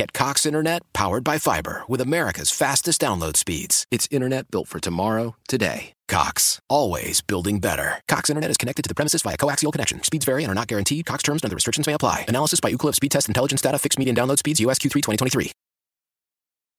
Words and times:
Get 0.00 0.14
Cox 0.14 0.46
Internet 0.46 0.80
powered 0.94 1.24
by 1.24 1.36
fiber 1.36 1.82
with 1.86 2.00
America's 2.00 2.50
fastest 2.50 3.02
download 3.02 3.36
speeds. 3.36 3.84
It's 3.90 4.08
internet 4.10 4.50
built 4.50 4.66
for 4.66 4.80
tomorrow, 4.80 5.36
today. 5.46 5.92
Cox, 6.08 6.58
always 6.70 7.20
building 7.20 7.58
better. 7.58 8.00
Cox 8.08 8.30
Internet 8.30 8.50
is 8.50 8.56
connected 8.56 8.80
to 8.80 8.88
the 8.88 8.94
premises 8.94 9.20
via 9.20 9.36
coaxial 9.36 9.70
connection. 9.70 10.02
Speeds 10.02 10.24
vary 10.24 10.42
and 10.42 10.50
are 10.50 10.54
not 10.54 10.68
guaranteed. 10.68 11.04
Cox 11.04 11.22
terms 11.22 11.42
and 11.42 11.50
other 11.50 11.54
restrictions 11.54 11.86
may 11.86 11.92
apply. 11.92 12.24
Analysis 12.28 12.60
by 12.60 12.72
Ookla 12.72 12.94
Speed 12.94 13.10
Test 13.10 13.28
Intelligence 13.28 13.60
Data. 13.60 13.78
Fixed 13.78 13.98
median 13.98 14.16
download 14.16 14.38
speeds. 14.38 14.58
US 14.60 14.78
Q3 14.78 15.02
2023. 15.02 15.52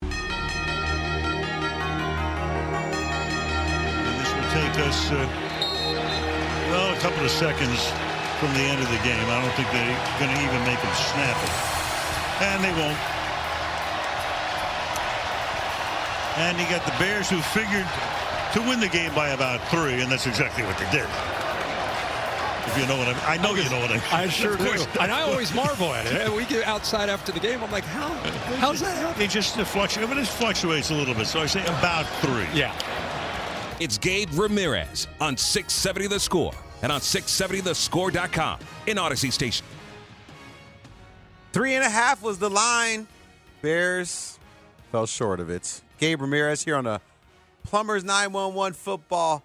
And 0.01 0.11
this 4.17 4.33
will 4.33 4.49
take 4.49 4.79
us, 4.87 5.11
uh, 5.11 5.29
well, 6.71 6.91
a 6.91 6.99
couple 7.01 7.23
of 7.23 7.29
seconds 7.29 7.85
from 8.39 8.51
the 8.55 8.65
end 8.65 8.81
of 8.81 8.89
the 8.89 8.97
game. 9.03 9.29
I 9.29 9.43
don't 9.43 9.53
think 9.53 9.69
they're 9.69 10.17
going 10.17 10.35
to 10.35 10.41
even 10.43 10.65
make 10.65 10.81
them 10.81 10.95
snap 10.95 11.37
it. 11.45 11.80
And 12.41 12.63
they 12.63 12.73
won't. 12.73 12.97
And 16.37 16.57
you 16.57 16.65
got 16.65 16.83
the 16.85 16.97
Bears 16.97 17.29
who 17.29 17.39
figured 17.41 17.87
to 18.53 18.61
win 18.61 18.79
the 18.79 18.87
game 18.87 19.13
by 19.13 19.29
about 19.29 19.61
three, 19.69 20.01
and 20.01 20.11
that's 20.11 20.27
exactly 20.27 20.63
what 20.63 20.77
they 20.77 20.89
did. 20.89 21.07
If 22.65 22.77
you 22.77 22.87
know 22.87 22.97
what 22.97 23.07
I 23.07 23.13
mean. 23.13 23.23
I 23.27 23.37
know 23.37 23.53
you 23.55 23.69
know 23.69 23.79
what 23.79 23.91
I 23.91 23.95
mean. 23.95 24.03
I 24.11 24.27
sure 24.27 24.55
do. 24.55 24.71
And 24.99 25.11
I 25.11 25.21
always 25.23 25.53
marvel 25.53 25.93
at 25.93 26.05
it. 26.05 26.31
We 26.35 26.45
get 26.45 26.65
outside 26.65 27.09
after 27.09 27.31
the 27.31 27.39
game. 27.39 27.61
I'm 27.61 27.71
like, 27.71 27.83
how? 27.83 28.09
How's 28.57 28.79
that 28.79 28.97
happen? 28.97 29.21
It 29.21 29.29
just 29.29 29.55
fluctuates. 29.55 30.07
But 30.07 30.17
it 30.17 30.27
fluctuates 30.27 30.89
a 30.89 30.95
little 30.95 31.13
bit. 31.13 31.27
So 31.27 31.41
I 31.41 31.45
say 31.47 31.63
about 31.65 32.05
three. 32.21 32.47
Yeah. 32.53 32.73
It's 33.79 33.97
Gabe 33.97 34.29
Ramirez 34.33 35.07
on 35.19 35.35
670 35.35 36.07
The 36.07 36.19
Score 36.19 36.53
and 36.81 36.91
on 36.91 37.01
670thescore.com 37.01 38.59
in 38.87 38.97
Audacy 38.97 39.31
Station. 39.31 39.65
Three 41.51 41.75
and 41.75 41.83
a 41.83 41.89
half 41.89 42.23
was 42.23 42.39
the 42.39 42.49
line. 42.49 43.07
Bears 43.61 44.39
fell 44.91 45.05
short 45.05 45.39
of 45.39 45.49
it. 45.49 45.81
Gabe 45.99 46.21
Ramirez 46.21 46.63
here 46.63 46.77
on 46.77 46.87
a 46.87 47.01
Plumbers 47.63 48.03
911 48.03 48.73
football 48.73 49.43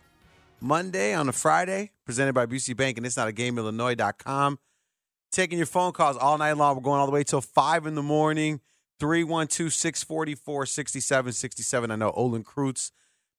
Monday 0.61 1.15
on 1.15 1.29
a 1.29 1.33
Friday, 1.33 1.91
presented 2.05 2.33
by 2.33 2.47
Busey 2.47 2.77
Bank, 2.77 2.97
and 2.97 3.05
it's 3.05 3.17
not 3.17 3.29
a 3.29 3.33
game, 3.33 3.59
Illinois.com. 3.59 4.59
Taking 5.33 5.59
your 5.59 5.67
phone 5.67 5.93
calls 5.93 6.17
all 6.17 6.39
night 6.39 6.53
long. 6.53 6.77
We're 6.77 6.83
going 6.83 7.01
all 7.01 7.07
the 7.07 7.13
way 7.13 7.25
till 7.25 7.41
5 7.41 7.87
in 7.87 7.95
the 7.97 8.03
morning. 8.03 8.61
312 9.01 9.73
644 9.73 10.65
6767. 10.67 11.91
I 11.91 11.97
know 11.97 12.13
Olin 12.13 12.45
Kreutz, 12.45 12.93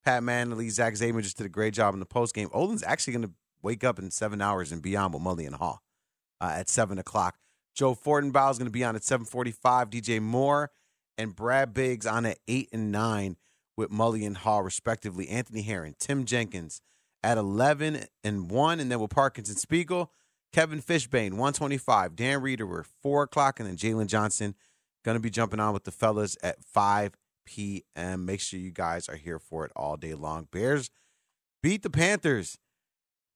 Pat 0.03 0.21
Mannelly, 0.21 0.69
Zach 0.69 0.93
Zaidman 0.93 1.23
just 1.23 1.37
did 1.37 1.45
a 1.45 1.49
great 1.49 1.73
job 1.73 1.93
in 1.93 1.99
the 1.99 2.05
post 2.05 2.35
game. 2.35 2.49
Olin's 2.53 2.83
actually 2.83 3.13
going 3.13 3.25
to 3.25 3.31
wake 3.63 3.83
up 3.83 3.97
in 3.97 4.11
seven 4.11 4.41
hours 4.41 4.71
and 4.71 4.81
beyond 4.81 5.13
with 5.13 5.23
Mully 5.23 5.47
and 5.47 5.55
Haugh 5.55 5.79
uh, 6.39 6.51
at 6.53 6.69
7 6.69 6.99
o'clock. 6.99 7.37
Joe 7.77 7.93
Fortenbaugh 7.93 8.49
is 8.49 8.57
going 8.57 8.65
to 8.65 8.71
be 8.71 8.83
on 8.83 8.95
at 8.95 9.03
745. 9.03 9.91
DJ 9.91 10.19
Moore 10.19 10.71
and 11.15 11.35
Brad 11.35 11.75
Biggs 11.75 12.07
on 12.07 12.25
at 12.25 12.39
8 12.47 12.69
and 12.73 12.91
9 12.91 13.37
with 13.77 13.91
Mully 13.91 14.25
and 14.25 14.37
Haugh, 14.37 14.65
respectively. 14.65 15.29
Anthony 15.29 15.61
Herron, 15.61 15.95
Tim 15.99 16.25
Jenkins 16.25 16.81
at 17.23 17.37
11 17.37 18.05
and 18.23 18.49
1, 18.49 18.79
and 18.79 18.91
then 18.91 18.99
with 18.99 19.11
Parkinson 19.11 19.57
Spiegel, 19.57 20.11
Kevin 20.51 20.81
Fishbain, 20.81 21.33
125. 21.33 22.15
Dan 22.15 22.41
Wiederer, 22.41 22.67
we're 22.67 22.83
4 23.03 23.23
o'clock, 23.23 23.59
and 23.59 23.69
then 23.69 23.77
Jaylon 23.77 24.07
Johnson 24.07 24.55
going 25.05 25.15
to 25.15 25.21
be 25.21 25.29
jumping 25.29 25.59
on 25.59 25.71
with 25.71 25.83
the 25.83 25.91
fellas 25.91 26.35
at 26.41 26.63
5 26.63 27.13
p.m. 27.45 28.25
Make 28.25 28.41
sure 28.41 28.59
you 28.59 28.71
guys 28.71 29.07
are 29.07 29.15
here 29.17 29.37
for 29.37 29.65
it 29.65 29.71
all 29.75 29.97
day 29.97 30.15
long. 30.15 30.47
Bears 30.51 30.89
beat 31.61 31.83
the 31.83 31.91
Panthers. 31.91 32.57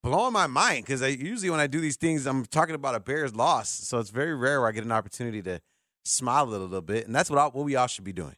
Blowing 0.03 0.33
my 0.33 0.47
mind 0.47 0.85
because 0.85 1.03
I 1.03 1.09
usually 1.09 1.51
when 1.51 1.59
I 1.59 1.67
do 1.67 1.79
these 1.79 1.95
things, 1.95 2.25
I'm 2.25 2.45
talking 2.45 2.73
about 2.73 2.95
a 2.95 2.99
Bears 2.99 3.35
loss. 3.35 3.69
So 3.69 3.99
it's 3.99 4.09
very 4.09 4.35
rare 4.35 4.59
where 4.59 4.69
I 4.69 4.71
get 4.71 4.83
an 4.83 4.91
opportunity 4.91 5.43
to 5.43 5.61
smile 6.03 6.45
a 6.45 6.49
little, 6.49 6.81
bit, 6.81 7.05
and 7.05 7.15
that's 7.15 7.29
what 7.29 7.37
all, 7.37 7.51
what 7.51 7.65
we 7.65 7.75
all 7.75 7.85
should 7.85 8.03
be 8.03 8.13
doing, 8.13 8.35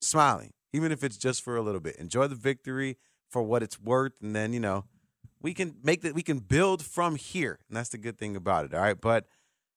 smiling, 0.00 0.52
even 0.74 0.92
if 0.92 1.02
it's 1.02 1.16
just 1.16 1.42
for 1.42 1.56
a 1.56 1.62
little 1.62 1.80
bit. 1.80 1.96
Enjoy 1.96 2.26
the 2.26 2.34
victory 2.34 2.98
for 3.30 3.42
what 3.42 3.62
it's 3.62 3.80
worth, 3.80 4.12
and 4.20 4.36
then 4.36 4.52
you 4.52 4.60
know 4.60 4.84
we 5.40 5.54
can 5.54 5.76
make 5.82 6.02
that 6.02 6.14
we 6.14 6.22
can 6.22 6.38
build 6.38 6.84
from 6.84 7.16
here, 7.16 7.60
and 7.68 7.76
that's 7.76 7.88
the 7.88 7.98
good 7.98 8.18
thing 8.18 8.36
about 8.36 8.66
it. 8.66 8.74
All 8.74 8.80
right, 8.80 9.00
but 9.00 9.26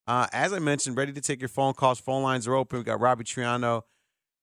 uh, 0.07 0.27
as 0.33 0.51
I 0.51 0.59
mentioned, 0.59 0.97
ready 0.97 1.13
to 1.13 1.21
take 1.21 1.39
your 1.39 1.50
phone 1.50 1.73
calls. 1.73 2.01
Phone 2.01 2.23
lines 2.23 2.47
are 2.47 2.56
open. 2.56 2.79
We 2.79 2.83
got 2.83 3.00
Robbie 3.00 3.23
Triano 3.23 3.83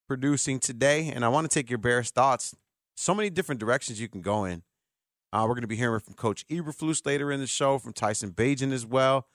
producing 0.08 0.60
today, 0.60 1.12
and 1.14 1.26
I 1.26 1.28
want 1.28 1.50
to 1.50 1.52
take 1.52 1.68
your 1.68 1.78
Bears 1.78 2.10
thoughts. 2.10 2.54
So 2.96 3.14
many 3.14 3.28
different 3.28 3.60
directions 3.60 4.00
you 4.00 4.08
can 4.08 4.22
go 4.22 4.46
in. 4.46 4.62
Uh, 5.36 5.42
we're 5.42 5.52
going 5.52 5.60
to 5.60 5.66
be 5.66 5.76
hearing 5.76 6.00
from 6.00 6.14
Coach 6.14 6.46
Eberflus 6.48 7.04
later 7.04 7.30
in 7.30 7.40
the 7.40 7.46
show, 7.46 7.78
from 7.78 7.92
Tyson 7.92 8.30
Bagent 8.30 8.72
as 8.72 8.86
well. 8.86 9.26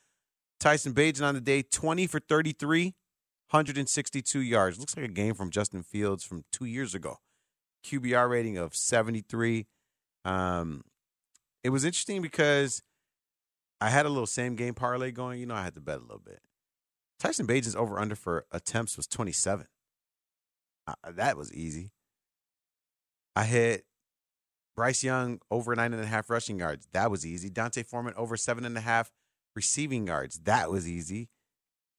Tyson 0.59 0.95
Bagent 0.95 1.23
on 1.23 1.35
the 1.35 1.41
day, 1.41 1.61
20 1.61 2.07
for 2.07 2.19
33, 2.19 2.85
162 3.51 4.39
yards. 4.41 4.79
Looks 4.79 4.97
like 4.97 5.05
a 5.05 5.09
game 5.09 5.35
from 5.35 5.51
Justin 5.51 5.83
Fields 5.83 6.23
from 6.23 6.43
two 6.51 6.65
years 6.65 6.95
ago. 6.95 7.17
QBR 7.85 8.27
rating 8.27 8.57
of 8.57 8.75
73. 8.75 9.67
Um, 10.25 10.85
it 11.63 11.69
was 11.69 11.85
interesting 11.85 12.23
because 12.23 12.81
I 13.79 13.91
had 13.91 14.07
a 14.07 14.09
little 14.09 14.25
same 14.25 14.55
game 14.55 14.73
parlay 14.73 15.11
going. 15.11 15.39
You 15.39 15.45
know, 15.45 15.53
I 15.53 15.61
had 15.61 15.75
to 15.75 15.81
bet 15.81 15.99
a 15.99 16.01
little 16.01 16.17
bit. 16.25 16.39
Tyson 17.19 17.45
Bagent's 17.45 17.75
over 17.75 17.99
under 17.99 18.15
for 18.15 18.47
attempts 18.51 18.97
was 18.97 19.05
27. 19.05 19.67
Uh, 20.87 20.93
that 21.11 21.37
was 21.37 21.53
easy. 21.53 21.91
I 23.35 23.43
hit 23.43 23.85
Bryce 24.75 25.03
Young 25.03 25.39
over 25.49 25.75
nine 25.75 25.93
and 25.93 26.01
a 26.01 26.07
half 26.07 26.29
rushing 26.29 26.59
yards. 26.59 26.87
That 26.93 27.11
was 27.11 27.25
easy. 27.25 27.49
D'Onta 27.49 27.85
Foreman 27.85 28.13
over 28.15 28.37
seven 28.37 28.65
and 28.65 28.77
a 28.77 28.81
half 28.81 29.11
receiving 29.55 30.07
yards. 30.07 30.39
That 30.39 30.71
was 30.71 30.87
easy. 30.87 31.29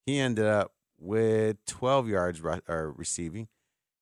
He 0.06 0.18
ended 0.18 0.46
up 0.46 0.72
with 0.98 1.64
12 1.66 2.08
yards 2.08 2.40
or 2.68 2.92
receiving. 2.96 3.48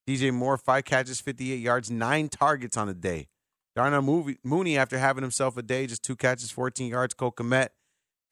DJ 0.08 0.32
Moore, 0.32 0.56
five 0.56 0.84
catches, 0.84 1.20
58 1.20 1.56
yards, 1.56 1.90
nine 1.90 2.28
targets 2.28 2.76
on 2.76 2.86
the 2.86 2.94
day. 2.94 3.28
Darnell 3.76 4.02
Mooney, 4.02 4.36
Mooney, 4.42 4.76
after 4.76 4.98
having 4.98 5.22
himself 5.22 5.56
a 5.56 5.62
day, 5.62 5.86
just 5.86 6.02
two 6.02 6.16
catches, 6.16 6.50
14 6.50 6.90
yards. 6.90 7.14
Cole 7.14 7.32
Kmet, 7.32 7.68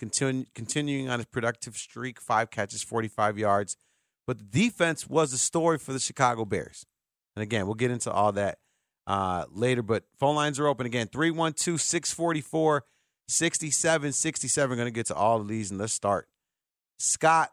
continu- 0.02 0.46
continuing 0.54 1.08
on 1.08 1.20
his 1.20 1.26
productive 1.26 1.76
streak, 1.76 2.20
five 2.20 2.50
catches, 2.50 2.82
45 2.82 3.38
yards. 3.38 3.76
But 4.26 4.38
the 4.38 4.44
defense 4.44 5.08
was 5.08 5.30
the 5.30 5.38
story 5.38 5.78
for 5.78 5.92
the 5.92 6.00
Chicago 6.00 6.44
Bears. 6.44 6.84
And 7.36 7.42
again, 7.42 7.66
we'll 7.66 7.76
get 7.76 7.90
into 7.90 8.10
all 8.10 8.32
that 8.32 8.58
uh, 9.08 9.46
later. 9.50 9.82
But 9.82 10.04
phone 10.20 10.36
lines 10.36 10.60
are 10.60 10.68
open 10.68 10.86
again 10.86 11.08
312 11.08 11.80
644 11.80 12.84
6767. 13.26 14.76
Going 14.76 14.86
to 14.86 14.92
get 14.92 15.06
to 15.06 15.14
all 15.14 15.40
of 15.40 15.48
these 15.48 15.72
and 15.72 15.80
let's 15.80 15.92
start. 15.92 16.28
Scott 16.98 17.50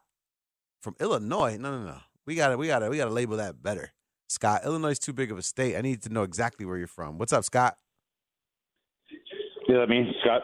from 0.81 0.95
Illinois. 0.99 1.57
No, 1.57 1.71
no, 1.71 1.85
no. 1.85 1.97
We 2.27 2.35
got 2.35 2.49
to 2.49 2.57
we 2.57 2.67
got 2.67 2.79
to 2.79 2.89
we 2.89 2.97
got 2.97 3.05
to 3.05 3.11
label 3.11 3.37
that 3.37 3.63
better. 3.63 3.93
Scott, 4.27 4.61
Illinois 4.65 4.89
is 4.89 4.99
too 4.99 5.13
big 5.13 5.31
of 5.31 5.37
a 5.37 5.41
state. 5.41 5.77
I 5.77 5.81
need 5.81 6.01
to 6.03 6.09
know 6.09 6.23
exactly 6.23 6.65
where 6.65 6.77
you're 6.77 6.87
from. 6.87 7.17
What's 7.17 7.31
up, 7.31 7.43
Scott? 7.43 7.77
Yeah, 9.67 9.79
I 9.79 9.85
mean 9.85 10.13
Scott. 10.21 10.41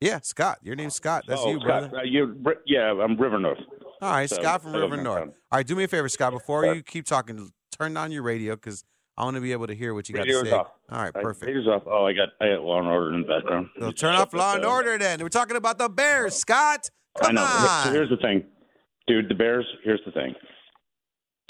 Yeah, 0.00 0.20
Scott. 0.22 0.58
Your 0.62 0.76
name's 0.76 0.94
Scott. 0.94 1.24
That's 1.26 1.42
oh, 1.44 1.50
you, 1.50 1.60
Scott. 1.60 1.90
brother. 1.90 1.98
Uh, 1.98 2.02
you, 2.04 2.42
yeah, 2.66 2.92
I'm 2.92 3.20
River 3.20 3.38
North. 3.38 3.58
All 4.00 4.12
right, 4.12 4.30
So, 4.30 4.36
Scott 4.36 4.62
from 4.62 4.72
River 4.72 4.96
North. 4.96 5.28
All 5.28 5.58
right, 5.58 5.66
do 5.66 5.76
me 5.76 5.84
a 5.84 5.88
favor, 5.88 6.08
Scott. 6.08 6.32
Before 6.32 6.64
you 6.64 6.82
keep 6.82 7.04
talking, 7.04 7.52
turn 7.78 7.96
on 7.98 8.10
your 8.10 8.22
radio 8.22 8.54
because 8.54 8.84
I 9.20 9.24
want 9.24 9.34
to 9.34 9.42
be 9.42 9.52
able 9.52 9.66
to 9.66 9.74
hear 9.74 9.92
what 9.92 10.08
you 10.08 10.14
got 10.14 10.24
to 10.24 10.44
say. 10.46 10.50
off. 10.50 10.68
All 10.90 11.02
right, 11.02 11.12
perfect. 11.12 11.44
Radio's 11.44 11.68
off. 11.68 11.82
Oh, 11.84 12.06
I 12.06 12.14
got 12.14 12.30
I 12.40 12.54
got 12.54 12.62
Law 12.62 12.78
and 12.78 12.88
Order 12.88 13.12
in 13.12 13.20
the 13.20 13.28
background. 13.28 13.68
So 13.78 13.90
turn 13.92 14.14
off 14.14 14.32
Law 14.32 14.54
and 14.54 14.64
Order 14.64 14.96
then. 14.96 15.20
We're 15.20 15.28
talking 15.28 15.58
about 15.58 15.76
the 15.76 15.90
Bears, 15.90 16.34
Scott. 16.34 16.88
I 17.20 17.26
Come 17.26 17.34
know. 17.34 17.42
on. 17.42 17.84
So 17.84 17.92
here's 17.92 18.08
the 18.08 18.16
thing, 18.16 18.44
dude. 19.06 19.28
The 19.28 19.34
Bears. 19.34 19.66
Here's 19.84 20.00
the 20.06 20.12
thing. 20.12 20.34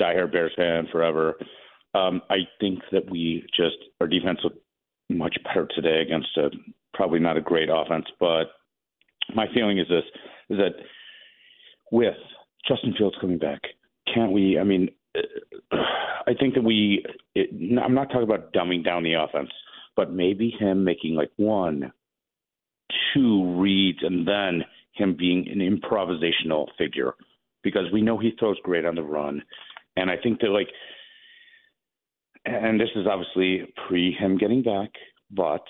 Diehard 0.00 0.32
Bears 0.32 0.50
fan 0.56 0.88
forever. 0.90 1.34
Um, 1.94 2.22
I 2.28 2.38
think 2.58 2.80
that 2.90 3.08
we 3.08 3.46
just 3.56 3.76
our 4.00 4.08
defense 4.08 4.40
looked 4.42 4.58
much 5.08 5.36
better 5.44 5.68
today 5.72 6.00
against 6.02 6.36
a 6.38 6.50
probably 6.92 7.20
not 7.20 7.36
a 7.36 7.40
great 7.40 7.68
offense. 7.70 8.06
But 8.18 8.46
my 9.32 9.46
feeling 9.54 9.78
is 9.78 9.86
this: 9.88 10.04
is 10.48 10.58
that 10.58 10.72
with 11.92 12.16
Justin 12.66 12.94
Fields 12.98 13.14
coming 13.20 13.38
back, 13.38 13.60
can't 14.12 14.32
we? 14.32 14.58
I 14.58 14.64
mean, 14.64 14.88
uh, 15.16 15.76
think 16.38 16.54
that 16.54 16.64
we. 16.64 17.04
It, 17.34 17.50
I'm 17.82 17.94
not 17.94 18.08
talking 18.08 18.22
about 18.22 18.52
dumbing 18.52 18.84
down 18.84 19.02
the 19.02 19.14
offense, 19.14 19.50
but 19.96 20.12
maybe 20.12 20.50
him 20.58 20.84
making 20.84 21.14
like 21.14 21.30
one, 21.36 21.92
two 23.14 23.60
reads, 23.60 23.98
and 24.02 24.26
then 24.26 24.64
him 24.92 25.16
being 25.18 25.48
an 25.48 25.58
improvisational 25.58 26.66
figure, 26.78 27.14
because 27.62 27.84
we 27.92 28.02
know 28.02 28.18
he 28.18 28.32
throws 28.38 28.58
great 28.62 28.84
on 28.84 28.94
the 28.94 29.02
run, 29.02 29.42
and 29.96 30.10
I 30.10 30.16
think 30.16 30.40
that 30.40 30.48
like, 30.50 30.68
and 32.44 32.80
this 32.80 32.90
is 32.96 33.06
obviously 33.06 33.72
pre 33.88 34.12
him 34.12 34.38
getting 34.38 34.62
back, 34.62 34.90
but 35.30 35.64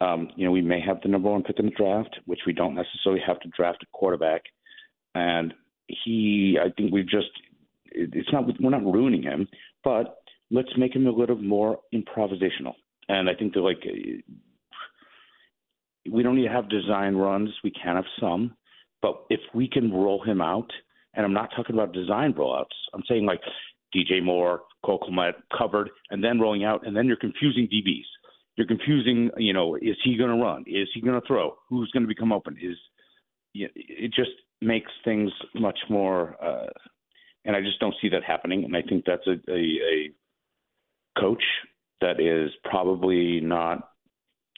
um, 0.00 0.28
you 0.36 0.44
know 0.44 0.52
we 0.52 0.62
may 0.62 0.80
have 0.80 1.00
the 1.02 1.08
number 1.08 1.30
one 1.30 1.42
pick 1.42 1.58
in 1.58 1.66
the 1.66 1.72
draft, 1.72 2.18
which 2.26 2.40
we 2.46 2.52
don't 2.52 2.74
necessarily 2.74 3.22
have 3.26 3.40
to 3.40 3.48
draft 3.56 3.82
a 3.82 3.86
quarterback, 3.92 4.42
and 5.14 5.54
he, 5.88 6.58
I 6.60 6.70
think 6.70 6.92
we've 6.92 7.08
just 7.08 7.28
it's 7.94 8.32
not 8.32 8.44
we're 8.60 8.70
not 8.70 8.84
ruining 8.84 9.22
him, 9.22 9.48
but 9.82 10.16
let's 10.50 10.76
make 10.76 10.94
him 10.94 11.06
a 11.06 11.10
little 11.10 11.36
more 11.36 11.78
improvisational. 11.94 12.74
And 13.08 13.28
I 13.28 13.34
think 13.34 13.54
that 13.54 13.60
like 13.60 13.84
we 16.10 16.22
don't 16.22 16.36
need 16.36 16.48
to 16.48 16.52
have 16.52 16.68
design 16.68 17.14
runs. 17.14 17.50
We 17.62 17.70
can 17.70 17.96
have 17.96 18.04
some, 18.20 18.56
but 19.00 19.24
if 19.30 19.40
we 19.54 19.68
can 19.68 19.92
roll 19.92 20.22
him 20.22 20.40
out, 20.40 20.70
and 21.14 21.24
I'm 21.24 21.32
not 21.32 21.50
talking 21.56 21.74
about 21.74 21.92
design 21.92 22.32
rollouts. 22.34 22.74
I'm 22.92 23.02
saying 23.08 23.24
like 23.24 23.40
DJ 23.94 24.22
Moore, 24.22 24.62
Cole 24.84 25.00
Kmet 25.00 25.34
covered, 25.56 25.90
and 26.10 26.22
then 26.22 26.40
rolling 26.40 26.64
out, 26.64 26.86
and 26.86 26.96
then 26.96 27.06
you're 27.06 27.16
confusing 27.16 27.68
DBs. 27.72 28.04
You're 28.56 28.66
confusing. 28.66 29.30
You 29.36 29.52
know, 29.52 29.76
is 29.76 29.96
he 30.02 30.16
going 30.16 30.30
to 30.30 30.42
run? 30.42 30.64
Is 30.66 30.88
he 30.94 31.00
going 31.00 31.20
to 31.20 31.26
throw? 31.26 31.54
Who's 31.68 31.90
going 31.92 32.02
to 32.02 32.08
become 32.08 32.32
open? 32.32 32.56
Is 32.60 32.76
it 33.54 34.12
just 34.14 34.30
makes 34.60 34.90
things 35.04 35.30
much 35.54 35.78
more. 35.88 36.36
Uh, 36.42 36.66
and 37.44 37.56
I 37.56 37.60
just 37.60 37.80
don't 37.80 37.94
see 38.00 38.08
that 38.10 38.24
happening. 38.24 38.64
And 38.64 38.76
I 38.76 38.82
think 38.82 39.04
that's 39.06 39.26
a, 39.26 39.36
a, 39.50 39.58
a 39.58 41.20
coach 41.20 41.42
that 42.00 42.20
is 42.20 42.50
probably 42.64 43.40
not 43.40 43.90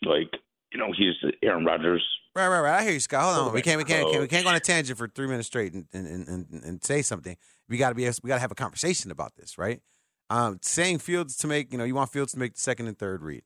like 0.03 0.31
you 0.73 0.79
know 0.79 0.93
he's 0.97 1.15
Aaron 1.43 1.65
Rodgers. 1.65 2.05
Right, 2.35 2.49
right, 2.49 2.61
right. 2.61 2.81
I 2.81 2.83
hear 2.83 2.93
you, 2.93 3.01
Scott. 3.01 3.35
Hold 3.35 3.49
on, 3.49 3.55
we 3.55 3.63
can't, 3.63 3.79
we 3.79 3.85
can't, 3.85 4.21
we 4.21 4.29
can't 4.29 4.45
go 4.45 4.51
on 4.51 4.57
a 4.57 4.61
tangent 4.61 4.99
for 4.99 5.09
three 5.09 5.27
minutes 5.27 5.47
straight 5.47 5.73
and 5.73 5.87
and, 5.95 6.29
and, 6.29 6.63
and 6.65 6.85
say 6.85 7.01
something. 7.01 7.37
We 7.69 7.79
got 7.79 7.91
to 7.91 7.95
be, 7.95 8.05
we 8.23 8.29
got 8.29 8.35
to 8.35 8.41
have 8.41 8.51
a 8.51 8.57
conversation 8.57 9.11
about 9.11 9.37
this, 9.37 9.57
right? 9.57 9.81
Um, 10.29 10.59
saying 10.61 10.99
Fields 10.99 11.37
to 11.39 11.47
make, 11.47 11.73
you 11.73 11.79
know, 11.79 11.85
you 11.85 11.95
want 11.95 12.13
Fields 12.13 12.33
to 12.33 12.39
make 12.39 12.55
the 12.55 12.61
second 12.61 12.89
and 12.89 12.99
third 12.99 13.23
read. 13.23 13.43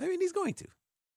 I 0.00 0.06
mean, 0.06 0.20
he's 0.20 0.32
going 0.32 0.54
to, 0.54 0.66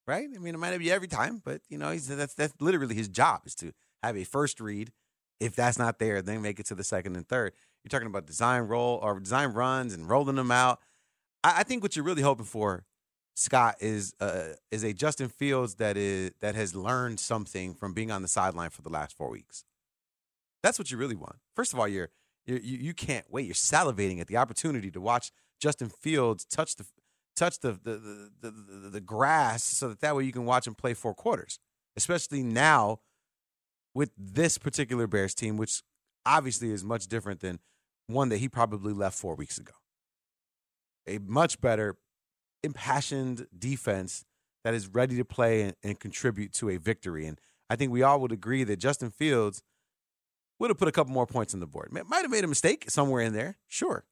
right? 0.07 0.27
I 0.33 0.39
mean, 0.39 0.55
it 0.55 0.57
might 0.57 0.71
not 0.71 0.79
be 0.79 0.91
every 0.91 1.07
time, 1.07 1.41
but 1.43 1.61
you 1.69 1.77
know, 1.77 1.91
he's 1.91 2.07
that's 2.07 2.33
that's 2.33 2.53
literally 2.59 2.95
his 2.95 3.09
job 3.09 3.41
is 3.45 3.53
to 3.55 3.73
have 4.01 4.17
a 4.17 4.23
first 4.23 4.59
read. 4.59 4.91
If 5.39 5.55
that's 5.55 5.77
not 5.77 5.99
there, 5.99 6.21
then 6.21 6.41
make 6.41 6.59
it 6.59 6.65
to 6.67 6.75
the 6.75 6.83
second 6.83 7.15
and 7.15 7.27
third. 7.27 7.53
You're 7.83 7.89
talking 7.89 8.07
about 8.07 8.25
design 8.25 8.63
roll 8.63 8.99
or 9.01 9.19
design 9.19 9.49
runs 9.49 9.93
and 9.93 10.09
rolling 10.09 10.35
them 10.35 10.51
out. 10.51 10.79
I, 11.43 11.59
I 11.59 11.63
think 11.63 11.83
what 11.83 11.95
you're 11.95 12.05
really 12.05 12.23
hoping 12.23 12.45
for, 12.45 12.85
Scott, 13.35 13.75
is 13.79 14.13
uh, 14.19 14.53
is 14.71 14.83
a 14.83 14.93
Justin 14.93 15.29
Fields 15.29 15.75
that 15.75 15.95
is 15.95 16.31
that 16.41 16.55
has 16.55 16.75
learned 16.75 17.19
something 17.19 17.75
from 17.75 17.93
being 17.93 18.11
on 18.11 18.21
the 18.21 18.27
sideline 18.27 18.71
for 18.71 18.81
the 18.81 18.89
last 18.89 19.15
four 19.15 19.29
weeks. 19.29 19.63
That's 20.63 20.79
what 20.79 20.91
you 20.91 20.97
really 20.97 21.15
want. 21.15 21.35
First 21.55 21.73
of 21.73 21.79
all, 21.79 21.87
you're, 21.87 22.09
you're 22.45 22.59
you 22.59 22.77
you 22.77 22.93
can't 22.93 23.25
wait. 23.31 23.45
You're 23.45 23.53
salivating 23.53 24.19
at 24.19 24.27
the 24.27 24.37
opportunity 24.37 24.89
to 24.91 24.99
watch 24.99 25.31
Justin 25.59 25.89
Fields 25.89 26.45
touch 26.45 26.75
the 26.75 26.85
touch 27.35 27.59
the 27.59 27.73
the, 27.73 28.31
the, 28.41 28.51
the, 28.51 28.89
the 28.89 29.01
grass 29.01 29.63
so 29.63 29.89
that 29.89 30.01
that 30.01 30.15
way 30.15 30.23
you 30.23 30.31
can 30.31 30.45
watch 30.45 30.65
him 30.65 30.73
play 30.73 30.93
four 30.93 31.13
quarters. 31.13 31.59
Especially 31.95 32.43
now 32.43 32.99
with 33.97 34.11
this 34.15 34.59
particular 34.59 35.07
Bears 35.07 35.33
team, 35.33 35.57
which 35.57 35.81
obviously 36.23 36.69
is 36.69 36.83
much 36.83 37.07
different 37.07 37.39
than 37.39 37.57
one 38.05 38.29
that 38.29 38.37
he 38.37 38.47
probably 38.47 38.93
left 38.93 39.17
four 39.17 39.33
weeks 39.33 39.57
ago. 39.57 39.73
A 41.07 41.17
much 41.17 41.59
better, 41.59 41.97
impassioned 42.61 43.47
defense 43.57 44.23
that 44.63 44.75
is 44.75 44.87
ready 44.87 45.17
to 45.17 45.25
play 45.25 45.63
and, 45.63 45.75
and 45.81 45.99
contribute 45.99 46.53
to 46.53 46.69
a 46.69 46.77
victory. 46.77 47.25
And 47.25 47.41
I 47.71 47.75
think 47.75 47.91
we 47.91 48.03
all 48.03 48.19
would 48.19 48.31
agree 48.31 48.63
that 48.65 48.77
Justin 48.77 49.09
Fields 49.09 49.63
would 50.59 50.69
have 50.69 50.77
put 50.77 50.87
a 50.87 50.91
couple 50.91 51.11
more 51.11 51.25
points 51.25 51.55
on 51.55 51.59
the 51.59 51.65
board. 51.65 51.91
Might 51.91 52.21
have 52.21 52.29
made 52.29 52.43
a 52.43 52.47
mistake 52.47 52.85
somewhere 52.89 53.23
in 53.23 53.33
there, 53.33 53.57
sure. 53.67 54.05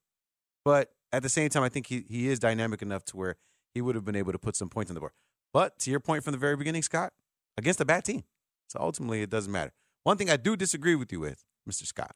But 0.64 0.94
at 1.14 1.22
the 1.22 1.30
same 1.30 1.50
time, 1.50 1.62
I 1.62 1.70
think 1.70 1.86
he, 1.86 2.06
he 2.10 2.28
is 2.30 2.40
dynamic 2.40 2.82
enough 2.82 3.06
to 3.06 3.18
where 3.18 3.36
he 3.76 3.82
would 3.82 3.94
have 3.94 4.04
been 4.04 4.16
able 4.16 4.32
to 4.32 4.40
put 4.40 4.56
some 4.56 4.68
points 4.68 4.90
on 4.90 4.96
the 4.96 5.00
board. 5.00 5.14
But 5.54 5.78
to 5.80 5.92
your 5.92 6.00
point 6.00 6.24
from 6.24 6.32
the 6.32 6.40
very 6.40 6.56
beginning, 6.56 6.82
Scott, 6.82 7.14
against 7.56 7.80
a 7.80 7.86
bad 7.86 8.04
team. 8.04 8.24
So 8.68 8.80
ultimately, 8.80 9.22
it 9.22 9.30
doesn't 9.30 9.52
matter. 9.52 9.72
One 10.04 10.18
thing 10.18 10.30
I 10.30 10.38
do 10.38 10.56
disagree 10.56 10.96
with 10.96 11.12
you 11.12 11.20
with, 11.20 11.44
Mr. 11.70 11.86
Scott, 11.86 12.16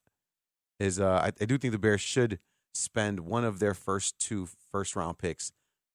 is 0.79 0.99
uh, 0.99 1.21
I, 1.23 1.31
I 1.41 1.45
do 1.45 1.57
think 1.57 1.71
the 1.71 1.79
Bears 1.79 2.01
should 2.01 2.39
spend 2.73 3.21
one 3.21 3.43
of 3.43 3.59
their 3.59 3.73
first 3.73 4.19
two 4.19 4.47
first 4.71 4.95
round 4.95 5.17
picks 5.17 5.51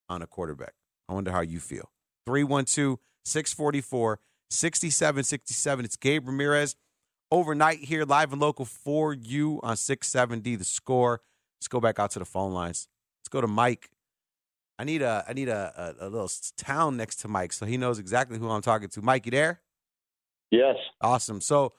on 0.08 0.22
a 0.22 0.26
quarterback. 0.26 0.74
I 1.08 1.14
wonder 1.14 1.32
how 1.32 1.40
you 1.40 1.60
feel. 1.60 1.90
312 2.26 2.98
644 3.24 4.20
6767. 4.50 5.84
It's 5.84 5.96
Gabe 5.96 6.26
Ramirez 6.26 6.76
overnight 7.30 7.80
here, 7.80 8.04
live 8.04 8.32
and 8.32 8.40
local 8.40 8.64
for 8.64 9.12
you 9.12 9.60
on 9.62 9.76
670 9.76 10.56
The 10.56 10.64
Score. 10.64 11.20
Let's 11.58 11.68
go 11.68 11.80
back 11.80 11.98
out 11.98 12.10
to 12.12 12.18
the 12.18 12.24
phone 12.24 12.52
lines. 12.52 12.88
Let's 13.20 13.28
go 13.28 13.40
to 13.40 13.46
Mike. 13.46 13.90
I 14.78 14.84
need 14.84 15.02
a 15.02 15.24
I 15.28 15.32
need 15.32 15.48
a, 15.48 15.94
a, 16.00 16.06
a 16.06 16.08
little 16.08 16.30
town 16.56 16.96
next 16.96 17.16
to 17.16 17.28
Mike 17.28 17.52
so 17.52 17.64
he 17.64 17.76
knows 17.76 17.98
exactly 17.98 18.38
who 18.38 18.50
I'm 18.50 18.62
talking 18.62 18.88
to. 18.88 19.02
Mike, 19.02 19.26
you 19.26 19.30
there? 19.30 19.60
Yes. 20.50 20.76
Awesome. 21.00 21.40
So 21.40 21.72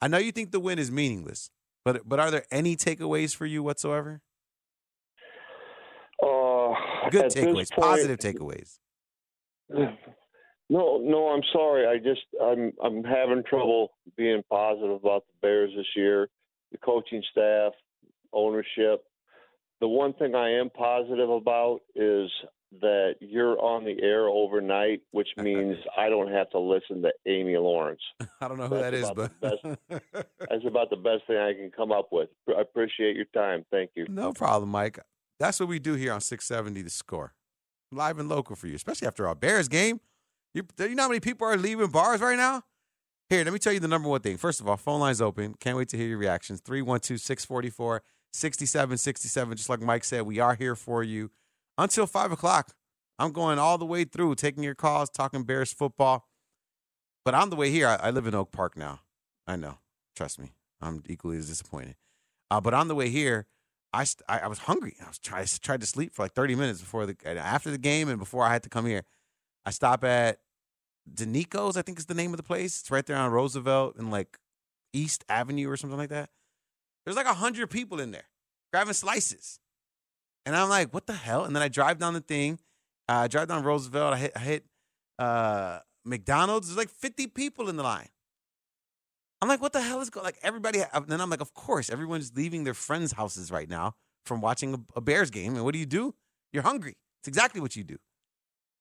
I 0.00 0.08
know 0.08 0.18
you 0.18 0.32
think 0.32 0.50
the 0.52 0.60
win 0.60 0.78
is 0.78 0.90
meaningless, 0.90 1.50
but 1.84 2.08
but 2.08 2.20
are 2.20 2.30
there 2.30 2.44
any 2.50 2.76
takeaways 2.76 3.34
for 3.34 3.46
you 3.46 3.62
whatsoever? 3.62 4.20
Uh, 6.22 6.72
Good 7.10 7.26
takeaways, 7.26 7.70
point- 7.70 7.70
positive 7.76 8.18
takeaways. 8.18 8.78
No, 10.70 10.98
no, 10.98 11.28
I'm 11.28 11.42
sorry. 11.52 11.86
I 11.86 11.98
just 11.98 12.22
I'm 12.42 12.72
I'm 12.82 13.04
having 13.04 13.42
trouble 13.48 13.92
being 14.16 14.42
positive 14.50 14.90
about 14.92 15.24
the 15.26 15.34
Bears 15.42 15.70
this 15.76 15.86
year. 15.94 16.28
The 16.72 16.78
coaching 16.78 17.22
staff, 17.30 17.72
ownership. 18.32 19.04
The 19.80 19.88
one 19.88 20.14
thing 20.14 20.34
I 20.34 20.58
am 20.58 20.70
positive 20.70 21.28
about 21.28 21.80
is 21.94 22.30
that 22.80 23.16
you're 23.20 23.58
on 23.60 23.84
the 23.84 23.96
air 24.02 24.28
overnight, 24.28 25.02
which 25.10 25.28
means 25.36 25.76
I 25.96 26.08
don't 26.08 26.30
have 26.30 26.50
to 26.50 26.58
listen 26.58 27.02
to 27.02 27.12
Amy 27.26 27.56
Lawrence. 27.56 28.00
I 28.40 28.48
don't 28.48 28.58
know 28.58 28.68
who 28.68 28.78
That's 28.78 28.90
that 28.90 28.94
is, 28.94 29.10
but 29.14 29.40
the 29.40 29.78
That's 30.38 30.66
about 30.66 30.90
the 30.90 30.96
best 30.96 31.26
thing 31.26 31.36
I 31.36 31.52
can 31.54 31.70
come 31.70 31.92
up 31.92 32.08
with. 32.12 32.28
I 32.48 32.60
appreciate 32.60 33.16
your 33.16 33.26
time. 33.26 33.64
Thank 33.70 33.90
you. 33.94 34.06
no 34.08 34.32
problem, 34.32 34.70
Mike. 34.70 34.98
That's 35.40 35.58
what 35.58 35.68
we 35.68 35.78
do 35.78 35.94
here 35.94 36.12
on 36.12 36.20
670 36.20 36.82
The 36.82 36.90
Score. 36.90 37.34
Live 37.90 38.18
and 38.18 38.28
local 38.28 38.56
for 38.56 38.66
you, 38.66 38.74
especially 38.74 39.06
after 39.06 39.26
our 39.26 39.34
Bears 39.34 39.68
game. 39.68 40.00
You, 40.52 40.62
do 40.76 40.88
you 40.88 40.94
know 40.94 41.04
how 41.04 41.08
many 41.08 41.20
people 41.20 41.46
are 41.46 41.56
leaving 41.56 41.88
bars 41.88 42.20
right 42.20 42.36
now? 42.36 42.62
Here, 43.28 43.42
let 43.42 43.52
me 43.52 43.58
tell 43.58 43.72
you 43.72 43.80
the 43.80 43.88
number 43.88 44.08
one 44.08 44.20
thing. 44.20 44.36
First 44.36 44.60
of 44.60 44.68
all, 44.68 44.76
phone 44.76 45.00
lines 45.00 45.20
open. 45.20 45.54
Can't 45.58 45.76
wait 45.76 45.88
to 45.88 45.96
hear 45.96 46.06
your 46.06 46.18
reactions. 46.18 46.60
312 46.60 47.20
644 47.20 48.02
6767. 48.32 49.56
Just 49.56 49.68
like 49.68 49.80
Mike 49.80 50.04
said, 50.04 50.22
we 50.22 50.38
are 50.38 50.54
here 50.54 50.76
for 50.76 51.02
you 51.02 51.30
until 51.78 52.06
5 52.06 52.32
o'clock. 52.32 52.72
I'm 53.18 53.32
going 53.32 53.58
all 53.58 53.78
the 53.78 53.84
way 53.84 54.04
through, 54.04 54.34
taking 54.34 54.64
your 54.64 54.74
calls, 54.74 55.08
talking 55.08 55.44
Bears 55.44 55.72
football. 55.72 56.26
But 57.24 57.34
on 57.34 57.50
the 57.50 57.56
way 57.56 57.70
here, 57.70 57.86
I, 57.88 57.96
I 57.96 58.10
live 58.10 58.26
in 58.26 58.34
Oak 58.34 58.52
Park 58.52 58.76
now. 58.76 59.00
I 59.46 59.56
know. 59.56 59.78
Trust 60.16 60.38
me. 60.38 60.52
I'm 60.80 61.02
equally 61.08 61.38
as 61.38 61.48
disappointed. 61.48 61.96
Uh, 62.50 62.60
but 62.60 62.74
on 62.74 62.88
the 62.88 62.94
way 62.94 63.08
here, 63.08 63.46
I, 63.92 64.04
st- 64.04 64.24
I, 64.28 64.40
I 64.40 64.46
was 64.48 64.58
hungry. 64.58 64.96
I 65.02 65.08
was 65.08 65.18
try- 65.18 65.40
I 65.40 65.44
tried 65.44 65.80
to 65.80 65.86
sleep 65.86 66.14
for 66.14 66.22
like 66.22 66.34
30 66.34 66.56
minutes 66.56 66.80
before 66.80 67.06
the 67.06 67.16
after 67.24 67.70
the 67.70 67.78
game 67.78 68.08
and 68.08 68.18
before 68.18 68.44
I 68.44 68.52
had 68.52 68.62
to 68.64 68.68
come 68.68 68.86
here. 68.86 69.04
I 69.64 69.70
stop 69.70 70.04
at 70.04 70.40
Danico's, 71.12 71.76
I 71.76 71.82
think 71.82 71.98
is 71.98 72.06
the 72.06 72.14
name 72.14 72.32
of 72.32 72.36
the 72.36 72.42
place. 72.42 72.80
It's 72.80 72.90
right 72.90 73.06
there 73.06 73.16
on 73.16 73.30
Roosevelt 73.30 73.96
and 73.96 74.10
like 74.10 74.38
East 74.92 75.24
Avenue 75.28 75.70
or 75.70 75.76
something 75.76 75.98
like 75.98 76.10
that. 76.10 76.30
There's 77.04 77.16
like 77.16 77.26
a 77.26 77.34
hundred 77.34 77.70
people 77.70 78.00
in 78.00 78.10
there 78.10 78.24
grabbing 78.72 78.94
slices, 78.94 79.60
and 80.46 80.56
I'm 80.56 80.68
like, 80.68 80.92
what 80.92 81.06
the 81.06 81.12
hell? 81.14 81.44
And 81.44 81.54
then 81.54 81.62
I 81.62 81.68
drive 81.68 81.98
down 81.98 82.14
the 82.14 82.20
thing. 82.20 82.58
Uh, 83.08 83.12
I 83.12 83.28
drive 83.28 83.48
down 83.48 83.62
Roosevelt. 83.64 84.14
I 84.14 84.18
hit, 84.18 84.32
I 84.36 84.38
hit 84.40 84.64
uh, 85.18 85.78
McDonald's. 86.04 86.68
There's 86.68 86.76
like 86.76 86.90
50 86.90 87.28
people 87.28 87.68
in 87.68 87.76
the 87.76 87.82
line. 87.82 88.08
I'm 89.40 89.48
like, 89.48 89.60
what 89.60 89.72
the 89.72 89.80
hell 89.82 90.00
is 90.00 90.10
going? 90.10 90.24
Like 90.24 90.38
everybody. 90.42 90.82
And 90.92 91.06
then 91.06 91.20
I'm 91.20 91.30
like, 91.30 91.40
of 91.40 91.52
course, 91.54 91.90
everyone's 91.90 92.32
leaving 92.34 92.64
their 92.64 92.74
friends' 92.74 93.12
houses 93.12 93.50
right 93.50 93.68
now 93.68 93.94
from 94.24 94.40
watching 94.40 94.74
a, 94.74 94.78
a 94.96 95.00
Bears 95.00 95.30
game. 95.30 95.54
And 95.54 95.64
what 95.64 95.72
do 95.72 95.78
you 95.78 95.86
do? 95.86 96.14
You're 96.52 96.62
hungry. 96.62 96.96
It's 97.20 97.28
exactly 97.28 97.60
what 97.60 97.76
you 97.76 97.84
do. 97.84 97.98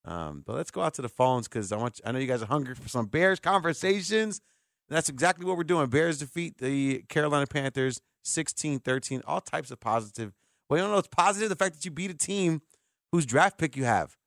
Um, 0.05 0.43
but 0.45 0.55
let's 0.55 0.71
go 0.71 0.81
out 0.81 0.93
to 0.95 1.01
the 1.01 1.09
phones 1.09 1.47
because 1.47 1.71
I 1.71 1.77
want. 1.77 1.99
You, 1.99 2.03
I 2.05 2.11
know 2.11 2.19
you 2.19 2.27
guys 2.27 2.41
are 2.41 2.47
hungry 2.47 2.75
for 2.75 2.89
some 2.89 3.05
Bears 3.05 3.39
conversations. 3.39 4.41
That's 4.89 5.09
exactly 5.09 5.45
what 5.45 5.57
we're 5.57 5.63
doing. 5.63 5.89
Bears 5.89 6.19
defeat 6.19 6.57
the 6.57 7.03
Carolina 7.09 7.47
Panthers 7.47 8.01
16-13. 8.25 9.21
All 9.25 9.41
types 9.41 9.71
of 9.71 9.79
positive. 9.79 10.33
Well, 10.69 10.77
you 10.79 10.83
don't 10.83 10.91
know 10.91 10.97
it's 10.99 11.07
positive 11.07 11.49
the 11.49 11.55
fact 11.55 11.75
that 11.75 11.85
you 11.85 11.91
beat 11.91 12.11
a 12.11 12.15
team 12.15 12.61
whose 13.11 13.25
draft 13.25 13.57
pick 13.57 13.75
you 13.75 13.83
have, 13.85 14.17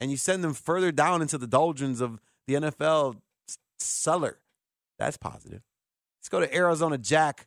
and 0.00 0.10
you 0.10 0.16
send 0.16 0.44
them 0.44 0.52
further 0.54 0.92
down 0.92 1.22
into 1.22 1.38
the 1.38 1.46
doldrums 1.46 2.00
of 2.00 2.20
the 2.46 2.54
NFL 2.54 3.16
cellar. 3.78 4.38
That's 4.98 5.16
positive. 5.16 5.62
Let's 6.20 6.28
go 6.28 6.40
to 6.40 6.54
Arizona 6.54 6.98
Jack. 6.98 7.46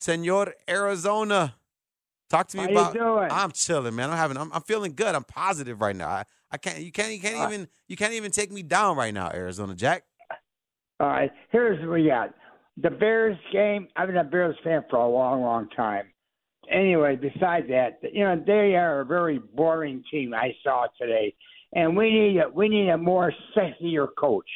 Senor 0.00 0.54
Arizona. 0.68 1.54
Talk 2.30 2.48
to 2.48 2.58
me 2.58 2.64
How 2.64 2.70
about. 2.70 2.94
you 2.94 3.00
doing? 3.00 3.28
I'm 3.30 3.52
chilling, 3.52 3.94
man. 3.96 4.10
I'm 4.10 4.16
having. 4.16 4.36
I'm, 4.36 4.52
I'm 4.52 4.62
feeling 4.62 4.94
good. 4.94 5.14
I'm 5.14 5.24
positive 5.24 5.80
right 5.80 5.96
now. 5.96 6.08
I, 6.08 6.24
I 6.50 6.58
can't. 6.58 6.78
You 6.80 6.92
can't. 6.92 7.12
You 7.12 7.20
can't 7.20 7.36
Uh, 7.40 7.48
even. 7.48 7.68
You 7.88 7.96
can't 7.96 8.12
even 8.12 8.30
take 8.30 8.52
me 8.52 8.62
down 8.62 8.96
right 8.96 9.14
now, 9.14 9.30
Arizona 9.32 9.74
Jack. 9.74 10.04
All 11.00 11.06
right, 11.08 11.30
here's 11.52 11.80
what 11.80 11.94
we 11.94 12.06
got. 12.08 12.34
The 12.76 12.90
Bears 12.90 13.36
game. 13.52 13.88
I've 13.96 14.08
been 14.08 14.16
a 14.16 14.24
Bears 14.24 14.56
fan 14.62 14.84
for 14.90 14.96
a 14.96 15.08
long, 15.08 15.42
long 15.42 15.68
time. 15.70 16.06
Anyway, 16.70 17.16
besides 17.16 17.66
that, 17.68 17.98
you 18.12 18.24
know 18.24 18.42
they 18.46 18.74
are 18.76 19.00
a 19.00 19.04
very 19.04 19.38
boring 19.38 20.02
team. 20.10 20.34
I 20.34 20.54
saw 20.62 20.86
today, 21.00 21.34
and 21.72 21.96
we 21.96 22.10
need 22.10 22.40
a 22.40 22.48
we 22.48 22.68
need 22.68 22.88
a 22.90 22.98
more 22.98 23.32
sexier 23.56 24.08
coach. 24.18 24.48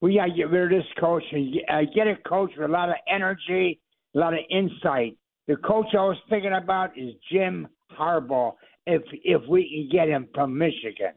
We 0.00 0.16
got 0.16 0.26
to 0.26 0.32
get 0.32 0.50
rid 0.50 0.64
of 0.64 0.70
this 0.70 0.86
coach 1.00 1.22
and 1.32 1.54
get, 1.54 1.62
uh, 1.68 1.80
get 1.94 2.06
a 2.06 2.16
coach 2.28 2.50
with 2.56 2.68
a 2.68 2.72
lot 2.72 2.88
of 2.90 2.96
energy, 3.08 3.80
a 4.14 4.18
lot 4.18 4.34
of 4.34 4.40
insight. 4.50 5.16
The 5.46 5.56
coach 5.56 5.86
I 5.94 6.02
was 6.04 6.16
thinking 6.28 6.52
about 6.52 6.96
is 6.98 7.14
Jim 7.32 7.68
Harbaugh. 7.98 8.52
If 8.86 9.02
if 9.24 9.42
we 9.48 9.88
can 9.90 9.98
get 9.98 10.08
him 10.08 10.28
from 10.34 10.58
Michigan, 10.58 11.12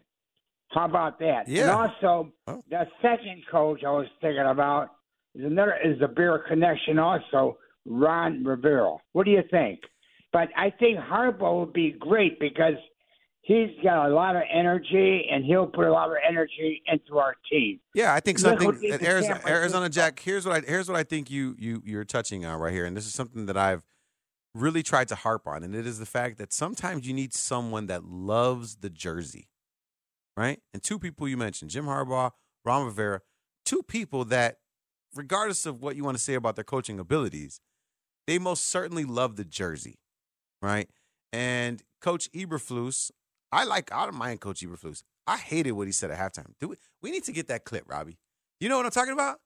how 0.70 0.86
about 0.86 1.20
that? 1.20 1.48
Yeah. 1.48 1.63
And 1.63 1.72
also, 1.72 2.32
Oh. 2.48 2.63
the 2.70 2.88
second 3.01 3.44
coach 3.51 3.84
I 3.86 3.91
was 3.91 4.08
thinking 4.22 4.46
about 4.46 4.89
is 5.36 5.44
another 5.46 5.75
is 5.84 6.00
the 6.00 6.08
Bear 6.08 6.39
connection. 6.39 7.00
Also, 7.00 7.58
Ron 7.86 8.44
Rivera. 8.44 8.96
What 9.13 9.25
do 9.25 9.32
you 9.32 9.44
think? 9.50 9.79
But 10.38 10.50
I 10.56 10.70
think 10.70 11.00
Harbaugh 11.00 11.62
would 11.62 11.74
be 11.74 11.96
great 12.00 12.39
because 12.39 12.75
he's 13.41 13.72
got 13.84 14.08
a 14.08 14.13
lot 14.13 14.36
of 14.36 14.44
energy 14.53 15.27
and 15.32 15.44
he'll 15.44 15.65
put 15.65 15.88
a 15.88 15.91
lot 15.91 16.12
of 16.12 16.17
energy 16.29 16.84
into 16.86 17.17
our 17.17 17.34
team. 17.51 17.79
Yeah, 17.96 18.13
I 18.13 18.20
think 18.20 18.38
something. 18.38 18.67
what 18.67 18.77
he 18.77 18.91
did 18.91 19.00
to 19.00 19.08
Arizona, 19.08 19.41
Arizona 19.48 19.89
Jack. 19.89 20.20
Here's 20.20 20.46
what 20.46 20.63
I. 20.63 20.67
Here's 20.67 20.88
what 20.88 20.96
I 20.96 21.01
think 21.01 21.32
you 21.32 21.56
you 21.58 21.82
you're 21.84 22.03
touching 22.03 22.46
on 22.46 22.60
right 22.60 22.72
here, 22.72 22.86
and 22.86 22.96
this 22.96 23.08
is 23.08 23.15
something 23.15 23.48
that 23.48 23.58
I've 23.58 23.82
really 24.53 24.84
tried 24.84 25.08
to 25.08 25.15
harp 25.15 25.48
on, 25.48 25.63
and 25.63 25.74
it 25.74 25.88
is 25.88 25.98
the 25.98 26.06
fact 26.06 26.38
that 26.38 26.53
sometimes 26.53 27.08
you 27.08 27.15
need 27.15 27.34
someone 27.34 27.88
that 27.88 28.06
loves 28.06 28.75
the 28.75 28.91
jersey, 28.91 29.50
right? 30.36 30.60
And 30.72 30.84
two 30.84 31.00
people 31.00 31.27
you 31.27 31.38
mentioned, 31.38 31.72
Jim 31.72 31.86
Harbaugh, 31.86 32.29
Ron 32.63 32.86
Rivera, 32.86 33.22
two 33.65 33.82
people 33.82 34.24
that, 34.25 34.58
regardless 35.15 35.65
of 35.65 35.82
what 35.82 35.96
you 35.96 36.03
want 36.03 36.15
to 36.15 36.24
say 36.24 36.36
about 36.36 36.53
their 36.53 36.63
coaching 36.63 37.00
abilities, 37.00 37.60
they 38.27 38.38
most 38.38 38.70
certainly 38.70 39.03
love 39.03 39.36
the 39.36 39.44
jersey, 39.44 39.98
right? 40.61 40.89
And 41.33 41.81
Coach 42.01 42.31
Eberflus, 42.31 43.11
I 43.51 43.63
like. 43.65 43.91
I 43.91 44.05
don't 44.05 44.15
mind 44.15 44.41
Coach 44.41 44.61
Eberflus. 44.61 45.03
I 45.25 45.37
hated 45.37 45.73
what 45.73 45.87
he 45.87 45.93
said 45.93 46.11
at 46.11 46.17
halftime. 46.17 46.53
Do 46.59 46.69
we, 46.69 46.75
we 47.01 47.11
need 47.11 47.25
to 47.25 47.31
get 47.31 47.47
that 47.47 47.65
clip, 47.65 47.83
Robbie. 47.87 48.17
You 48.59 48.69
know 48.69 48.77
what 48.77 48.85
I'm 48.85 48.91
talking 48.91 49.13
about? 49.13 49.39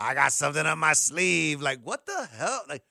I 0.00 0.14
got 0.14 0.32
something 0.32 0.66
on 0.66 0.78
my 0.78 0.94
sleeve. 0.94 1.62
Like, 1.62 1.80
what 1.82 2.06
the 2.06 2.28
hell? 2.36 2.62
Like, 2.68 2.82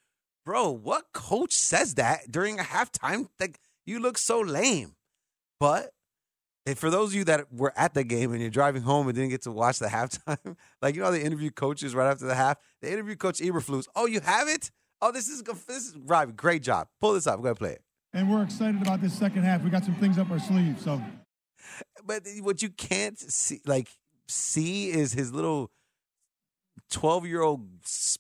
bro, 0.46 0.70
what 0.72 1.06
coach 1.13 1.53
says 1.53 1.96
that 1.96 2.32
during 2.32 2.60
a 2.60 2.63
halftime? 2.63 3.27
Like, 3.39 3.60
you 3.86 4.00
look 4.00 4.18
so 4.18 4.39
lame. 4.39 4.96
But 5.60 5.91
for 6.75 6.89
those 6.89 7.10
of 7.10 7.15
you 7.15 7.24
that 7.25 7.51
were 7.51 7.74
at 7.75 7.94
the 7.94 8.03
game 8.03 8.32
and 8.32 8.41
you're 8.41 8.50
driving 8.50 8.82
home 8.84 9.08
and 9.08 9.15
didn't 9.15 9.32
get 9.32 9.41
to 9.44 9.51
watch 9.51 9.80
the 9.80 9.88
halftime, 9.88 10.56
like 10.82 10.96
you 10.96 11.01
know, 11.01 11.12
they 11.12 11.22
interview 11.22 11.51
coaches 11.51 11.94
right 11.94 12.10
after 12.10 12.25
the 12.25 12.36
half. 12.36 12.58
They 12.82 12.91
interview 12.91 13.15
Coach 13.15 13.39
Eberflus. 13.39 13.88
Oh, 13.96 14.06
you 14.06 14.22
have 14.22 14.48
it? 14.48 14.72
Oh, 15.01 15.12
this 15.12 15.27
is 15.29 15.41
this 15.43 15.88
is 15.88 15.96
Robbie. 15.98 16.34
Great 16.34 16.62
job. 16.63 16.88
Pull 17.00 17.13
this 17.13 17.27
up. 17.27 17.39
We're 17.39 17.46
gonna 17.46 17.55
play 17.55 17.72
it. 17.74 17.81
and 18.13 18.29
we're 18.29 18.43
excited 18.43 18.81
about 18.81 19.01
this 19.01 19.17
second 19.17 19.43
half. 19.43 19.63
We 19.63 19.70
got 19.70 19.84
some 19.84 19.96
things 19.96 20.17
up 20.17 20.29
our 20.31 20.39
sleeve. 20.39 20.79
So 20.79 21.01
But 22.05 22.24
what 22.41 22.62
you 22.62 22.70
can't 22.70 23.17
see, 23.20 23.62
like, 23.65 23.89
see 24.27 24.89
is 24.89 25.13
his 25.13 25.34
little 25.34 25.72
twelve-year-old 26.89 27.67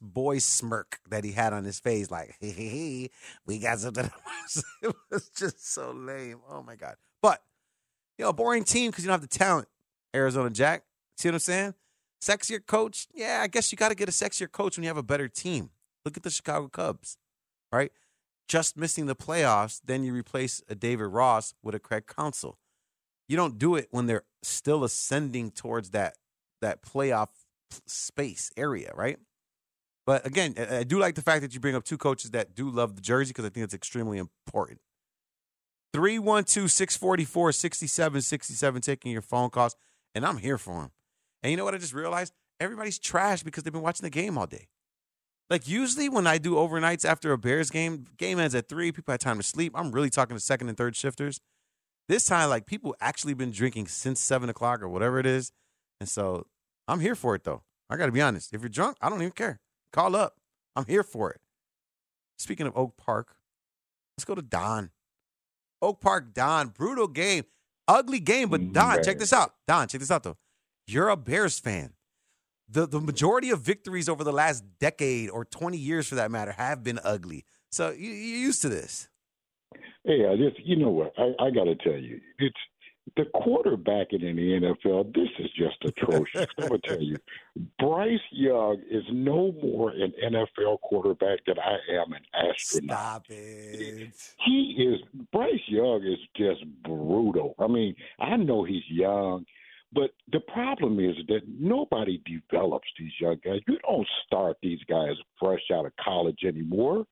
boy 0.01 0.39
smirk 0.39 0.99
that 1.09 1.23
he 1.23 1.31
had 1.33 1.53
on 1.53 1.63
his 1.63 1.79
face, 1.79 2.09
like, 2.09 2.35
"Hey, 2.39 2.51
hey, 2.51 2.67
hey, 2.67 3.09
we 3.45 3.59
got 3.59 3.79
something." 3.79 4.09
it 4.81 4.95
was 5.11 5.29
just 5.29 5.73
so 5.73 5.91
lame. 5.91 6.39
Oh 6.49 6.63
my 6.63 6.75
god! 6.75 6.95
But 7.21 7.41
you 8.17 8.25
know, 8.25 8.33
boring 8.33 8.63
team 8.63 8.91
because 8.91 9.03
you 9.03 9.07
don't 9.07 9.19
have 9.19 9.29
the 9.29 9.37
talent. 9.37 9.67
Arizona 10.15 10.49
Jack. 10.49 10.83
See 11.17 11.27
what 11.29 11.35
I'm 11.35 11.39
saying? 11.39 11.73
Sexier 12.21 12.65
coach? 12.65 13.07
Yeah, 13.13 13.39
I 13.41 13.47
guess 13.47 13.71
you 13.71 13.77
got 13.77 13.89
to 13.89 13.95
get 13.95 14.09
a 14.09 14.11
sexier 14.11 14.51
coach 14.51 14.77
when 14.77 14.83
you 14.83 14.89
have 14.89 14.97
a 14.97 15.03
better 15.03 15.27
team. 15.27 15.69
Look 16.05 16.17
at 16.17 16.23
the 16.23 16.29
Chicago 16.29 16.67
Cubs, 16.67 17.17
right? 17.71 17.91
Just 18.47 18.75
missing 18.75 19.05
the 19.05 19.15
playoffs, 19.15 19.81
then 19.83 20.03
you 20.03 20.13
replace 20.13 20.61
a 20.67 20.75
David 20.75 21.05
Ross 21.05 21.53
with 21.63 21.75
a 21.75 21.79
Craig 21.79 22.05
Counsell. 22.07 22.57
you 23.27 23.37
don't 23.37 23.57
do 23.57 23.75
it 23.75 23.87
when 23.91 24.07
they're 24.07 24.23
still 24.43 24.83
ascending 24.83 25.51
towards 25.51 25.91
that 25.91 26.17
that 26.61 26.83
playoff 26.83 27.29
space 27.87 28.51
area, 28.57 28.91
right? 28.95 29.17
But 30.05 30.25
again, 30.25 30.55
I 30.57 30.83
do 30.83 30.99
like 30.99 31.15
the 31.15 31.21
fact 31.21 31.41
that 31.41 31.53
you 31.53 31.59
bring 31.59 31.75
up 31.75 31.83
two 31.83 31.97
coaches 31.97 32.31
that 32.31 32.55
do 32.55 32.69
love 32.69 32.95
the 32.95 33.01
jersey 33.01 33.29
because 33.29 33.45
I 33.45 33.49
think 33.49 33.63
it's 33.63 33.73
extremely 33.73 34.17
important. 34.17 34.79
312 35.93 36.71
644 36.71 37.51
6767, 37.51 38.81
taking 38.81 39.11
your 39.11 39.21
phone 39.21 39.49
calls, 39.49 39.75
and 40.15 40.25
I'm 40.25 40.37
here 40.37 40.57
for 40.57 40.81
them. 40.81 40.91
And 41.43 41.51
you 41.51 41.57
know 41.57 41.65
what 41.65 41.75
I 41.75 41.77
just 41.77 41.93
realized? 41.93 42.33
Everybody's 42.59 42.99
trash 42.99 43.43
because 43.43 43.63
they've 43.63 43.73
been 43.73 43.81
watching 43.81 44.03
the 44.03 44.09
game 44.09 44.37
all 44.37 44.47
day. 44.47 44.67
Like 45.51 45.67
usually 45.67 46.07
when 46.07 46.27
I 46.27 46.37
do 46.37 46.53
overnights 46.53 47.03
after 47.03 47.33
a 47.33 47.37
Bears 47.37 47.69
game, 47.69 48.05
game 48.17 48.39
ends 48.39 48.55
at 48.55 48.69
three, 48.69 48.93
people 48.93 49.11
had 49.11 49.19
time 49.19 49.35
to 49.35 49.43
sleep. 49.43 49.73
I'm 49.75 49.91
really 49.91 50.09
talking 50.09 50.33
to 50.33 50.39
second 50.39 50.69
and 50.69 50.77
third 50.77 50.95
shifters. 50.95 51.41
This 52.07 52.25
time, 52.25 52.49
like 52.49 52.65
people 52.65 52.95
actually 53.01 53.33
been 53.33 53.51
drinking 53.51 53.87
since 53.87 54.21
seven 54.21 54.49
o'clock 54.49 54.81
or 54.81 54.87
whatever 54.87 55.19
it 55.19 55.25
is, 55.25 55.51
and 55.99 56.07
so 56.07 56.47
I'm 56.87 57.01
here 57.01 57.15
for 57.15 57.35
it 57.35 57.43
though. 57.43 57.63
I 57.89 57.97
got 57.97 58.05
to 58.05 58.13
be 58.13 58.21
honest. 58.21 58.53
If 58.53 58.61
you're 58.61 58.69
drunk, 58.69 58.95
I 59.01 59.09
don't 59.09 59.19
even 59.19 59.33
care. 59.33 59.59
Call 59.91 60.15
up. 60.15 60.37
I'm 60.77 60.85
here 60.85 61.03
for 61.03 61.31
it. 61.31 61.41
Speaking 62.39 62.65
of 62.65 62.77
Oak 62.77 62.95
Park, 62.95 63.35
let's 64.17 64.23
go 64.23 64.35
to 64.35 64.41
Don. 64.41 64.91
Oak 65.81 65.99
Park, 65.99 66.33
Don. 66.33 66.69
Brutal 66.69 67.09
game, 67.09 67.43
ugly 67.89 68.21
game, 68.21 68.47
but 68.47 68.71
Don, 68.71 69.03
check 69.03 69.19
this 69.19 69.33
out. 69.33 69.55
Don, 69.67 69.89
check 69.89 69.99
this 69.99 70.11
out 70.11 70.23
though. 70.23 70.37
You're 70.87 71.09
a 71.09 71.17
Bears 71.17 71.59
fan. 71.59 71.91
The 72.71 72.87
the 72.87 73.01
majority 73.01 73.49
of 73.49 73.61
victories 73.61 74.07
over 74.07 74.23
the 74.23 74.31
last 74.31 74.63
decade 74.79 75.29
or 75.29 75.43
20 75.43 75.77
years, 75.77 76.07
for 76.07 76.15
that 76.15 76.31
matter, 76.31 76.53
have 76.53 76.83
been 76.83 76.99
ugly. 77.03 77.43
So 77.69 77.89
you, 77.89 78.09
you're 78.11 78.39
used 78.39 78.61
to 78.61 78.69
this. 78.69 79.09
Hey, 80.05 80.25
I 80.25 80.35
just 80.37 80.65
you 80.65 80.77
know 80.77 80.89
what 80.89 81.13
I, 81.17 81.33
I 81.39 81.49
got 81.51 81.65
to 81.65 81.75
tell 81.75 81.97
you, 81.97 82.19
it's 82.39 82.55
the 83.17 83.23
quarterbacking 83.35 84.23
in 84.23 84.35
the 84.35 84.75
NFL. 84.85 85.13
This 85.13 85.29
is 85.39 85.49
just 85.51 85.77
atrocious. 85.83 86.47
I'm 86.57 86.67
gonna 86.67 86.79
tell 86.83 87.01
you, 87.01 87.17
Bryce 87.79 88.19
Young 88.31 88.81
is 88.89 89.03
no 89.11 89.51
more 89.61 89.91
an 89.91 90.13
NFL 90.23 90.79
quarterback 90.81 91.39
than 91.45 91.57
I 91.59 91.77
am 91.95 92.13
an 92.13 92.21
astronaut. 92.33 92.97
Stop 92.97 93.25
it. 93.29 94.13
He 94.45 94.75
is 94.77 94.99
Bryce 95.31 95.67
Young 95.67 96.03
is 96.03 96.19
just 96.37 96.63
brutal. 96.83 97.55
I 97.59 97.67
mean, 97.67 97.95
I 98.19 98.37
know 98.37 98.63
he's 98.63 98.83
young, 98.89 99.45
but 99.93 100.11
the 100.31 100.39
problem 100.39 100.99
is 100.99 101.15
that 101.27 101.41
nobody 101.47 102.21
develops 102.25 102.87
these 102.97 103.11
young 103.19 103.37
guys. 103.43 103.59
You 103.67 103.77
don't 103.85 104.07
start 104.25 104.57
these 104.61 104.79
guys 104.89 105.15
fresh 105.39 105.63
out 105.73 105.85
of 105.85 105.91
college 106.03 106.39
anymore. 106.45 107.05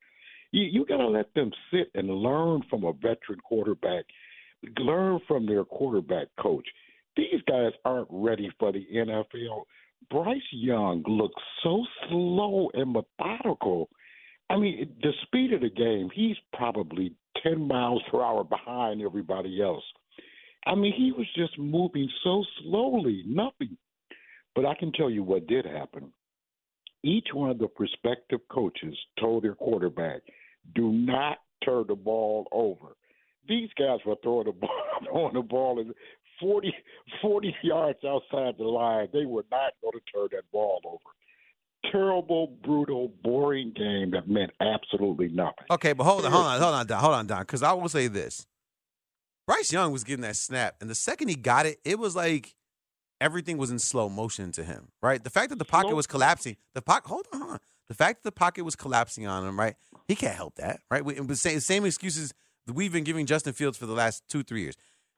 You, 0.51 0.63
you 0.63 0.85
got 0.85 0.97
to 0.97 1.07
let 1.07 1.33
them 1.33 1.51
sit 1.71 1.91
and 1.93 2.09
learn 2.09 2.61
from 2.69 2.85
a 2.85 2.93
veteran 2.93 3.39
quarterback, 3.43 4.05
learn 4.77 5.19
from 5.27 5.45
their 5.45 5.65
quarterback 5.65 6.27
coach. 6.39 6.67
These 7.17 7.41
guys 7.47 7.71
aren't 7.83 8.07
ready 8.09 8.49
for 8.59 8.71
the 8.71 8.85
NFL. 8.95 9.63
Bryce 10.09 10.41
Young 10.51 11.03
looks 11.05 11.41
so 11.63 11.85
slow 12.07 12.69
and 12.73 12.93
methodical. 12.93 13.89
I 14.49 14.57
mean, 14.57 14.95
the 15.01 15.11
speed 15.23 15.51
of 15.53 15.61
the 15.61 15.69
game, 15.69 16.09
he's 16.13 16.37
probably 16.53 17.13
10 17.43 17.67
miles 17.67 18.01
per 18.09 18.21
hour 18.21 18.43
behind 18.43 19.01
everybody 19.01 19.61
else. 19.61 19.83
I 20.69 20.75
mean, 20.75 20.93
he 20.95 21.11
was 21.11 21.25
just 21.35 21.57
moving 21.57 22.07
so 22.23 22.45
slowly, 22.61 23.23
nothing. 23.25 23.75
But 24.55 24.65
I 24.65 24.75
can 24.75 24.91
tell 24.91 25.09
you 25.09 25.23
what 25.23 25.47
did 25.47 25.65
happen. 25.65 26.13
Each 27.03 27.27
one 27.33 27.49
of 27.49 27.57
the 27.57 27.67
prospective 27.67 28.41
coaches 28.51 28.95
told 29.19 29.43
their 29.43 29.55
quarterback, 29.55 30.21
do 30.75 30.91
not 30.91 31.37
turn 31.65 31.85
the 31.87 31.95
ball 31.95 32.45
over. 32.51 32.95
These 33.47 33.69
guys 33.79 33.99
were 34.05 34.15
throwing 34.21 34.45
the 34.45 34.51
ball, 34.59 34.69
throwing 35.05 35.33
the 35.33 35.41
ball 35.41 35.83
40, 36.39 36.73
40 37.21 37.55
yards 37.63 37.99
outside 38.05 38.55
the 38.57 38.65
line. 38.65 39.07
They 39.11 39.25
were 39.25 39.45
not 39.49 39.73
going 39.81 39.93
to 39.93 40.11
turn 40.13 40.27
that 40.33 40.51
ball 40.51 40.81
over. 40.85 41.91
Terrible, 41.91 42.55
brutal, 42.63 43.11
boring 43.23 43.73
game 43.75 44.11
that 44.11 44.27
meant 44.27 44.51
absolutely 44.59 45.29
nothing. 45.29 45.65
Okay, 45.71 45.93
but 45.93 46.03
hold 46.03 46.25
on, 46.25 46.31
hold 46.31 46.45
on, 46.45 46.61
hold 46.61 46.75
on, 46.75 46.85
Don, 46.85 46.99
hold 46.99 47.15
on, 47.15 47.27
Don, 47.27 47.41
because 47.41 47.63
I 47.63 47.71
will 47.71 47.89
say 47.89 48.07
this: 48.07 48.45
Bryce 49.49 49.73
Young 49.73 49.91
was 49.91 50.03
getting 50.03 50.21
that 50.21 50.35
snap, 50.35 50.75
and 50.79 50.87
the 50.87 50.93
second 50.93 51.29
he 51.29 51.35
got 51.35 51.65
it, 51.65 51.79
it 51.83 51.97
was 51.97 52.15
like 52.15 52.53
everything 53.19 53.57
was 53.57 53.71
in 53.71 53.79
slow 53.79 54.07
motion 54.07 54.51
to 54.51 54.63
him. 54.63 54.89
Right, 55.01 55.23
the 55.23 55.31
fact 55.31 55.49
that 55.49 55.57
the 55.57 55.65
pocket 55.65 55.95
was 55.95 56.05
collapsing, 56.05 56.55
the 56.75 56.83
pocket. 56.83 57.09
Hold 57.09 57.25
on. 57.33 57.57
The 57.87 57.95
fact 57.95 58.21
that 58.21 58.27
the 58.27 58.31
pocket 58.31 58.63
was 58.63 58.75
collapsing 58.75 59.25
on 59.25 59.47
him, 59.47 59.59
right? 59.59 59.73
He 60.07 60.13
can't 60.13 60.35
help 60.35 60.57
that, 60.57 60.81
right? 60.91 61.03
We, 61.03 61.15
the 61.15 61.35
same, 61.35 61.59
same 61.61 61.83
excuses 61.83 62.31
that 62.67 62.73
we've 62.73 62.93
been 62.93 63.03
giving 63.03 63.25
Justin 63.25 63.53
Fields 63.53 63.75
for 63.75 63.87
the 63.87 63.93
last 63.93 64.21
two, 64.29 64.43
three 64.43 64.61
years. 64.61 64.75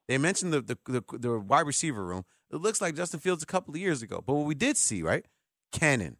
They 0.08 0.16
mentioned 0.16 0.54
the, 0.54 0.62
the 0.62 0.78
the 0.86 1.18
the 1.18 1.38
wide 1.38 1.66
receiver 1.66 2.02
room. 2.02 2.24
It 2.50 2.56
looks 2.56 2.80
like 2.80 2.96
Justin 2.96 3.20
Fields 3.20 3.42
a 3.42 3.46
couple 3.46 3.74
of 3.74 3.80
years 3.82 4.00
ago, 4.00 4.24
but 4.26 4.32
what 4.32 4.46
we 4.46 4.54
did 4.54 4.78
see, 4.78 5.02
right? 5.02 5.26
Cannon. 5.72 6.16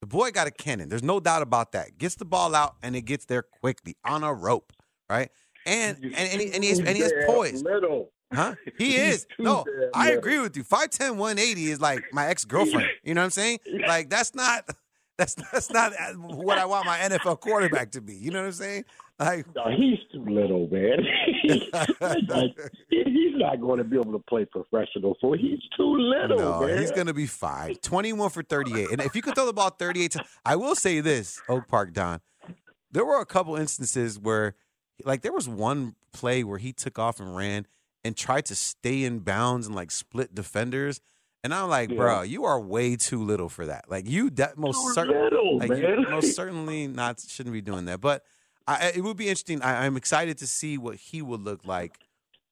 The 0.00 0.06
boy 0.06 0.30
got 0.30 0.46
a 0.46 0.52
cannon. 0.52 0.88
There's 0.88 1.02
no 1.02 1.18
doubt 1.18 1.42
about 1.42 1.72
that. 1.72 1.98
Gets 1.98 2.14
the 2.14 2.24
ball 2.24 2.54
out 2.54 2.76
and 2.80 2.94
it 2.94 3.02
gets 3.02 3.24
there 3.24 3.42
quickly 3.42 3.96
on 4.04 4.22
a 4.22 4.32
rope, 4.32 4.72
right? 5.10 5.30
And 5.66 5.96
and 6.02 6.14
and 6.14 6.40
he, 6.40 6.52
and 6.52 6.64
he 6.64 6.70
has, 6.70 6.78
and 6.78 6.88
he 6.88 7.00
has 7.02 7.12
Damn 7.12 7.26
poise. 7.26 7.62
Little. 7.62 8.10
Huh? 8.32 8.54
He 8.78 8.96
is. 8.96 9.26
No, 9.38 9.64
I 9.94 10.12
agree 10.12 10.38
with 10.38 10.56
you. 10.56 10.62
5'10", 10.64 11.16
180 11.16 11.70
is 11.70 11.80
like 11.80 12.02
my 12.12 12.26
ex 12.28 12.44
girlfriend. 12.44 12.88
You 13.02 13.14
know 13.14 13.22
what 13.22 13.26
I'm 13.26 13.30
saying? 13.30 13.58
Like 13.86 14.08
that's 14.08 14.34
not 14.34 14.68
that's 15.18 15.34
that's 15.34 15.70
not 15.70 15.92
what 16.16 16.58
I 16.58 16.64
want 16.64 16.86
my 16.86 16.98
NFL 16.98 17.40
quarterback 17.40 17.90
to 17.92 18.00
be. 18.00 18.14
You 18.14 18.30
know 18.30 18.40
what 18.40 18.46
I'm 18.46 18.52
saying? 18.52 18.84
Like 19.18 19.46
No, 19.54 19.64
he's 19.70 19.98
too 20.12 20.24
little, 20.24 20.68
man. 20.70 20.98
Like, 22.00 22.56
he's 22.88 23.34
not 23.36 23.60
going 23.60 23.78
to 23.78 23.84
be 23.84 23.96
able 23.96 24.12
to 24.12 24.18
play 24.20 24.44
professional 24.44 25.14
football. 25.14 25.36
He's 25.36 25.60
too 25.76 25.96
little, 25.96 26.38
no, 26.38 26.66
man. 26.66 26.78
he's 26.78 26.90
gonna 26.90 27.14
be 27.14 27.26
fine. 27.26 27.74
Twenty 27.76 28.12
one 28.12 28.30
for 28.30 28.42
thirty 28.42 28.80
eight. 28.80 28.90
And 28.92 29.00
if 29.00 29.16
you 29.16 29.22
could 29.22 29.34
throw 29.34 29.46
the 29.46 29.52
ball 29.52 29.70
thirty 29.70 30.04
eight 30.04 30.12
times, 30.12 30.28
I 30.44 30.56
will 30.56 30.74
say 30.74 31.00
this, 31.00 31.40
Oak 31.48 31.66
Park 31.68 31.92
Don. 31.92 32.20
There 32.92 33.04
were 33.04 33.20
a 33.20 33.26
couple 33.26 33.56
instances 33.56 34.18
where, 34.18 34.54
like, 35.04 35.22
there 35.22 35.32
was 35.32 35.48
one 35.48 35.94
play 36.12 36.44
where 36.44 36.58
he 36.58 36.72
took 36.72 36.98
off 36.98 37.20
and 37.20 37.34
ran 37.36 37.66
and 38.04 38.16
tried 38.16 38.46
to 38.46 38.54
stay 38.54 39.04
in 39.04 39.20
bounds 39.20 39.66
and 39.66 39.74
like 39.76 39.90
split 39.90 40.34
defenders. 40.34 41.00
And 41.42 41.54
I'm 41.54 41.68
like, 41.68 41.90
Yeah. 41.90 41.96
bro, 41.96 42.22
you 42.22 42.44
are 42.44 42.60
way 42.60 42.96
too 42.96 43.22
little 43.24 43.48
for 43.48 43.66
that. 43.66 43.86
Like, 43.90 44.06
you 44.08 44.30
de- 44.30 44.52
most 44.56 44.94
certainly, 44.94 45.58
like, 45.58 45.70
you 45.78 46.04
most 46.10 46.34
certainly 46.34 46.86
not 46.86 47.20
shouldn't 47.20 47.52
be 47.52 47.60
doing 47.62 47.86
that. 47.86 48.00
But 48.00 48.24
I, 48.66 48.92
it 48.94 49.02
would 49.02 49.16
be 49.16 49.28
interesting. 49.28 49.62
I, 49.62 49.86
I'm 49.86 49.96
excited 49.96 50.36
to 50.38 50.46
see 50.46 50.76
what 50.78 50.96
he 50.96 51.22
would 51.22 51.40
look 51.40 51.64
like. 51.66 51.98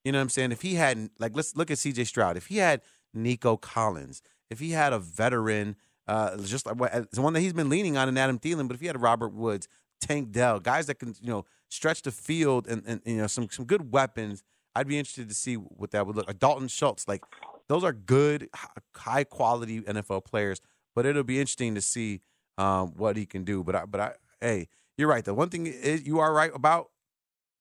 You 0.05 0.13
know 0.13 0.19
what 0.19 0.23
I'm 0.23 0.29
saying? 0.31 0.53
If 0.53 0.63
he 0.63 0.75
had 0.75 1.11
like, 1.19 1.33
let's 1.37 1.55
look 1.57 1.71
at 1.71 1.79
C.J. 1.79 2.05
Stroud. 2.05 2.37
If 2.39 2.47
he 2.47 2.57
had 2.59 2.81
Nico 3.13 3.57
Collins, 3.59 4.23
if 4.49 4.59
he 4.59 4.71
had 4.71 4.93
a 4.95 4.99
veteran, 4.99 5.77
uh, 6.07 6.39
just 6.39 6.65
like 6.65 6.79
the 7.11 7.21
one 7.21 7.35
that 7.35 7.41
he's 7.41 7.53
been 7.53 7.69
leaning 7.69 7.99
on 7.99 8.09
in 8.09 8.17
Adam 8.17 8.39
Thielen, 8.39 8.69
but 8.69 8.75
if 8.75 8.81
he 8.81 8.87
had 8.87 9.01
Robert 9.01 9.35
Woods, 9.35 9.69
Tank 10.01 10.33
Dell, 10.33 10.61
guys 10.61 10.87
that 10.87 10.99
can 10.99 11.15
you 11.21 11.29
know 11.31 11.45
stretch 11.69 12.03
the 12.03 12.11
field 12.11 12.67
and, 12.67 12.83
and 12.87 13.01
you 13.05 13.17
know 13.17 13.27
some 13.27 13.49
some 13.51 13.65
good 13.65 13.93
weapons, 13.93 14.43
I'd 14.75 14.89
be 14.89 14.99
interested 14.99 15.29
to 15.29 15.35
see 15.35 15.55
what 15.55 15.91
that 15.93 16.07
would 16.07 16.17
look. 16.17 16.27
like. 16.27 16.39
Dalton 16.39 16.69
Schultz, 16.69 17.09
like 17.09 17.23
those 17.69 17.85
are 17.85 17.93
good, 17.93 18.49
high 18.97 19.25
quality 19.25 19.81
NFL 19.83 20.25
players, 20.25 20.61
but 20.95 21.07
it'll 21.07 21.25
be 21.25 21.41
interesting 21.41 21.75
to 21.75 21.81
see 21.81 22.21
um, 22.57 22.95
what 22.97 23.17
he 23.17 23.27
can 23.27 23.45
do. 23.45 23.63
But 23.63 23.75
I, 23.77 23.85
but 23.87 24.01
I, 24.01 24.13
hey, 24.41 24.69
you're 24.97 25.09
right. 25.09 25.25
The 25.25 25.35
one 25.35 25.49
thing 25.49 25.67
is 25.67 26.07
you 26.07 26.19
are 26.19 26.33
right 26.33 26.51
about 26.55 26.91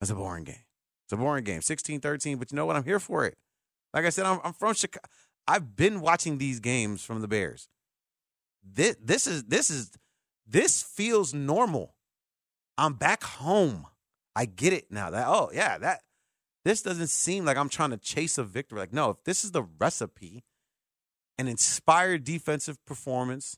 is 0.02 0.10
a 0.10 0.16
boring 0.16 0.44
game. 0.44 0.64
It's 1.06 1.14
a 1.14 1.18
boring 1.18 1.46
game, 1.46 1.62
16-13, 1.62 2.38
but 2.38 2.52
you 2.52 2.58
know 2.58 2.66
what? 2.66 2.76
I'm 2.76 2.84
here 2.84 3.00
for 3.00 3.26
it. 3.26 3.38
Like 3.94 4.06
I 4.06 4.10
said, 4.10 4.26
I'm, 4.26 4.42
I'm 4.44 4.52
from 4.52 4.74
Chicago. 4.74 5.08
I've 5.48 5.76
been 5.76 6.02
watching 6.02 6.38
these 6.38 6.60
games 6.60 7.02
from 7.02 7.22
the 7.22 7.28
Bears. 7.28 7.70
This, 8.62 8.98
this 9.02 9.26
is 9.26 9.46
this 9.46 9.70
is 9.70 9.92
this 10.46 10.84
feels 10.84 11.34
normal. 11.34 11.96
I'm 12.78 12.94
back 12.94 13.24
home. 13.24 13.88
I 14.38 14.46
get 14.46 14.72
it 14.72 14.92
now. 14.92 15.10
That 15.10 15.28
oh 15.28 15.50
yeah, 15.52 15.80
that 15.80 16.02
this 16.64 16.84
doesn't 16.84 17.08
seem 17.08 17.44
like 17.44 17.58
I'm 17.58 17.70
trying 17.70 17.90
to 17.90 17.98
chase 17.98 18.38
a 18.38 18.44
victory. 18.44 18.78
Like 18.78 18.94
no, 18.94 19.10
if 19.10 19.24
this 19.24 19.44
is 19.44 19.52
the 19.52 19.64
recipe, 19.64 20.44
an 21.40 21.48
inspired 21.48 22.24
defensive 22.24 22.78
performance, 22.86 23.58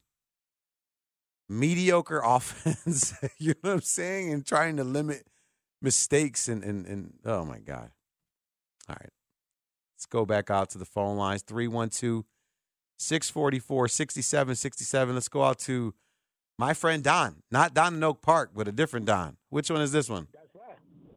mediocre 1.49 2.21
offense, 2.25 3.13
you 3.37 3.55
know 3.61 3.71
what 3.71 3.73
I'm 3.73 3.81
saying, 3.81 4.31
and 4.31 4.45
trying 4.45 4.77
to 4.77 4.85
limit 4.85 5.27
mistakes 5.81 6.47
and 6.47 6.63
and 6.63 6.85
and 6.85 7.13
oh 7.25 7.43
my 7.43 7.59
god. 7.59 7.91
All 8.87 8.95
right. 8.97 9.09
Let's 9.97 10.05
go 10.05 10.25
back 10.25 10.49
out 10.49 10.69
to 10.69 10.77
the 10.77 10.85
phone 10.85 11.17
lines 11.17 11.41
312 11.41 12.23
644 12.99 13.87
6767. 13.89 15.13
Let's 15.13 15.27
go 15.27 15.43
out 15.43 15.59
to 15.59 15.93
my 16.57 16.73
friend 16.73 17.03
Don. 17.03 17.43
Not 17.51 17.73
Don 17.73 17.95
in 17.95 18.03
Oak 18.05 18.21
Park, 18.21 18.51
but 18.55 18.69
a 18.69 18.71
different 18.71 19.05
Don. 19.05 19.35
Which 19.49 19.69
one 19.69 19.81
is 19.81 19.91
this 19.91 20.09
one? 20.09 20.27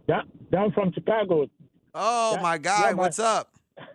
Down, 0.08 0.28
down 0.50 0.72
from 0.72 0.92
Chicago. 0.92 1.48
Oh, 1.94 2.34
Yeah, 2.36 2.42
my 2.42 2.58
God, 2.58 2.84
yeah, 2.84 2.90
my- 2.92 3.02
What's 3.02 3.18
up? 3.18 3.48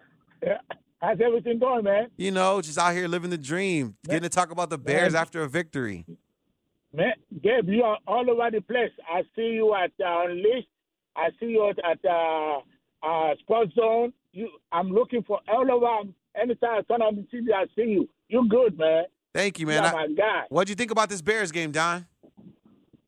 Yeah. 0.46 0.58
How's 1.02 1.20
everything 1.20 1.58
going, 1.60 1.84
man? 1.84 2.08
You 2.18 2.30
know, 2.32 2.62
just 2.62 2.78
out 2.78 2.94
here 2.94 3.08
living 3.08 3.30
the 3.32 3.38
dream, 3.40 3.96
getting 4.06 4.22
to 4.24 4.30
talk 4.30 4.52
about 4.52 4.70
the 4.70 4.78
Bears 4.78 5.14
Man. 5.14 5.22
after 5.22 5.42
a 5.44 5.48
victory. 5.50 6.06
Man, 6.94 7.14
Gabe, 7.44 7.68
you 7.70 7.84
are 7.84 7.98
all 8.08 8.30
over 8.30 8.50
the 8.52 8.62
place. 8.62 8.92
I 9.12 9.22
see 9.36 9.50
you 9.54 9.74
at 9.76 9.92
uh, 10.04 10.26
Unleashed. 10.30 10.68
I 11.16 11.30
see 11.40 11.48
you 11.48 11.70
at, 11.70 11.78
at 11.84 12.00
uh, 12.06 12.60
uh, 13.04 13.36
Sports 13.40 13.74
Zone. 13.76 14.14
You, 14.32 14.50
I'm 14.72 14.90
looking 14.90 15.24
for 15.24 15.40
all 15.48 15.70
over. 15.72 16.10
Anytime 16.40 16.70
I 16.80 16.82
turn 16.84 17.02
on 17.02 17.16
the 17.16 17.22
TV, 17.36 17.48
I 17.54 17.66
see 17.76 17.90
you. 17.92 18.10
You 18.30 18.48
good, 18.48 18.78
man. 18.78 19.06
Thank 19.34 19.60
you, 19.60 19.66
man. 19.68 19.84
You 19.84 19.90
I- 19.90 19.92
my 19.94 20.08
guy. 20.16 20.44
What'd 20.50 20.70
you 20.70 20.76
think 20.76 20.92
about 20.92 21.10
this 21.10 21.22
Bears 21.22 21.52
game, 21.52 21.72
Don? 21.72 22.06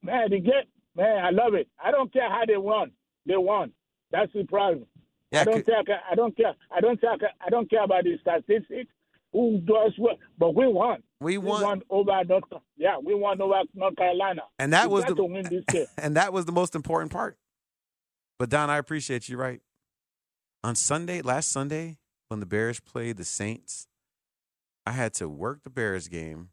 Man, 0.04 0.30
the 0.32 0.40
game, 0.40 0.54
man, 0.96 1.26
I 1.26 1.30
love 1.32 1.54
it. 1.54 1.68
I 1.84 1.92
don't 1.92 2.12
care 2.12 2.30
how 2.30 2.44
they 2.46 2.58
won. 2.58 2.92
They 3.26 3.38
won. 3.38 3.72
That's 4.12 4.32
the 4.34 4.44
problem. 4.44 4.86
Yeah, 5.32 5.42
I 5.42 5.44
don't 5.44 5.66
care. 5.66 6.02
I 6.12 6.16
don't 6.16 6.36
care. 6.36 6.56
I 6.76 6.82
don't 6.82 7.00
care. 7.00 7.12
I 7.46 7.50
don't 7.50 7.70
care 7.70 7.84
about 7.84 8.04
the 8.04 8.18
statistics. 8.20 8.92
Who 9.32 9.60
does 9.60 9.94
what? 9.98 10.18
But 10.40 10.56
we 10.56 10.68
won. 10.68 11.04
We 11.22 11.38
won. 11.38 11.82
over 11.90 12.24
North. 12.28 12.44
Yeah, 12.78 12.98
we 13.04 13.14
won 13.14 13.40
over 13.42 13.62
North 13.76 13.96
Carolina. 13.96 14.42
And 14.58 14.74
that 14.74 14.90
We 14.90 14.96
was 14.96 15.06
the 15.06 15.16
to 15.16 15.24
win 15.24 15.44
this 15.44 15.64
game. 15.70 15.86
and 15.98 16.16
that 16.16 16.34
was 16.34 16.46
the 16.46 16.52
most 16.52 16.74
important 16.74 17.12
part. 17.12 17.38
But 18.40 18.50
Don, 18.50 18.70
I 18.70 18.78
appreciate 18.78 19.30
you. 19.30 19.38
Right 19.38 19.62
on 20.64 20.76
Sunday, 20.76 21.22
last 21.22 21.52
Sunday, 21.52 21.98
when 22.30 22.40
the 22.40 22.46
Bears 22.46 22.80
played 22.80 23.18
the 23.18 23.26
Saints, 23.26 23.88
I 24.86 24.92
had 24.92 25.14
to 25.16 25.30
work 25.30 25.64
the 25.64 25.70
Bears 25.70 26.08
game. 26.08 26.50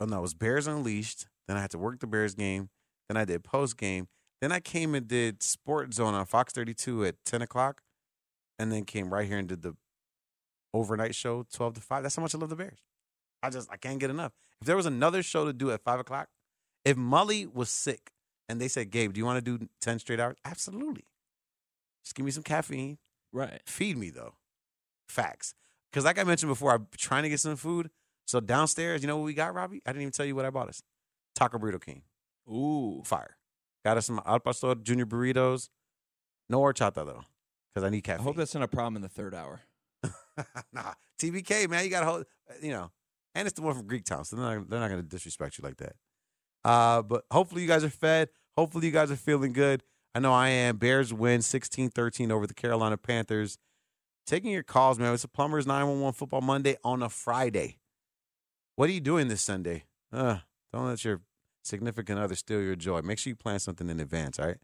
Oh 0.00 0.06
no, 0.06 0.18
it 0.18 0.22
was 0.22 0.34
Bears 0.34 0.66
Unleashed. 0.66 1.26
Then 1.52 1.58
I 1.58 1.60
had 1.60 1.70
to 1.72 1.78
work 1.78 2.00
the 2.00 2.06
Bears 2.06 2.34
game. 2.34 2.70
Then 3.10 3.18
I 3.18 3.26
did 3.26 3.44
post 3.44 3.76
game. 3.76 4.08
Then 4.40 4.52
I 4.52 4.58
came 4.58 4.94
and 4.94 5.06
did 5.06 5.42
Sports 5.42 5.96
Zone 5.98 6.14
on 6.14 6.24
Fox 6.24 6.54
32 6.54 7.04
at 7.04 7.16
10 7.26 7.42
o'clock, 7.42 7.82
and 8.58 8.72
then 8.72 8.86
came 8.86 9.12
right 9.12 9.28
here 9.28 9.36
and 9.36 9.46
did 9.46 9.60
the 9.60 9.76
overnight 10.72 11.14
show 11.14 11.44
12 11.52 11.74
to 11.74 11.80
5. 11.82 12.02
That's 12.02 12.16
how 12.16 12.22
much 12.22 12.34
I 12.34 12.38
love 12.38 12.48
the 12.48 12.56
Bears. 12.56 12.78
I 13.42 13.50
just 13.50 13.70
I 13.70 13.76
can't 13.76 13.98
get 13.98 14.08
enough. 14.08 14.32
If 14.62 14.66
there 14.66 14.76
was 14.76 14.86
another 14.86 15.22
show 15.22 15.44
to 15.44 15.52
do 15.52 15.70
at 15.72 15.84
five 15.84 16.00
o'clock, 16.00 16.28
if 16.86 16.96
Mully 16.96 17.52
was 17.52 17.68
sick 17.68 18.12
and 18.48 18.58
they 18.58 18.68
said, 18.68 18.90
Gabe, 18.90 19.12
do 19.12 19.18
you 19.18 19.26
want 19.26 19.44
to 19.44 19.58
do 19.58 19.68
10 19.82 19.98
straight 19.98 20.20
hours? 20.20 20.38
Absolutely. 20.46 21.04
Just 22.02 22.14
give 22.14 22.24
me 22.24 22.32
some 22.32 22.44
caffeine. 22.44 22.96
Right. 23.30 23.60
Feed 23.66 23.98
me 23.98 24.08
though. 24.08 24.36
Facts. 25.06 25.54
Because 25.90 26.06
like 26.06 26.18
I 26.18 26.24
mentioned 26.24 26.48
before, 26.48 26.72
I'm 26.72 26.86
trying 26.96 27.24
to 27.24 27.28
get 27.28 27.40
some 27.40 27.56
food. 27.56 27.90
So 28.26 28.40
downstairs, 28.40 29.02
you 29.02 29.06
know 29.08 29.18
what 29.18 29.26
we 29.26 29.34
got, 29.34 29.52
Robbie? 29.52 29.82
I 29.84 29.90
didn't 29.90 30.00
even 30.00 30.12
tell 30.12 30.24
you 30.24 30.34
what 30.34 30.46
I 30.46 30.50
bought 30.50 30.70
us. 30.70 30.82
Taco 31.34 31.58
Burrito 31.58 31.82
King. 31.84 32.02
Ooh. 32.48 33.02
Fire. 33.04 33.36
Got 33.84 33.96
us 33.96 34.06
some 34.06 34.20
Al 34.24 34.40
Pastor 34.40 34.74
Junior 34.76 35.06
burritos. 35.06 35.68
No 36.48 36.60
horchata 36.60 36.94
though. 37.06 37.24
Because 37.74 37.86
I 37.86 37.90
need 37.90 38.02
caffeine. 38.02 38.20
I 38.20 38.24
hope 38.24 38.36
that's 38.36 38.54
not 38.54 38.62
a 38.62 38.68
problem 38.68 38.96
in 38.96 39.02
the 39.02 39.08
third 39.08 39.34
hour. 39.34 39.62
nah, 40.72 40.94
TBK, 41.20 41.68
man, 41.70 41.84
you 41.84 41.90
got 41.90 42.00
to 42.00 42.06
hold, 42.06 42.26
you 42.60 42.70
know, 42.70 42.90
and 43.34 43.46
it's 43.46 43.54
the 43.54 43.62
one 43.62 43.74
from 43.74 43.86
Greek 43.86 44.04
Town, 44.04 44.24
so 44.24 44.36
they're 44.36 44.58
not, 44.58 44.68
they're 44.68 44.80
not 44.80 44.90
going 44.90 45.02
to 45.02 45.08
disrespect 45.08 45.58
you 45.58 45.64
like 45.64 45.78
that. 45.78 45.94
Uh, 46.64 47.02
but 47.02 47.24
hopefully 47.30 47.62
you 47.62 47.68
guys 47.68 47.82
are 47.82 47.90
fed. 47.90 48.28
Hopefully 48.56 48.86
you 48.86 48.92
guys 48.92 49.10
are 49.10 49.16
feeling 49.16 49.52
good. 49.52 49.82
I 50.14 50.20
know 50.20 50.32
I 50.32 50.50
am. 50.50 50.76
Bears 50.76 51.12
win 51.12 51.40
16-13 51.40 52.30
over 52.30 52.46
the 52.46 52.54
Carolina 52.54 52.96
Panthers. 52.98 53.56
Taking 54.26 54.52
your 54.52 54.62
calls, 54.62 54.98
man. 54.98 55.14
It's 55.14 55.24
a 55.24 55.28
Plumbers 55.28 55.66
911 55.66 56.12
Football 56.12 56.42
Monday 56.42 56.76
on 56.84 57.02
a 57.02 57.08
Friday. 57.08 57.78
What 58.76 58.88
are 58.90 58.92
you 58.92 59.00
doing 59.00 59.28
this 59.28 59.42
Sunday? 59.42 59.84
Uh, 60.12 60.38
don't 60.72 60.86
let 60.86 61.04
your 61.04 61.20
significant 61.62 62.18
other 62.18 62.34
steal 62.34 62.62
your 62.62 62.76
joy. 62.76 63.02
Make 63.02 63.18
sure 63.18 63.30
you 63.30 63.36
plan 63.36 63.58
something 63.58 63.88
in 63.88 64.00
advance, 64.00 64.38
all 64.38 64.46
right? 64.46 64.56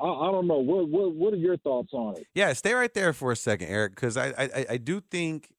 I, 0.00 0.06
I 0.06 0.30
don't 0.30 0.46
know. 0.46 0.58
What, 0.58 0.88
what 0.88 1.14
what 1.14 1.34
are 1.34 1.38
your 1.38 1.56
thoughts 1.58 1.92
on 1.92 2.16
it? 2.16 2.26
Yeah, 2.34 2.52
stay 2.52 2.72
right 2.72 2.92
there 2.92 3.12
for 3.12 3.32
a 3.32 3.36
second, 3.36 3.68
Eric, 3.68 3.94
because 3.94 4.16
I, 4.16 4.28
I 4.38 4.66
I 4.70 4.76
do 4.76 5.00
think 5.00 5.50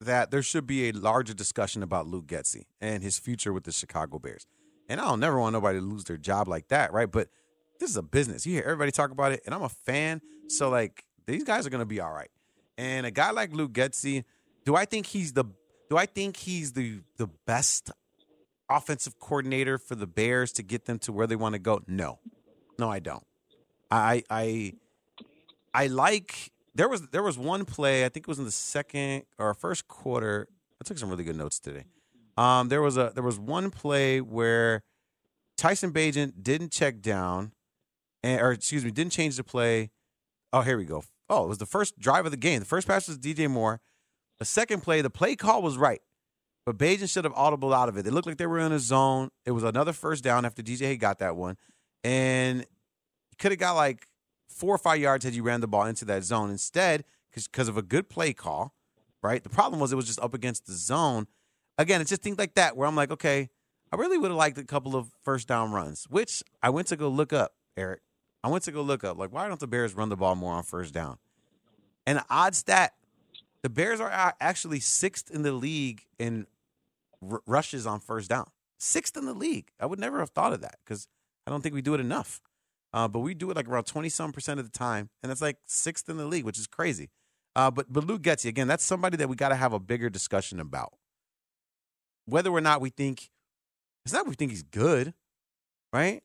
that 0.00 0.30
there 0.30 0.42
should 0.42 0.66
be 0.66 0.88
a 0.88 0.92
larger 0.92 1.34
discussion 1.34 1.82
about 1.82 2.06
Luke 2.06 2.26
Getsy 2.26 2.66
and 2.80 3.02
his 3.02 3.18
future 3.18 3.52
with 3.52 3.64
the 3.64 3.72
Chicago 3.72 4.18
Bears. 4.18 4.46
And 4.88 5.00
I 5.00 5.04
don't 5.04 5.20
never 5.20 5.38
want 5.38 5.52
nobody 5.52 5.78
to 5.78 5.84
lose 5.84 6.04
their 6.04 6.16
job 6.16 6.48
like 6.48 6.68
that, 6.68 6.92
right? 6.92 7.10
But 7.10 7.28
this 7.78 7.88
is 7.88 7.96
a 7.96 8.02
business. 8.02 8.44
You 8.44 8.54
hear 8.54 8.64
everybody 8.64 8.90
talk 8.90 9.10
about 9.10 9.32
it, 9.32 9.42
and 9.46 9.54
I'm 9.54 9.62
a 9.62 9.68
fan, 9.68 10.20
so 10.48 10.70
like 10.70 11.04
these 11.26 11.44
guys 11.44 11.66
are 11.66 11.70
gonna 11.70 11.84
be 11.86 12.00
all 12.00 12.12
right. 12.12 12.30
And 12.78 13.06
a 13.06 13.10
guy 13.10 13.30
like 13.30 13.52
Luke 13.52 13.72
Getsy, 13.72 14.24
do 14.64 14.76
I 14.76 14.84
think 14.84 15.06
he's 15.06 15.32
the 15.32 15.44
do 15.90 15.96
I 15.96 16.06
think 16.06 16.36
he's 16.36 16.72
the 16.72 17.00
the 17.16 17.28
best 17.46 17.90
offensive 18.68 19.18
coordinator 19.18 19.78
for 19.78 19.94
the 19.94 20.06
Bears 20.06 20.52
to 20.52 20.62
get 20.62 20.86
them 20.86 20.98
to 21.00 21.12
where 21.12 21.26
they 21.26 21.36
want 21.36 21.54
to 21.54 21.58
go? 21.58 21.80
No. 21.86 22.18
No, 22.78 22.90
I 22.90 22.98
don't. 22.98 23.24
I 23.90 24.22
I 24.30 24.72
I 25.74 25.86
like 25.88 26.50
there 26.74 26.88
was 26.88 27.08
there 27.08 27.22
was 27.22 27.38
one 27.38 27.64
play, 27.64 28.04
I 28.04 28.08
think 28.08 28.24
it 28.24 28.28
was 28.28 28.38
in 28.38 28.44
the 28.44 28.50
second 28.50 29.24
or 29.38 29.52
first 29.54 29.88
quarter. 29.88 30.48
I 30.80 30.84
took 30.84 30.98
some 30.98 31.10
really 31.10 31.24
good 31.24 31.36
notes 31.36 31.58
today. 31.58 31.84
Um, 32.36 32.68
there 32.68 32.80
was 32.80 32.96
a 32.96 33.12
there 33.14 33.22
was 33.22 33.38
one 33.38 33.70
play 33.70 34.20
where 34.20 34.82
Tyson 35.56 35.92
Bagent 35.92 36.42
didn't 36.42 36.72
check 36.72 37.00
down, 37.00 37.52
and 38.22 38.40
or 38.40 38.52
excuse 38.52 38.84
me, 38.84 38.90
didn't 38.90 39.12
change 39.12 39.36
the 39.36 39.44
play. 39.44 39.90
Oh, 40.52 40.62
here 40.62 40.78
we 40.78 40.84
go. 40.84 41.04
Oh, 41.32 41.44
it 41.44 41.48
was 41.48 41.56
the 41.56 41.64
first 41.64 41.98
drive 41.98 42.26
of 42.26 42.30
the 42.30 42.36
game. 42.36 42.60
The 42.60 42.66
first 42.66 42.86
pass 42.86 43.08
was 43.08 43.16
DJ 43.18 43.48
Moore. 43.48 43.80
The 44.38 44.44
second 44.44 44.82
play, 44.82 45.00
the 45.00 45.08
play 45.08 45.34
call 45.34 45.62
was 45.62 45.78
right, 45.78 46.02
but 46.66 46.76
Bagent 46.76 47.10
should 47.10 47.24
have 47.24 47.32
audible 47.32 47.72
out 47.72 47.88
of 47.88 47.96
it. 47.96 48.06
It 48.06 48.12
looked 48.12 48.26
like 48.26 48.36
they 48.36 48.46
were 48.46 48.58
in 48.58 48.70
a 48.70 48.78
zone. 48.78 49.30
It 49.46 49.52
was 49.52 49.64
another 49.64 49.94
first 49.94 50.22
down 50.22 50.44
after 50.44 50.62
DJ 50.62 50.98
got 50.98 51.20
that 51.20 51.34
one, 51.34 51.56
and 52.04 52.66
could 53.38 53.50
have 53.50 53.58
got 53.58 53.76
like 53.76 54.06
four 54.50 54.74
or 54.74 54.78
five 54.78 54.98
yards 54.98 55.24
had 55.24 55.34
you 55.34 55.42
ran 55.42 55.62
the 55.62 55.66
ball 55.66 55.86
into 55.86 56.04
that 56.04 56.22
zone. 56.22 56.50
Instead, 56.50 57.04
because 57.34 57.66
of 57.68 57.78
a 57.78 57.82
good 57.82 58.10
play 58.10 58.34
call, 58.34 58.74
right? 59.22 59.42
The 59.42 59.48
problem 59.48 59.80
was 59.80 59.90
it 59.90 59.96
was 59.96 60.06
just 60.06 60.20
up 60.20 60.34
against 60.34 60.66
the 60.66 60.74
zone. 60.74 61.28
Again, 61.78 62.02
it's 62.02 62.10
just 62.10 62.20
things 62.22 62.36
like 62.36 62.56
that 62.56 62.76
where 62.76 62.86
I'm 62.86 62.96
like, 62.96 63.10
okay, 63.10 63.48
I 63.90 63.96
really 63.96 64.18
would 64.18 64.30
have 64.30 64.36
liked 64.36 64.58
a 64.58 64.64
couple 64.64 64.96
of 64.96 65.08
first 65.22 65.48
down 65.48 65.72
runs, 65.72 66.04
which 66.10 66.42
I 66.62 66.68
went 66.68 66.88
to 66.88 66.96
go 66.96 67.08
look 67.08 67.32
up, 67.32 67.52
Eric. 67.74 68.02
I 68.44 68.48
went 68.48 68.64
to 68.64 68.72
go 68.72 68.82
look 68.82 69.04
up, 69.04 69.18
like, 69.18 69.32
why 69.32 69.46
don't 69.46 69.60
the 69.60 69.66
Bears 69.66 69.94
run 69.94 70.08
the 70.08 70.16
ball 70.16 70.34
more 70.34 70.54
on 70.54 70.64
first 70.64 70.92
down? 70.92 71.18
And 72.06 72.18
an 72.18 72.24
odd 72.28 72.54
stat 72.56 72.92
the 73.62 73.70
Bears 73.70 74.00
are 74.00 74.34
actually 74.40 74.80
sixth 74.80 75.30
in 75.30 75.42
the 75.42 75.52
league 75.52 76.02
in 76.18 76.46
r- 77.28 77.42
rushes 77.46 77.86
on 77.86 78.00
first 78.00 78.28
down. 78.28 78.50
Sixth 78.78 79.16
in 79.16 79.24
the 79.24 79.34
league. 79.34 79.70
I 79.78 79.86
would 79.86 80.00
never 80.00 80.18
have 80.18 80.30
thought 80.30 80.52
of 80.52 80.60
that 80.62 80.78
because 80.84 81.06
I 81.46 81.50
don't 81.50 81.62
think 81.62 81.74
we 81.74 81.82
do 81.82 81.94
it 81.94 82.00
enough. 82.00 82.42
Uh, 82.92 83.08
but 83.08 83.20
we 83.20 83.34
do 83.34 83.50
it 83.50 83.56
like 83.56 83.68
around 83.68 83.84
20 83.84 84.08
some 84.08 84.32
percent 84.32 84.58
of 84.58 84.70
the 84.70 84.76
time. 84.76 85.10
And 85.22 85.30
that's 85.30 85.40
like 85.40 85.58
sixth 85.64 86.08
in 86.08 86.16
the 86.16 86.26
league, 86.26 86.44
which 86.44 86.58
is 86.58 86.66
crazy. 86.66 87.10
Uh, 87.54 87.70
but, 87.70 87.90
but 87.90 88.04
Luke 88.04 88.22
Getsy, 88.22 88.46
again, 88.46 88.66
that's 88.66 88.84
somebody 88.84 89.16
that 89.16 89.28
we 89.28 89.36
got 89.36 89.50
to 89.50 89.56
have 89.56 89.72
a 89.72 89.78
bigger 89.78 90.10
discussion 90.10 90.58
about. 90.58 90.94
Whether 92.26 92.50
or 92.50 92.60
not 92.60 92.80
we 92.80 92.90
think, 92.90 93.30
it's 94.04 94.12
not 94.12 94.26
we 94.26 94.34
think 94.34 94.50
he's 94.50 94.62
good, 94.62 95.14
right? 95.92 96.22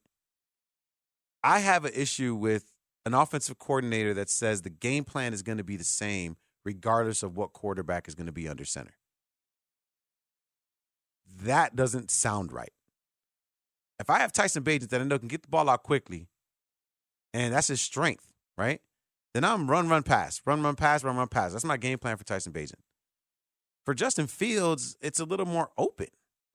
I 1.47 1.59
have 1.59 1.85
an 1.85 1.93
issue 1.95 2.35
with 2.35 2.73
an 3.05 3.13
offensive 3.13 3.57
coordinator 3.57 4.13
that 4.15 4.29
says 4.29 4.63
the 4.63 4.69
game 4.69 5.05
plan 5.05 5.33
is 5.33 5.43
going 5.43 5.59
to 5.59 5.63
be 5.63 5.77
the 5.77 5.85
same 5.85 6.35
regardless 6.65 7.23
of 7.23 7.37
what 7.37 7.53
quarterback 7.53 8.09
is 8.09 8.15
going 8.15 8.25
to 8.25 8.33
be 8.33 8.49
under 8.49 8.65
center. 8.65 8.97
That 11.41 11.73
doesn't 11.73 12.11
sound 12.11 12.51
right. 12.51 12.73
If 13.97 14.09
I 14.09 14.19
have 14.19 14.33
Tyson 14.33 14.61
Bagent 14.61 14.89
that 14.89 14.99
I 14.99 15.05
know 15.05 15.17
can 15.17 15.29
get 15.29 15.41
the 15.41 15.47
ball 15.47 15.69
out 15.69 15.83
quickly, 15.83 16.27
and 17.33 17.53
that's 17.53 17.69
his 17.69 17.79
strength, 17.79 18.27
right? 18.57 18.81
Then 19.33 19.45
I'm 19.45 19.71
run, 19.71 19.87
run, 19.87 20.03
pass, 20.03 20.41
run, 20.45 20.61
run, 20.61 20.75
pass, 20.75 21.01
run, 21.01 21.15
run, 21.15 21.29
pass. 21.29 21.53
That's 21.53 21.63
my 21.63 21.77
game 21.77 21.97
plan 21.97 22.17
for 22.17 22.25
Tyson 22.25 22.51
Bagent. 22.51 22.81
For 23.85 23.93
Justin 23.93 24.27
Fields, 24.27 24.97
it's 24.99 25.21
a 25.21 25.25
little 25.25 25.45
more 25.45 25.69
open, 25.77 26.07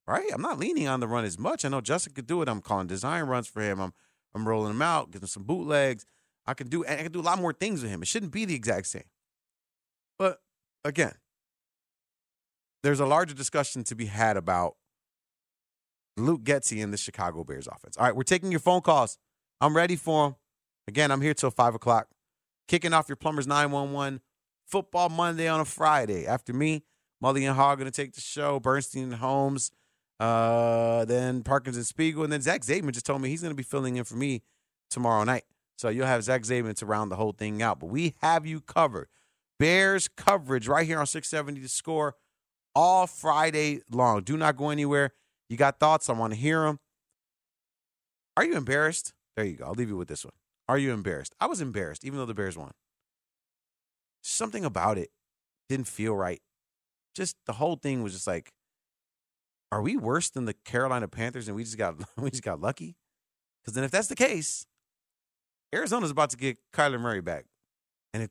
right? 0.07 0.29
I'm 0.35 0.43
not 0.43 0.59
leaning 0.59 0.87
on 0.87 1.01
the 1.01 1.09
run 1.09 1.25
as 1.25 1.39
much. 1.39 1.65
I 1.65 1.71
know 1.71 1.81
Justin 1.81 2.13
could 2.13 2.27
do 2.27 2.43
it. 2.43 2.49
I'm 2.51 2.61
calling 2.61 2.89
design 2.89 3.25
runs 3.25 3.49
for 3.49 3.63
him. 3.63 3.81
I'm 3.81 3.95
I'm 4.35 4.49
rolling 4.49 4.71
him 4.71 4.83
out, 4.83 5.11
getting 5.11 5.29
some 5.29 5.45
bootlegs. 5.45 6.05
I 6.47 6.55
can 6.55 6.69
do 6.69 6.85
I 6.87 6.97
can 6.97 7.13
do 7.13 7.21
a 7.21 7.23
lot 7.23 7.39
more 7.39 7.53
things 7.53 7.83
with 7.83 7.91
him. 7.91 8.03
It 8.03 8.09
shouldn't 8.09 8.33
be 8.33 8.45
the 8.45 8.55
exact 8.55 8.87
same. 8.89 9.05
But 10.19 10.41
again, 10.85 11.15
there's 12.83 13.01
a 13.01 13.07
larger 13.07 13.35
discussion 13.35 13.85
to 13.85 13.95
be 13.95 14.07
had 14.07 14.37
about 14.37 14.77
Luke 16.17 16.43
Getsy 16.43 16.83
and 16.83 16.93
the 16.93 16.97
Chicago 16.97 17.45
Bears 17.45 17.67
offense. 17.67 17.97
All 17.97 18.05
right, 18.05 18.15
we're 18.15 18.23
taking 18.23 18.51
your 18.51 18.61
phone 18.61 18.81
calls. 18.81 19.19
I'm 19.61 19.77
ready 19.77 19.97
for 19.97 20.25
them. 20.25 20.37
Again, 20.89 21.11
I'm 21.11 21.21
here 21.21 21.35
till 21.35 21.51
5 21.51 21.77
o'clock. 21.77 22.09
Kicking 22.69 22.93
off 22.93 23.09
your 23.09 23.17
Plumbers 23.17 23.47
911 23.47 24.21
Football 24.67 25.11
Monday 25.11 25.49
on 25.49 25.61
a 25.61 25.65
Friday. 25.65 26.27
After 26.27 26.53
me, 26.53 26.83
Mully 27.23 27.47
and 27.47 27.57
Haugh 27.57 27.77
going 27.77 27.91
to 27.91 27.91
take 27.91 28.15
the 28.15 28.21
show. 28.21 28.59
Bernstein 28.59 29.05
and 29.05 29.15
Holmes. 29.15 29.71
Uh, 30.21 31.05
then 31.05 31.43
Parkinson 31.43 31.85
Spiegel. 31.85 32.25
And 32.25 32.33
then 32.33 32.43
Zach 32.43 32.63
Zaidman 32.63 32.93
just 32.93 33.07
told 33.07 33.21
me 33.21 33.29
he's 33.29 33.43
going 33.43 33.53
to 33.53 33.57
be 33.57 33.63
filling 33.63 33.97
in 33.97 34.05
for 34.05 34.17
me 34.17 34.43
tomorrow 34.91 35.25
night. 35.25 35.45
So 35.79 35.89
you'll 35.89 36.07
have 36.07 36.23
Zach 36.23 36.43
Zaidman 36.43 36.77
to 36.77 36.87
round 36.87 37.11
the 37.11 37.17
whole 37.17 37.33
thing 37.33 37.63
out. 37.63 37.81
But 37.81 37.87
we 37.87 38.15
have 38.21 38.47
you 38.47 38.61
covered. 38.61 39.09
Bears 39.59 40.09
coverage 40.09 40.69
right 40.69 40.87
here 40.87 40.99
on 40.99 41.07
670 41.07 41.61
to 41.61 41.69
score 41.69 42.17
all 42.75 43.07
Friday 43.07 43.81
long. 43.91 44.23
Do 44.23 44.37
not 44.37 44.57
go 44.57 44.71
anywhere. 44.71 45.13
You 45.49 45.57
got 45.57 45.79
thoughts? 45.79 46.09
I 46.09 46.13
want 46.13 46.33
to 46.33 46.39
hear 46.39 46.63
them. 46.63 46.79
Are 48.37 48.45
you 48.45 48.57
embarrassed? 48.57 49.13
There 49.37 49.45
you 49.45 49.57
go. 49.57 49.67
I'll 49.67 49.75
leave 49.75 49.89
you 49.89 49.97
with 49.97 50.09
this 50.09 50.25
one. 50.25 50.33
Are 50.69 50.79
you 50.79 50.93
embarrassed? 50.93 51.35
I 51.41 51.47
was 51.47 51.61
embarrassed, 51.61 52.05
even 52.05 52.19
though 52.19 52.27
the 52.27 52.35
Bears 52.35 52.57
won. 52.57 52.73
Something 54.23 54.65
about 54.65 54.99
it 54.99 55.11
didn't 55.69 55.89
feel 55.89 56.15
right. 56.15 56.41
Just 57.15 57.37
the 57.47 57.55
whole 57.55 57.77
thing 57.77 58.03
was 58.03 58.13
just 58.13 58.27
like, 58.27 58.53
are 59.73 59.81
we 59.81 59.97
worse 59.97 60.29
than 60.29 60.45
the 60.45 60.53
Carolina 60.53 61.09
Panthers 61.09 61.49
and 61.49 61.57
we 61.57 61.65
just 61.65 61.79
got 61.79 61.97
we 62.17 62.31
just 62.31 62.45
got 62.45 62.61
lucky? 62.61 62.95
Because 63.61 63.75
then 63.75 63.83
if 63.83 63.91
that's 63.91 64.09
the 64.09 64.15
case, 64.15 64.67
Arizona's 65.75 66.11
about 66.11 66.31
to 66.31 66.37
get 66.37 66.59
Kyler 66.73 67.01
Murray 67.01 67.23
back. 67.23 67.47
And 68.13 68.23
if 68.23 68.31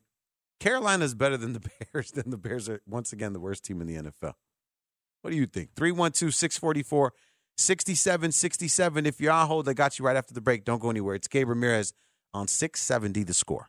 Carolina's 0.60 1.14
better 1.14 1.36
than 1.36 1.52
the 1.52 1.60
Bears, 1.92 2.12
then 2.12 2.30
the 2.30 2.38
Bears 2.38 2.68
are 2.68 2.80
once 2.86 3.12
again 3.12 3.32
the 3.32 3.40
worst 3.40 3.64
team 3.64 3.80
in 3.80 3.88
the 3.88 3.96
NFL. 3.96 4.34
What 5.22 5.30
do 5.30 5.36
you 5.36 5.46
think? 5.46 5.74
312 5.74 6.32
644 6.32 7.12
6767. 7.56 9.06
If 9.06 9.20
you're 9.20 9.32
on 9.32 9.46
hold, 9.48 9.68
I 9.68 9.72
got 9.72 9.98
you 9.98 10.04
right 10.04 10.16
after 10.16 10.32
the 10.32 10.40
break. 10.40 10.64
Don't 10.64 10.80
go 10.80 10.90
anywhere. 10.90 11.16
It's 11.16 11.28
Gabe 11.28 11.48
Ramirez 11.48 11.92
on 12.32 12.46
670 12.46 13.24
The 13.24 13.34
Score. 13.34 13.68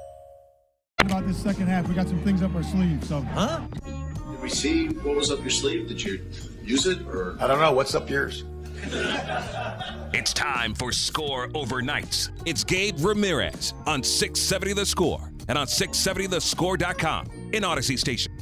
About 1.01 1.27
this 1.27 1.37
second 1.37 1.67
half, 1.67 1.87
we 1.87 1.95
got 1.95 2.07
some 2.07 2.19
things 2.21 2.41
up 2.41 2.53
our 2.55 2.63
sleeve. 2.63 3.03
So, 3.03 3.21
huh? 3.21 3.61
Did 3.85 4.41
we 4.41 4.49
see 4.49 4.87
what 4.87 5.15
was 5.15 5.31
up 5.31 5.39
your 5.39 5.49
sleeve? 5.49 5.87
Did 5.87 6.03
you 6.03 6.25
use 6.63 6.85
it 6.85 7.01
or? 7.07 7.35
I 7.39 7.47
don't 7.47 7.59
know. 7.59 7.71
What's 7.71 7.95
up 7.95 8.09
yours? 8.09 8.43
It's 10.13 10.33
time 10.33 10.73
for 10.75 10.91
Score 10.91 11.47
Overnights. 11.49 12.31
It's 12.45 12.65
Gabe 12.65 12.97
Ramirez 12.99 13.73
on 13.87 14.03
670 14.03 14.73
The 14.73 14.85
Score 14.85 15.31
and 15.47 15.57
on 15.57 15.67
670thescore.com 15.67 17.27
in 17.53 17.63
Audacy 17.63 17.97
Station. 17.97 18.37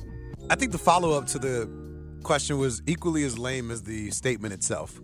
I 0.50 0.56
think 0.56 0.72
the 0.72 0.80
follow 0.80 1.16
up 1.16 1.28
to 1.28 1.38
the 1.38 1.70
question 2.24 2.58
was 2.58 2.82
equally 2.88 3.24
as 3.24 3.38
lame 3.38 3.70
as 3.70 3.84
the 3.84 4.10
statement 4.10 4.52
itself. 4.52 5.00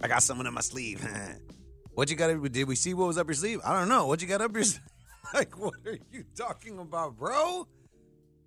I 0.00 0.08
got 0.08 0.22
someone 0.22 0.46
in 0.46 0.54
my 0.54 0.62
sleeve. 0.62 1.06
what 1.92 2.08
you 2.08 2.16
got? 2.16 2.28
Did 2.50 2.66
we 2.66 2.74
see 2.74 2.94
what 2.94 3.08
was 3.08 3.18
up 3.18 3.26
your 3.26 3.34
sleeve? 3.34 3.60
I 3.62 3.78
don't 3.78 3.90
know. 3.90 4.06
What 4.06 4.22
you 4.22 4.28
got 4.28 4.40
up 4.40 4.54
your 4.54 4.64
sleeve? 4.64 4.80
like, 5.34 5.58
what 5.58 5.74
are 5.86 5.98
you 6.10 6.24
talking 6.36 6.78
about, 6.78 7.16
bro? 7.16 7.66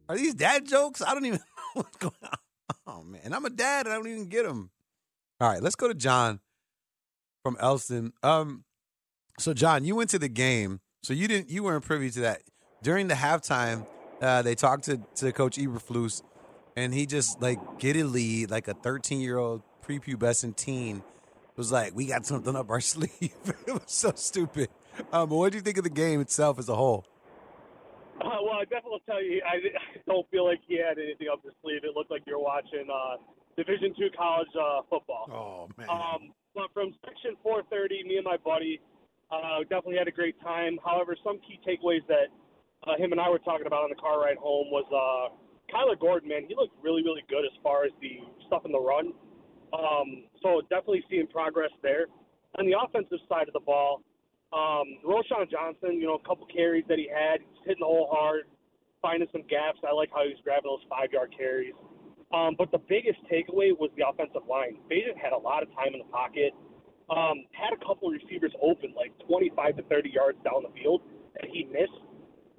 Are 0.10 0.18
these 0.18 0.34
dad 0.34 0.68
jokes? 0.68 1.02
I 1.02 1.14
don't 1.14 1.26
even 1.26 1.40
know 1.76 1.82
what's 1.82 1.98
going 1.98 2.14
on. 2.24 2.38
Oh 2.88 3.04
man, 3.04 3.34
I'm 3.34 3.46
a 3.46 3.50
dad 3.50 3.86
and 3.86 3.94
I 3.94 3.98
don't 3.98 4.08
even 4.08 4.28
get 4.28 4.46
them. 4.46 4.72
All 5.40 5.50
right, 5.50 5.62
let's 5.62 5.76
go 5.76 5.88
to 5.88 5.94
John 5.94 6.40
from 7.44 7.58
Elston. 7.60 8.14
Um, 8.24 8.64
so 9.40 9.54
John, 9.54 9.84
you 9.86 9.96
went 9.96 10.10
to 10.12 10.20
the 10.20 10.30
game, 10.30 10.80
so 11.04 11.14
you 11.14 11.28
didn't, 11.28 11.50
you 11.50 11.64
weren't 11.64 11.84
privy 11.84 12.10
to 12.12 12.22
that 12.22 12.42
during 12.84 13.08
the 13.08 13.16
halftime. 13.16 13.86
Uh, 14.22 14.42
they 14.42 14.56
talked 14.56 14.86
to 14.86 15.02
to 15.16 15.32
Coach 15.32 15.58
Eberflus, 15.58 16.22
and 16.76 16.94
he 16.94 17.06
just 17.06 17.42
like 17.42 17.60
giddily, 17.80 18.46
like 18.46 18.68
a 18.68 18.74
13 18.74 19.20
year 19.20 19.38
old 19.38 19.62
prepubescent 19.84 20.56
teen 20.56 21.04
was 21.56 21.72
like, 21.72 21.96
"We 21.96 22.06
got 22.06 22.26
something 22.26 22.56
up 22.56 22.70
our 22.70 22.82
sleeve." 22.82 23.12
it 23.68 23.74
was 23.74 23.84
so 23.88 24.14
stupid. 24.16 24.70
Um, 25.14 25.30
but 25.30 25.36
what 25.36 25.52
do 25.52 25.58
you 25.58 25.62
think 25.62 25.78
of 25.78 25.84
the 25.84 25.90
game 25.90 26.22
itself 26.22 26.60
as 26.60 26.70
a 26.70 26.76
whole? 26.76 27.06
Uh, 28.20 28.38
well, 28.44 28.60
I 28.60 28.64
definitely 28.64 28.92
will 28.92 29.08
tell 29.08 29.24
you, 29.24 29.42
I, 29.42 29.56
I 29.98 30.02
don't 30.06 30.30
feel 30.30 30.46
like 30.46 30.60
he 30.68 30.78
had 30.78 31.00
anything 31.00 31.28
up 31.32 31.42
his 31.44 31.54
sleeve. 31.62 31.82
It 31.84 31.96
looked 31.96 32.12
like 32.12 32.24
you're 32.28 32.40
watching 32.40 32.86
uh, 32.92 33.18
Division 33.58 33.94
two 33.98 34.10
college 34.16 34.52
uh, 34.56 34.82
football. 34.90 35.26
Oh 35.32 35.70
man! 35.78 35.90
Um, 35.90 36.32
but 36.54 36.68
from 36.74 36.94
section 37.06 37.36
430, 37.44 38.04
me 38.04 38.18
and 38.18 38.26
my 38.26 38.38
buddy 38.38 38.80
uh, 39.32 39.64
definitely 39.72 39.98
had 39.98 40.08
a 40.08 40.16
great 40.16 40.40
time. 40.42 40.78
However, 40.84 41.16
some 41.24 41.40
key 41.40 41.60
takeaways 41.66 42.06
that 42.08 42.28
uh, 42.88 42.98
him 42.98 43.12
and 43.12 43.20
I 43.22 43.30
were 43.30 43.40
talking 43.40 43.68
about 43.68 43.84
on 43.84 43.90
the 43.90 44.00
car 44.00 44.20
ride 44.20 44.38
home 44.38 44.68
was 44.70 44.86
uh, 44.92 45.34
Kyler 45.72 46.00
Gordon. 46.00 46.30
Man, 46.30 46.44
he 46.48 46.56
looked 46.56 46.76
really, 46.84 47.04
really 47.04 47.24
good 47.30 47.46
as 47.46 47.56
far 47.64 47.86
as 47.86 47.92
the 48.02 48.20
stuff 48.48 48.64
in 48.66 48.72
the 48.72 48.80
run. 48.80 49.14
Um, 49.72 50.28
so 50.44 50.62
definitely 50.70 51.04
seeing 51.10 51.28
progress 51.28 51.72
there. 51.82 52.08
On 52.60 52.66
the 52.68 52.76
offensive 52.76 53.20
side 53.30 53.48
of 53.48 53.54
the 53.54 53.64
ball, 53.64 54.04
um, 54.52 55.00
Roschon 55.08 55.50
Johnson, 55.50 55.96
you 55.96 56.08
know, 56.08 56.20
a 56.20 56.28
couple 56.28 56.46
carries 56.48 56.84
that 56.90 56.98
he 56.98 57.08
had, 57.08 57.40
he's 57.40 57.64
hitting 57.64 57.82
the 57.82 57.88
hole 57.88 58.10
hard, 58.12 58.44
finding 59.02 59.28
some 59.32 59.44
gaps. 59.48 59.80
I 59.88 59.94
like 59.94 60.10
how 60.12 60.24
he 60.24 60.36
was 60.36 60.42
grabbing 60.44 60.68
those 60.68 60.84
five 60.90 61.12
yard 61.12 61.34
carries. 61.36 61.74
Um, 62.34 62.56
but 62.58 62.72
the 62.72 62.80
biggest 62.80 63.20
takeaway 63.32 63.76
was 63.76 63.92
the 63.96 64.08
offensive 64.08 64.48
line. 64.48 64.80
Bagent 64.92 65.20
had 65.20 65.32
a 65.32 65.38
lot 65.38 65.64
of 65.64 65.72
time 65.76 65.92
in 65.96 66.00
the 66.00 66.12
pocket, 66.12 66.52
um, 67.12 67.44
had 67.52 67.76
a 67.76 67.80
couple 67.84 68.08
receivers 68.08 68.52
open, 68.62 68.96
like 68.96 69.12
25 69.28 69.78
to 69.78 69.84
30 69.84 70.10
yards 70.12 70.38
down 70.44 70.64
the 70.64 70.72
field, 70.76 71.02
that 71.36 71.48
he 71.52 71.68
missed. 71.68 72.00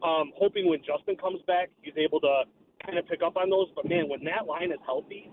Um, 0.03 0.33
hoping 0.37 0.69
when 0.69 0.81
Justin 0.85 1.17
comes 1.17 1.41
back, 1.47 1.71
he's 1.81 1.97
able 1.97 2.21
to 2.21 2.45
kind 2.85 2.99
of 2.99 3.07
pick 3.09 3.23
up 3.25 3.37
on 3.37 3.49
those. 3.49 3.69
But 3.77 3.89
man, 3.89 4.09
when 4.09 4.25
that 4.25 4.45
line 4.45 4.73
is 4.73 4.81
healthy, 4.85 5.31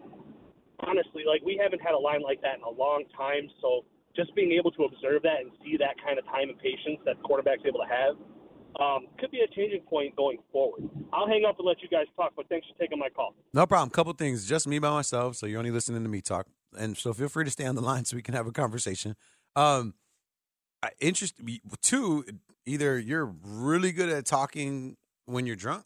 honestly, 0.79 1.23
like 1.27 1.41
we 1.43 1.59
haven't 1.61 1.81
had 1.81 1.95
a 1.95 1.99
line 1.99 2.21
like 2.21 2.41
that 2.41 2.59
in 2.59 2.63
a 2.63 2.69
long 2.69 3.03
time. 3.15 3.49
So 3.59 3.83
just 4.15 4.33
being 4.35 4.51
able 4.51 4.71
to 4.71 4.83
observe 4.83 5.23
that 5.23 5.41
and 5.41 5.51
see 5.63 5.77
that 5.77 5.95
kind 6.03 6.17
of 6.19 6.25
time 6.25 6.49
and 6.49 6.57
patience 6.59 6.99
that 7.05 7.21
quarterback's 7.23 7.63
able 7.65 7.79
to 7.79 7.89
have 7.89 8.15
um, 8.79 9.07
could 9.17 9.31
be 9.31 9.39
a 9.39 9.55
changing 9.55 9.81
point 9.81 10.15
going 10.15 10.37
forward. 10.51 10.89
I'll 11.11 11.27
hang 11.27 11.45
up 11.47 11.57
and 11.57 11.67
let 11.67 11.81
you 11.81 11.89
guys 11.89 12.05
talk, 12.15 12.33
but 12.35 12.47
thanks 12.49 12.67
for 12.67 12.77
taking 12.79 12.99
my 12.99 13.09
call. 13.09 13.33
No 13.53 13.65
problem. 13.65 13.89
Couple 13.89 14.13
things. 14.13 14.47
Just 14.47 14.67
me 14.67 14.79
by 14.79 14.89
myself, 14.89 15.35
so 15.35 15.45
you're 15.45 15.59
only 15.59 15.71
listening 15.71 16.03
to 16.03 16.09
me 16.09 16.21
talk, 16.21 16.47
and 16.77 16.97
so 16.97 17.13
feel 17.13 17.29
free 17.29 17.45
to 17.45 17.51
stay 17.51 17.65
on 17.65 17.75
the 17.75 17.81
line 17.81 18.05
so 18.05 18.15
we 18.15 18.21
can 18.21 18.33
have 18.35 18.47
a 18.47 18.51
conversation. 18.51 19.15
Um, 19.55 19.95
interest 20.99 21.35
two. 21.81 22.25
Either 22.65 22.99
you're 22.99 23.33
really 23.43 23.91
good 23.91 24.09
at 24.09 24.25
talking 24.25 24.95
when 25.25 25.47
you're 25.47 25.55
drunk, 25.55 25.85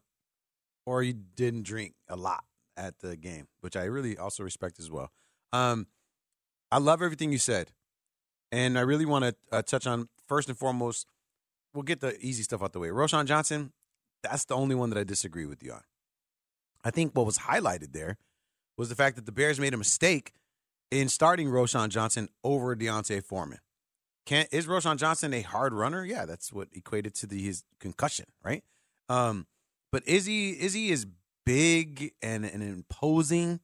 or 0.85 1.01
you 1.01 1.13
didn't 1.13 1.63
drink 1.63 1.93
a 2.09 2.15
lot 2.15 2.43
at 2.75 2.99
the 2.99 3.15
game, 3.15 3.47
which 3.61 3.75
I 3.75 3.85
really 3.85 4.17
also 4.17 4.43
respect 4.43 4.79
as 4.79 4.91
well. 4.91 5.11
Um, 5.53 5.87
I 6.71 6.79
love 6.79 7.01
everything 7.01 7.31
you 7.31 7.37
said. 7.37 7.71
And 8.53 8.77
I 8.77 8.81
really 8.81 9.07
want 9.07 9.25
to 9.25 9.35
uh, 9.51 9.63
touch 9.63 9.87
on 9.87 10.09
first 10.27 10.47
and 10.47 10.55
foremost. 10.55 11.07
We'll 11.73 11.81
get 11.81 12.01
the 12.01 12.15
easy 12.23 12.43
stuff 12.43 12.61
out 12.61 12.71
the 12.71 12.79
way. 12.79 12.89
Roschon 12.89 13.25
Johnson, 13.25 13.73
that's 14.21 14.45
the 14.45 14.55
only 14.55 14.75
one 14.75 14.91
that 14.91 14.99
I 14.99 15.03
disagree 15.03 15.47
with 15.47 15.63
you 15.63 15.71
on. 15.71 15.81
I 16.83 16.91
think 16.91 17.15
what 17.15 17.25
was 17.25 17.39
highlighted 17.39 17.93
there 17.93 18.17
was 18.77 18.89
the 18.89 18.95
fact 18.95 19.15
that 19.15 19.25
the 19.25 19.31
Bears 19.31 19.59
made 19.59 19.73
a 19.73 19.77
mistake 19.77 20.33
in 20.91 21.09
starting 21.09 21.47
Roschon 21.47 21.89
Johnson 21.89 22.29
over 22.43 22.75
D'Onta 22.75 23.23
Foreman. 23.23 23.57
Can 24.27 24.45
is 24.51 24.67
Roschon 24.67 24.97
Johnson 24.97 25.33
a 25.33 25.41
hard 25.41 25.73
runner? 25.73 26.05
Yeah, 26.05 26.27
that's 26.27 26.53
what 26.53 26.67
equated 26.73 27.15
to 27.15 27.25
the, 27.25 27.41
his 27.41 27.63
concussion, 27.79 28.25
right? 28.43 28.63
Um, 29.09 29.47
but 29.91 30.07
is 30.07 30.27
he 30.27 30.51
is 30.51 30.73
he 30.73 30.91
as 30.91 31.07
big 31.43 32.11
and, 32.21 32.45
and 32.45 32.61
imposing 32.61 33.61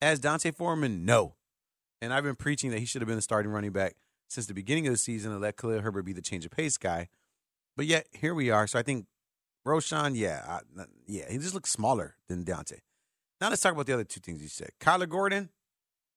as 0.00 0.20
D'Onta 0.20 0.54
Foreman? 0.54 1.04
No. 1.04 1.34
And 2.00 2.14
I've 2.14 2.24
been 2.24 2.34
preaching 2.34 2.70
that 2.70 2.78
he 2.78 2.86
should 2.86 3.02
have 3.02 3.06
been 3.06 3.16
the 3.16 3.22
starting 3.22 3.52
running 3.52 3.72
back 3.72 3.94
since 4.32 4.46
the 4.46 4.54
beginning 4.54 4.86
of 4.86 4.92
the 4.94 4.98
season 4.98 5.30
and 5.32 5.40
let 5.40 5.56
Khalil 5.56 5.80
Herbert 5.80 6.04
be 6.04 6.12
the 6.12 6.22
change 6.22 6.44
of 6.44 6.50
pace 6.50 6.78
guy. 6.78 7.08
But 7.76 7.86
yet 7.86 8.06
here 8.12 8.34
we 8.34 8.50
are. 8.50 8.66
So 8.66 8.78
I 8.78 8.82
think 8.82 9.06
Roschon, 9.66 10.12
yeah, 10.14 10.42
I, 10.48 10.84
yeah, 11.06 11.30
he 11.30 11.38
just 11.38 11.54
looks 11.54 11.70
smaller 11.70 12.16
than 12.28 12.44
D'Onta. 12.44 12.78
Now 13.40 13.50
let's 13.50 13.62
talk 13.62 13.72
about 13.72 13.86
the 13.86 13.92
other 13.92 14.04
two 14.04 14.20
things 14.20 14.42
you 14.42 14.48
said. 14.48 14.70
Kyler 14.80 15.08
Gordon, 15.08 15.50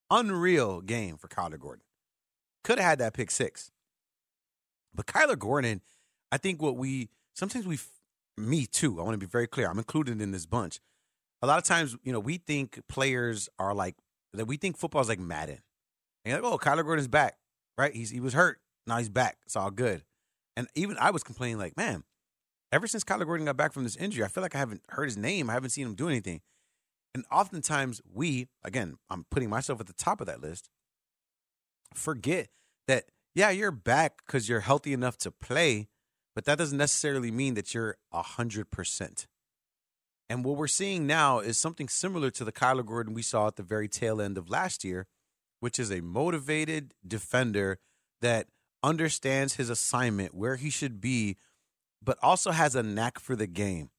unreal 0.09 0.81
game 0.81 1.17
for 1.17 1.27
Kyler 1.27 1.59
Gordon. 1.59 1.83
Could 2.63 2.79
have 2.79 2.89
had 2.89 2.99
that 2.99 3.13
pick 3.13 3.31
six. 3.31 3.71
But 4.93 5.05
Kyler 5.05 5.37
Gordon, 5.37 5.81
I 6.31 6.37
think 6.37 6.61
what 6.61 6.77
we 6.77 7.09
sometimes 7.33 7.67
we, 7.67 7.79
me 8.37 8.65
too. 8.65 8.99
I 8.99 9.03
want 9.03 9.13
to 9.13 9.25
be 9.25 9.29
very 9.29 9.47
clear. 9.47 9.69
I'm 9.69 9.77
included 9.77 10.21
in 10.21 10.31
this 10.31 10.45
bunch. 10.45 10.79
A 11.41 11.47
lot 11.47 11.57
of 11.57 11.65
times, 11.65 11.95
you 12.03 12.13
know, 12.13 12.19
we 12.19 12.37
think 12.37 12.79
players 12.87 13.49
are 13.59 13.73
like 13.73 13.95
that. 14.33 14.45
We 14.45 14.57
think 14.57 14.77
football 14.77 15.01
is 15.01 15.09
like 15.09 15.19
Madden. 15.19 15.59
And 16.23 16.31
you're 16.31 16.41
like, 16.41 16.51
oh, 16.51 16.57
Kyler 16.57 16.83
Gordon's 16.83 17.07
back 17.07 17.37
right? 17.77 17.93
He's 17.93 18.09
he 18.09 18.19
was 18.19 18.33
hurt. 18.33 18.59
Now 18.87 18.97
he's 18.97 19.09
back. 19.09 19.37
It's 19.45 19.55
all 19.55 19.71
good. 19.71 20.03
And 20.55 20.67
even 20.75 20.97
I 20.99 21.11
was 21.11 21.23
complaining, 21.23 21.57
like, 21.57 21.75
man, 21.75 22.03
ever 22.71 22.87
since 22.87 23.03
Kyler 23.03 23.25
Gordon 23.25 23.45
got 23.45 23.57
back 23.57 23.73
from 23.73 23.83
this 23.83 23.95
injury, 23.95 24.23
I 24.23 24.27
feel 24.27 24.41
like 24.43 24.55
I 24.55 24.59
haven't 24.59 24.83
heard 24.89 25.05
his 25.05 25.17
name. 25.17 25.49
I 25.49 25.53
haven't 25.53 25.71
seen 25.71 25.85
him 25.85 25.95
do 25.95 26.07
anything. 26.07 26.41
And 27.13 27.25
oftentimes 27.31 28.01
we, 28.13 28.47
again, 28.63 28.97
I'm 29.09 29.25
putting 29.31 29.49
myself 29.49 29.79
at 29.79 29.87
the 29.87 29.93
top 29.93 30.21
of 30.21 30.27
that 30.27 30.41
list, 30.41 30.69
forget 31.93 32.49
that, 32.87 33.05
yeah, 33.33 33.49
you're 33.49 33.71
back 33.71 34.17
because 34.25 34.49
you're 34.49 34.61
healthy 34.61 34.93
enough 34.93 35.17
to 35.19 35.31
play, 35.31 35.87
but 36.35 36.45
that 36.45 36.57
doesn't 36.57 36.77
necessarily 36.77 37.31
mean 37.31 37.53
that 37.53 37.73
you're 37.73 37.97
100%. 38.13 39.25
And 40.29 40.43
what 40.43 40.57
we're 40.57 40.67
seeing 40.67 41.07
now 41.07 41.39
is 41.39 41.57
something 41.57 41.87
similar 41.87 42.31
to 42.31 42.43
the 42.43 42.51
Kyler 42.51 42.85
Gordon 42.85 43.13
we 43.13 43.21
saw 43.21 43.47
at 43.47 43.55
the 43.55 43.63
very 43.63 43.87
tail 43.87 44.19
end 44.19 44.37
of 44.37 44.49
last 44.49 44.83
year, 44.83 45.07
which 45.59 45.79
is 45.79 45.91
a 45.91 46.01
motivated 46.01 46.93
defender 47.05 47.79
that 48.21 48.47
understands 48.83 49.55
his 49.55 49.69
assignment, 49.69 50.33
where 50.33 50.55
he 50.55 50.69
should 50.69 51.01
be, 51.01 51.37
but 52.03 52.17
also 52.21 52.51
has 52.51 52.75
a 52.75 52.83
knack 52.83 53.19
for 53.19 53.35
the 53.35 53.47
game, 53.47 53.89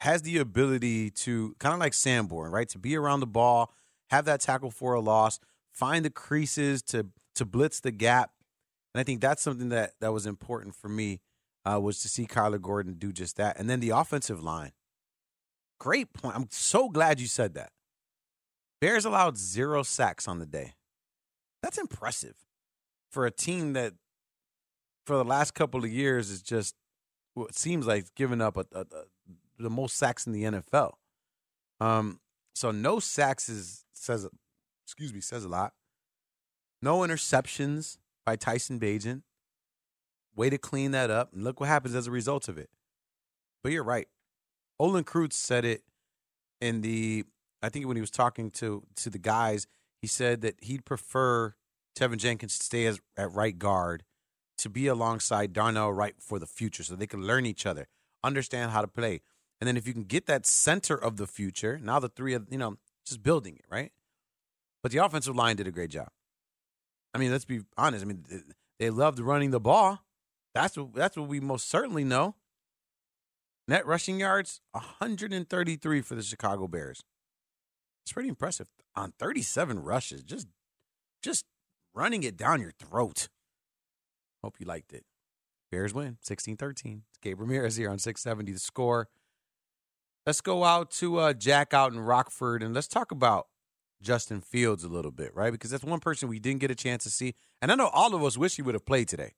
has 0.00 0.22
the 0.22 0.38
ability 0.38 1.10
to 1.10 1.56
kind 1.58 1.72
of 1.72 1.80
like 1.80 1.94
Sanborn, 1.94 2.52
right? 2.52 2.68
To 2.68 2.78
be 2.78 2.96
around 2.96 3.20
the 3.20 3.26
ball, 3.26 3.72
have 4.10 4.26
that 4.26 4.40
tackle 4.40 4.70
for 4.70 4.94
a 4.94 5.00
loss, 5.00 5.40
find 5.72 6.04
the 6.04 6.10
creases 6.10 6.82
to 6.82 7.06
to 7.34 7.44
blitz 7.44 7.80
the 7.80 7.90
gap. 7.90 8.30
And 8.94 9.00
I 9.00 9.04
think 9.04 9.20
that's 9.20 9.42
something 9.42 9.70
that 9.70 9.94
that 10.00 10.12
was 10.12 10.26
important 10.26 10.74
for 10.74 10.88
me 10.88 11.20
uh, 11.64 11.80
was 11.80 12.00
to 12.00 12.08
see 12.08 12.26
Kyler 12.26 12.60
Gordon 12.60 12.94
do 12.94 13.12
just 13.12 13.36
that. 13.36 13.58
And 13.58 13.68
then 13.68 13.80
the 13.80 13.90
offensive 13.90 14.42
line. 14.42 14.72
Great 15.80 16.12
point. 16.12 16.36
I'm 16.36 16.48
so 16.50 16.88
glad 16.88 17.20
you 17.20 17.26
said 17.26 17.54
that. 17.54 17.70
Bears 18.80 19.04
allowed 19.04 19.38
zero 19.38 19.82
sacks 19.82 20.28
on 20.28 20.38
the 20.38 20.46
day. 20.46 20.74
That's 21.64 21.78
impressive 21.78 22.34
for 23.10 23.24
a 23.24 23.30
team 23.30 23.72
that, 23.72 23.94
for 25.06 25.16
the 25.16 25.24
last 25.24 25.54
couple 25.54 25.82
of 25.82 25.90
years, 25.90 26.28
is 26.28 26.42
just 26.42 26.74
what 27.32 27.54
seems 27.54 27.86
like 27.86 28.14
giving 28.14 28.42
up 28.42 28.58
a, 28.58 28.66
a, 28.70 28.80
a, 28.80 29.04
the 29.58 29.70
most 29.70 29.96
sacks 29.96 30.26
in 30.26 30.34
the 30.34 30.42
NFL. 30.42 30.92
Um, 31.80 32.20
so 32.54 32.70
no 32.70 33.00
sacks 33.00 33.48
is 33.48 33.86
says, 33.94 34.28
excuse 34.84 35.14
me, 35.14 35.22
says 35.22 35.46
a 35.46 35.48
lot. 35.48 35.72
No 36.82 36.98
interceptions 36.98 37.96
by 38.26 38.36
Tyson 38.36 38.78
Bagent. 38.78 39.22
Way 40.36 40.50
to 40.50 40.58
clean 40.58 40.90
that 40.90 41.08
up, 41.08 41.32
and 41.32 41.44
look 41.44 41.60
what 41.60 41.70
happens 41.70 41.94
as 41.94 42.06
a 42.06 42.10
result 42.10 42.46
of 42.46 42.58
it. 42.58 42.68
But 43.62 43.72
you're 43.72 43.84
right. 43.84 44.08
Olin 44.78 45.04
Kreutz 45.04 45.32
said 45.32 45.64
it 45.64 45.82
in 46.60 46.82
the 46.82 47.24
I 47.62 47.70
think 47.70 47.86
when 47.86 47.96
he 47.96 48.02
was 48.02 48.10
talking 48.10 48.50
to 48.50 48.82
to 48.96 49.08
the 49.08 49.18
guys, 49.18 49.66
he 50.04 50.08
said 50.08 50.42
that 50.42 50.62
he'd 50.62 50.84
prefer 50.84 51.54
Teven 51.98 52.18
Jenkins 52.18 52.58
to 52.58 52.64
stay 52.66 52.84
as, 52.84 53.00
at 53.16 53.32
right 53.32 53.58
guard 53.58 54.04
to 54.58 54.68
be 54.68 54.86
alongside 54.86 55.54
Darnell 55.54 55.94
Wright 55.94 56.14
for 56.18 56.38
the 56.38 56.46
future 56.46 56.82
so 56.82 56.94
they 56.94 57.06
can 57.06 57.26
learn 57.26 57.46
each 57.46 57.64
other, 57.64 57.88
understand 58.22 58.70
how 58.70 58.82
to 58.82 58.86
play. 58.86 59.22
And 59.62 59.66
then 59.66 59.78
if 59.78 59.86
you 59.86 59.94
can 59.94 60.04
get 60.04 60.26
that 60.26 60.44
center 60.44 60.94
of 60.94 61.16
the 61.16 61.26
future, 61.26 61.80
now 61.82 62.00
the 62.00 62.10
three 62.10 62.34
of, 62.34 62.48
you 62.50 62.58
know, 62.58 62.76
just 63.06 63.22
building 63.22 63.56
it, 63.56 63.64
right? 63.70 63.92
But 64.82 64.92
the 64.92 64.98
offensive 64.98 65.36
line 65.36 65.56
did 65.56 65.66
a 65.66 65.72
great 65.72 65.88
job. 65.88 66.10
I 67.14 67.18
mean, 67.18 67.30
let's 67.30 67.46
be 67.46 67.60
honest. 67.78 68.04
I 68.04 68.06
mean, 68.06 68.26
they 68.78 68.90
loved 68.90 69.20
running 69.20 69.52
the 69.52 69.60
ball. 69.60 70.00
That's 70.54 70.76
what 70.76 70.92
that's 70.92 71.16
what 71.16 71.28
we 71.28 71.40
most 71.40 71.66
certainly 71.70 72.04
know. 72.04 72.34
Net 73.66 73.86
rushing 73.86 74.20
yards, 74.20 74.60
133 74.72 76.02
for 76.02 76.14
the 76.14 76.22
Chicago 76.22 76.68
Bears. 76.68 77.02
It's 78.04 78.12
pretty 78.12 78.28
impressive 78.28 78.68
on 78.94 79.14
37 79.18 79.78
rushes. 79.82 80.22
Just 80.22 80.46
just 81.22 81.46
running 81.94 82.22
it 82.22 82.36
down 82.36 82.60
your 82.60 82.72
throat. 82.72 83.28
Hope 84.42 84.56
you 84.60 84.66
liked 84.66 84.92
it. 84.92 85.04
Bears 85.72 85.94
win 85.94 86.18
16-13. 86.22 87.00
It's 87.08 87.18
Gabe 87.22 87.40
Ramirez 87.40 87.76
here 87.76 87.88
on 87.88 87.98
670 87.98 88.52
the 88.52 88.58
score. 88.58 89.08
Let's 90.26 90.42
go 90.42 90.64
out 90.64 90.90
to 90.92 91.18
uh, 91.18 91.32
Jack 91.32 91.72
out 91.72 91.92
in 91.92 92.00
Rockford 92.00 92.62
and 92.62 92.74
let's 92.74 92.88
talk 92.88 93.10
about 93.10 93.46
Justin 94.02 94.42
Fields 94.42 94.84
a 94.84 94.88
little 94.88 95.10
bit, 95.10 95.34
right? 95.34 95.50
Because 95.50 95.70
that's 95.70 95.82
one 95.82 96.00
person 96.00 96.28
we 96.28 96.38
didn't 96.38 96.60
get 96.60 96.70
a 96.70 96.74
chance 96.74 97.04
to 97.04 97.10
see. 97.10 97.34
And 97.62 97.72
I 97.72 97.74
know 97.74 97.88
all 97.88 98.14
of 98.14 98.22
us 98.22 98.36
wish 98.36 98.56
he 98.56 98.62
would 98.62 98.74
have 98.74 98.84
played 98.84 99.08
today. 99.08 99.32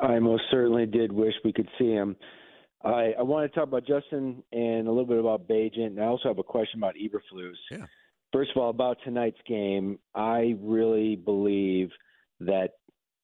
I 0.00 0.18
most 0.20 0.44
certainly 0.50 0.86
did 0.86 1.12
wish 1.12 1.34
we 1.44 1.52
could 1.52 1.68
see 1.78 1.90
him. 1.90 2.16
I, 2.84 3.14
I 3.18 3.22
want 3.22 3.50
to 3.50 3.54
talk 3.58 3.68
about 3.68 3.86
Justin 3.86 4.42
and 4.52 4.86
a 4.88 4.90
little 4.90 5.06
bit 5.06 5.18
about 5.18 5.46
Bagent, 5.48 5.86
and 5.86 6.00
I 6.00 6.06
also 6.06 6.28
have 6.28 6.38
a 6.38 6.42
question 6.42 6.80
about 6.80 6.94
Eberflus. 6.96 7.54
Yeah. 7.70 7.86
First 8.32 8.50
of 8.54 8.62
all, 8.62 8.70
about 8.70 8.96
tonight's 9.04 9.38
game, 9.46 9.98
I 10.14 10.56
really 10.60 11.16
believe 11.16 11.90
that 12.40 12.70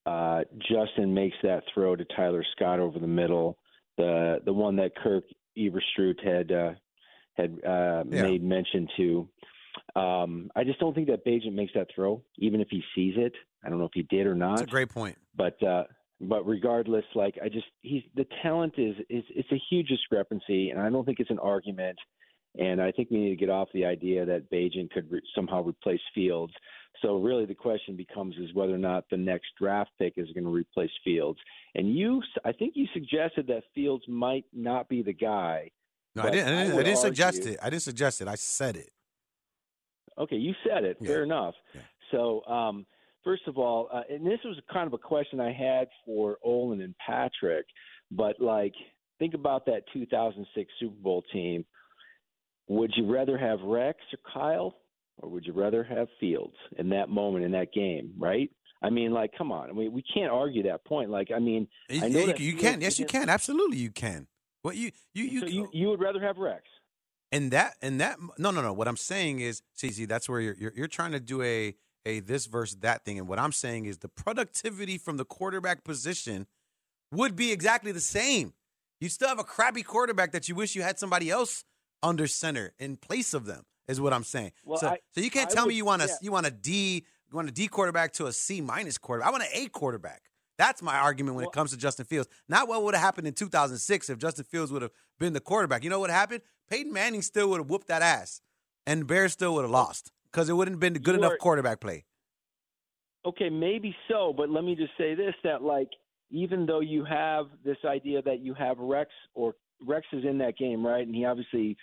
uh, 0.06 0.44
Justin 0.70 1.12
makes 1.12 1.36
that 1.42 1.62
throw 1.72 1.96
to 1.96 2.04
Tyler 2.16 2.44
Scott 2.56 2.78
over 2.78 2.98
the 2.98 3.06
middle, 3.06 3.58
the 3.96 4.38
the 4.44 4.52
one 4.52 4.76
that 4.76 4.94
Kirk 4.96 5.24
Eberflus 5.56 6.22
had 6.22 6.52
uh, 6.52 6.70
had 7.34 7.58
uh, 7.66 8.04
Yeah. 8.10 8.22
made 8.22 8.42
mention 8.42 8.86
to. 8.96 9.28
Um, 9.96 10.50
I 10.56 10.64
just 10.64 10.78
don't 10.80 10.94
think 10.94 11.08
that 11.08 11.24
Bagent 11.24 11.54
makes 11.54 11.72
that 11.74 11.88
throw, 11.94 12.22
even 12.38 12.60
if 12.60 12.68
he 12.70 12.82
sees 12.94 13.14
it. 13.16 13.32
I 13.64 13.68
don't 13.68 13.78
know 13.78 13.84
if 13.86 13.92
he 13.94 14.02
did 14.02 14.26
or 14.26 14.34
not. 14.34 14.58
That's 14.58 14.68
a 14.68 14.72
great 14.72 14.88
point. 14.90 15.16
But 15.36 15.60
uh, 15.62 15.84
but 16.20 16.46
regardless, 16.46 17.04
like 17.14 17.36
I 17.42 17.48
just 17.48 17.66
he's 17.82 18.02
the 18.14 18.26
talent 18.42 18.74
is 18.76 18.96
is 19.08 19.24
it's 19.30 19.52
a 19.52 19.60
huge 19.70 19.88
discrepancy, 19.88 20.70
and 20.70 20.80
I 20.80 20.90
don't 20.90 21.04
think 21.04 21.20
it's 21.20 21.30
an 21.30 21.38
argument. 21.38 21.98
And 22.58 22.80
I 22.80 22.90
think 22.90 23.10
we 23.10 23.18
need 23.18 23.30
to 23.30 23.36
get 23.36 23.50
off 23.50 23.68
the 23.72 23.84
idea 23.84 24.24
that 24.24 24.50
Bagent 24.50 24.90
could 24.90 25.08
re- 25.12 25.20
somehow 25.34 25.62
replace 25.62 26.00
Fields. 26.14 26.52
So 27.02 27.18
really, 27.18 27.44
the 27.44 27.54
question 27.54 27.94
becomes 27.94 28.34
is 28.36 28.52
whether 28.54 28.74
or 28.74 28.78
not 28.78 29.04
the 29.10 29.16
next 29.16 29.48
draft 29.60 29.90
pick 29.98 30.14
is 30.16 30.26
going 30.34 30.44
to 30.44 30.50
replace 30.50 30.90
Fields. 31.04 31.38
And 31.76 31.94
you, 31.94 32.20
I 32.44 32.52
think 32.52 32.72
you 32.74 32.86
suggested 32.92 33.46
that 33.48 33.62
Fields 33.74 34.02
might 34.08 34.44
not 34.52 34.88
be 34.88 35.02
the 35.02 35.12
guy. 35.12 35.70
No, 36.16 36.22
I 36.22 36.30
didn't. 36.30 36.46
I 36.46 36.50
didn't, 36.50 36.72
I 36.72 36.76
would 36.76 36.84
didn't 36.84 36.98
suggest 36.98 37.46
it. 37.46 37.58
I 37.62 37.70
didn't 37.70 37.82
suggest 37.82 38.20
it. 38.22 38.28
I 38.28 38.34
said 38.34 38.76
it. 38.76 38.90
Okay, 40.18 40.36
you 40.36 40.54
said 40.66 40.84
it. 40.84 40.96
Yeah. 41.00 41.08
Fair 41.08 41.22
enough. 41.22 41.54
So, 42.10 42.42
um, 42.46 42.86
first 43.28 43.46
of 43.46 43.58
all, 43.58 43.90
uh, 43.92 44.00
and 44.08 44.26
this 44.26 44.38
was 44.42 44.56
kind 44.72 44.86
of 44.86 44.94
a 44.94 44.98
question 44.98 45.38
I 45.38 45.52
had 45.52 45.86
for 46.06 46.38
Olin 46.42 46.80
and 46.80 46.94
Patrick, 47.06 47.66
but 48.10 48.40
like, 48.40 48.72
think 49.18 49.34
about 49.34 49.66
that 49.66 49.82
2006 49.92 50.70
Super 50.80 50.94
Bowl 51.02 51.22
team. 51.30 51.66
Would 52.68 52.92
you 52.96 53.12
rather 53.12 53.36
have 53.36 53.60
Rex 53.60 53.98
or 54.14 54.32
Kyle, 54.32 54.78
or 55.18 55.28
would 55.28 55.44
you 55.44 55.52
rather 55.52 55.84
have 55.84 56.08
Fields 56.18 56.54
in 56.78 56.88
that 56.88 57.10
moment 57.10 57.44
in 57.44 57.52
that 57.52 57.72
game? 57.74 58.14
Right? 58.18 58.50
I 58.82 58.88
mean, 58.88 59.12
like, 59.12 59.32
come 59.36 59.52
on. 59.52 59.68
I 59.68 59.72
mean, 59.74 59.92
we 59.92 60.02
can't 60.14 60.30
argue 60.30 60.62
that 60.62 60.84
point. 60.86 61.10
Like, 61.10 61.28
I 61.34 61.38
mean, 61.38 61.68
You, 61.90 62.04
I 62.04 62.08
know 62.08 62.20
you- 62.20 62.34
you 62.38 62.56
can. 62.56 62.80
Yes, 62.80 62.98
you 62.98 63.04
can. 63.06 63.28
Absolutely, 63.28 63.76
you 63.78 63.90
can. 63.90 64.26
What 64.62 64.76
you 64.76 64.90
you 65.12 65.24
you 65.24 65.40
So 65.40 65.46
you 65.46 65.68
you 65.72 65.88
would 65.88 66.00
rather 66.00 66.20
have 66.20 66.38
Rex? 66.38 66.62
and 67.30 67.50
that 67.50 67.74
and 67.82 68.00
that 68.00 68.18
no 68.38 68.50
no 68.50 68.62
no. 68.62 68.72
What 68.72 68.88
I'm 68.88 68.96
saying 68.96 69.40
is, 69.40 69.62
see, 69.74 69.90
see, 69.90 70.06
that's 70.06 70.28
where 70.30 70.40
you're 70.40 70.56
you're, 70.58 70.72
you're 70.74 70.88
trying 70.88 71.12
to 71.12 71.20
do 71.20 71.42
a 71.42 71.74
a 72.08 72.20
this 72.20 72.46
versus 72.46 72.78
that 72.78 73.04
thing, 73.04 73.18
and 73.18 73.28
what 73.28 73.38
I'm 73.38 73.52
saying 73.52 73.84
is 73.86 73.98
the 73.98 74.08
productivity 74.08 74.98
from 74.98 75.16
the 75.18 75.24
quarterback 75.24 75.84
position 75.84 76.46
would 77.12 77.36
be 77.36 77.52
exactly 77.52 77.92
the 77.92 78.00
same. 78.00 78.54
You 79.00 79.08
still 79.08 79.28
have 79.28 79.38
a 79.38 79.44
crappy 79.44 79.82
quarterback 79.82 80.32
that 80.32 80.48
you 80.48 80.54
wish 80.54 80.74
you 80.74 80.82
had 80.82 80.98
somebody 80.98 81.30
else 81.30 81.64
under 82.02 82.26
center 82.26 82.72
in 82.78 82.96
place 82.96 83.32
of 83.34 83.44
them. 83.46 83.64
Is 83.86 84.00
what 84.00 84.12
I'm 84.12 84.24
saying. 84.24 84.52
Well, 84.64 84.78
so 84.78 84.88
I- 84.88 84.98
so 85.14 85.20
you 85.22 85.30
can't 85.30 85.50
I 85.50 85.54
tell 85.54 85.64
would- 85.64 85.70
me 85.70 85.74
you 85.76 85.84
want 85.86 86.02
a 86.02 86.06
yeah. 86.08 86.16
you 86.20 86.32
want 86.32 86.46
a 86.46 86.50
D 86.50 87.04
you 87.30 87.36
want 87.36 87.48
a 87.48 87.52
D 87.52 87.68
quarterback 87.68 88.12
to 88.14 88.26
a 88.26 88.32
C 88.32 88.60
minus 88.60 88.98
quarterback. 88.98 89.28
I 89.28 89.30
want 89.30 89.44
an 89.44 89.50
A 89.54 89.68
quarterback. 89.68 90.22
That's 90.58 90.82
my 90.82 90.96
argument 90.98 91.36
when 91.36 91.44
it 91.46 91.52
comes 91.52 91.70
to 91.70 91.76
Justin 91.76 92.04
Fields. 92.04 92.28
Not 92.48 92.68
what 92.68 92.82
would 92.82 92.94
have 92.94 93.02
happened 93.02 93.28
in 93.28 93.32
2006 93.34 94.10
if 94.10 94.18
Justin 94.18 94.44
Fields 94.44 94.72
would 94.72 94.82
have 94.82 94.90
been 95.18 95.32
the 95.32 95.40
quarterback. 95.40 95.84
You 95.84 95.90
know 95.90 96.00
what 96.00 96.10
happened? 96.10 96.42
Peyton 96.68 96.92
Manning 96.92 97.22
still 97.22 97.48
would 97.50 97.60
have 97.60 97.70
whooped 97.70 97.86
that 97.88 98.02
ass, 98.02 98.40
and 98.86 99.06
Bears 99.06 99.32
still 99.32 99.54
would 99.54 99.62
have 99.62 99.70
lost 99.70 100.10
because 100.38 100.48
it 100.48 100.52
wouldn't 100.52 100.76
have 100.76 100.80
been 100.80 100.94
good 101.02 101.16
enough 101.16 101.32
quarterback 101.40 101.80
play. 101.80 102.04
Okay, 103.26 103.50
maybe 103.50 103.94
so, 104.08 104.32
but 104.34 104.48
let 104.48 104.62
me 104.62 104.76
just 104.76 104.92
say 104.96 105.16
this: 105.16 105.34
that 105.42 105.62
like, 105.62 105.88
even 106.30 106.64
though 106.64 106.78
you 106.80 107.04
have 107.04 107.46
this 107.64 107.76
idea 107.84 108.22
that 108.22 108.38
you 108.38 108.54
have 108.54 108.78
Rex 108.78 109.10
or 109.34 109.54
Rex 109.84 110.06
is 110.12 110.24
in 110.24 110.38
that 110.38 110.56
game, 110.56 110.86
right? 110.86 111.04
And 111.04 111.14
he 111.14 111.24
obviously 111.24 111.76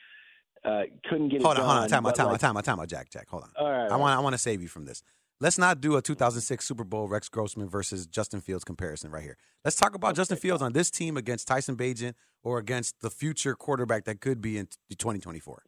uh, 0.63 0.83
couldn't 1.09 1.29
get 1.29 1.41
Hold 1.41 1.57
it 1.57 1.59
on, 1.59 1.65
done. 1.65 1.65
hold 1.65 1.83
on, 1.83 1.89
time 1.89 2.05
out, 2.05 2.15
time 2.15 2.27
out, 2.29 2.39
time 2.39 2.57
out, 2.57 2.63
time 2.63 2.79
out, 2.79 2.87
Jack, 2.87 3.09
Jack. 3.09 3.27
Hold 3.27 3.43
on. 3.43 3.49
All 3.59 3.69
right, 3.69 3.91
I 3.91 3.97
want 3.97 4.17
I 4.17 4.21
want 4.21 4.33
to 4.33 4.39
save 4.39 4.61
you 4.61 4.69
from 4.69 4.85
this. 4.85 5.03
Let's 5.41 5.57
not 5.57 5.81
do 5.81 5.97
a 5.97 6.01
2006 6.01 6.65
Super 6.65 6.85
Bowl 6.85 7.09
Rex 7.09 7.27
Grossman 7.27 7.67
versus 7.67 8.07
Justin 8.07 8.39
Fields 8.39 8.63
comparison 8.63 9.11
right 9.11 9.21
here. 9.21 9.35
Let's 9.65 9.75
talk 9.75 9.93
about 9.93 10.15
Justin 10.15 10.37
Fields 10.37 10.61
on 10.61 10.71
this 10.71 10.89
team 10.89 11.17
against 11.17 11.49
Tyson 11.49 11.75
Bagent 11.75 12.13
or 12.41 12.57
against 12.57 13.01
the 13.01 13.09
future 13.09 13.53
quarterback 13.53 14.05
that 14.05 14.21
could 14.21 14.39
be 14.39 14.57
in 14.57 14.69
2024. 14.97 15.63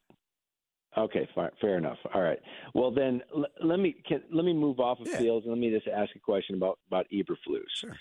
Okay, 0.95 1.27
fair, 1.35 1.51
fair 1.61 1.77
enough. 1.77 1.97
All 2.13 2.21
right. 2.21 2.39
Well, 2.73 2.91
then 2.91 3.21
l- 3.35 3.45
let 3.63 3.79
me 3.79 3.95
can, 4.07 4.21
let 4.31 4.45
me 4.45 4.53
move 4.53 4.79
off 4.79 4.99
of 4.99 5.07
Fields 5.07 5.45
and 5.45 5.53
let 5.53 5.59
me 5.59 5.69
just 5.69 5.87
ask 5.87 6.15
a 6.15 6.19
question 6.19 6.55
about 6.55 6.79
about 6.87 7.05
Eberflus. 7.13 7.63
Sure. 7.75 7.95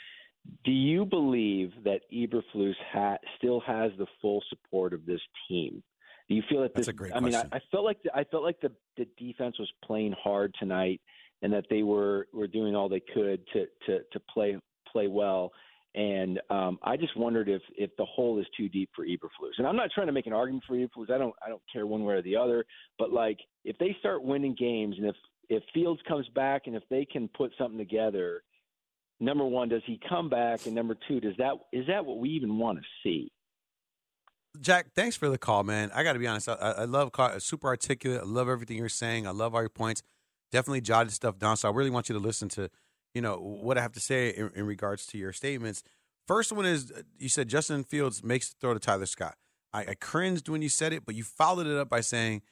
Do 0.64 0.70
you 0.70 1.04
believe 1.04 1.72
that 1.84 2.02
Eberflus 2.12 2.74
ha- 2.92 3.18
still 3.36 3.60
has 3.60 3.90
the 3.98 4.06
full 4.22 4.42
support 4.48 4.92
of 4.94 5.04
this 5.04 5.20
team? 5.48 5.82
Do 6.28 6.34
you 6.34 6.42
feel 6.48 6.62
that 6.62 6.74
this? 6.74 6.86
That's 6.86 6.94
a 6.94 6.98
great 6.98 7.14
I 7.14 7.20
mean, 7.20 7.34
I. 7.34 7.44
I 7.52 7.60
felt 7.70 7.84
like 7.84 8.02
the, 8.02 8.16
I 8.16 8.24
felt 8.24 8.42
like 8.42 8.60
the 8.60 8.72
the 8.96 9.06
defense 9.18 9.58
was 9.58 9.70
playing 9.84 10.14
hard 10.22 10.54
tonight, 10.58 11.00
and 11.42 11.52
that 11.52 11.66
they 11.68 11.82
were 11.82 12.28
were 12.32 12.46
doing 12.46 12.74
all 12.74 12.88
they 12.88 13.02
could 13.12 13.46
to 13.52 13.66
to 13.86 13.98
to 14.12 14.20
play 14.32 14.56
play 14.90 15.06
well. 15.08 15.52
And 15.96 16.40
um, 16.50 16.78
I 16.82 16.98
just 16.98 17.16
wondered 17.16 17.48
if 17.48 17.62
if 17.76 17.90
the 17.96 18.04
hole 18.04 18.38
is 18.38 18.46
too 18.54 18.68
deep 18.68 18.90
for 18.94 19.06
Eberflus. 19.06 19.52
And 19.56 19.66
I'm 19.66 19.76
not 19.76 19.90
trying 19.94 20.06
to 20.08 20.12
make 20.12 20.26
an 20.26 20.34
argument 20.34 20.64
for 20.68 20.76
Eberflus. 20.76 21.10
I 21.10 21.16
don't 21.16 21.34
I 21.44 21.48
don't 21.48 21.62
care 21.72 21.86
one 21.86 22.04
way 22.04 22.14
or 22.14 22.22
the 22.22 22.36
other. 22.36 22.66
But 22.98 23.12
like 23.12 23.38
if 23.64 23.78
they 23.78 23.96
start 23.98 24.22
winning 24.22 24.54
games, 24.58 24.96
and 24.98 25.06
if 25.06 25.16
if 25.48 25.62
Fields 25.72 26.00
comes 26.06 26.28
back, 26.34 26.62
and 26.66 26.76
if 26.76 26.82
they 26.90 27.06
can 27.06 27.28
put 27.28 27.52
something 27.56 27.78
together, 27.78 28.42
number 29.20 29.44
one, 29.44 29.70
does 29.70 29.82
he 29.86 29.98
come 30.06 30.28
back? 30.28 30.66
And 30.66 30.74
number 30.74 30.96
two, 31.08 31.18
does 31.18 31.34
that 31.38 31.54
is 31.72 31.86
that 31.86 32.04
what 32.04 32.18
we 32.18 32.28
even 32.30 32.58
want 32.58 32.78
to 32.78 32.84
see? 33.02 33.32
Jack, 34.60 34.92
thanks 34.94 35.16
for 35.16 35.28
the 35.28 35.38
call, 35.38 35.64
man. 35.64 35.90
I 35.94 36.02
got 36.02 36.14
to 36.14 36.18
be 36.18 36.26
honest. 36.26 36.48
I, 36.48 36.54
I 36.54 36.84
love 36.84 37.12
car, 37.12 37.38
super 37.40 37.68
articulate. 37.68 38.20
I 38.20 38.24
love 38.24 38.48
everything 38.48 38.76
you're 38.76 38.88
saying. 38.88 39.26
I 39.26 39.30
love 39.30 39.54
all 39.54 39.62
your 39.62 39.68
points. 39.68 40.02
Definitely 40.52 40.80
jotted 40.82 41.12
stuff 41.12 41.38
down. 41.38 41.56
So 41.56 41.68
I 41.68 41.72
really 41.72 41.90
want 41.90 42.08
you 42.08 42.14
to 42.14 42.20
listen 42.20 42.48
to, 42.50 42.70
you 43.16 43.22
know, 43.22 43.38
what 43.38 43.78
I 43.78 43.80
have 43.80 43.92
to 43.92 44.00
say 44.00 44.28
in, 44.28 44.50
in 44.54 44.66
regards 44.66 45.06
to 45.06 45.16
your 45.16 45.32
statements. 45.32 45.82
First 46.28 46.52
one 46.52 46.66
is 46.66 46.92
uh, 46.92 47.00
you 47.18 47.30
said 47.30 47.48
Justin 47.48 47.82
Fields 47.82 48.22
makes 48.22 48.50
the 48.50 48.56
throw 48.60 48.74
to 48.74 48.78
Tyler 48.78 49.06
Scott. 49.06 49.36
I, 49.72 49.80
I 49.80 49.94
cringed 49.94 50.50
when 50.50 50.60
you 50.60 50.68
said 50.68 50.92
it, 50.92 51.06
but 51.06 51.14
you 51.14 51.24
followed 51.24 51.66
it 51.66 51.78
up 51.78 51.88
by 51.88 52.02
saying 52.02 52.42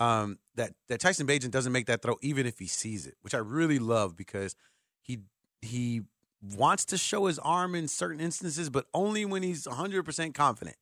um, 0.00 0.40
that 0.56 0.72
that 0.88 0.98
Tyson 0.98 1.24
Bagent 1.24 1.52
doesn't 1.52 1.70
make 1.70 1.86
that 1.86 2.02
throw 2.02 2.16
even 2.20 2.46
if 2.46 2.58
he 2.58 2.66
sees 2.66 3.06
it, 3.06 3.14
which 3.22 3.32
I 3.32 3.38
really 3.38 3.78
love 3.78 4.16
because 4.16 4.56
he 5.00 5.20
he 5.62 6.02
wants 6.42 6.84
to 6.86 6.98
show 6.98 7.26
his 7.26 7.38
arm 7.38 7.76
in 7.76 7.86
certain 7.86 8.18
instances, 8.20 8.70
but 8.70 8.86
only 8.92 9.24
when 9.24 9.44
he's 9.44 9.68
100% 9.68 10.34
confident. 10.34 10.76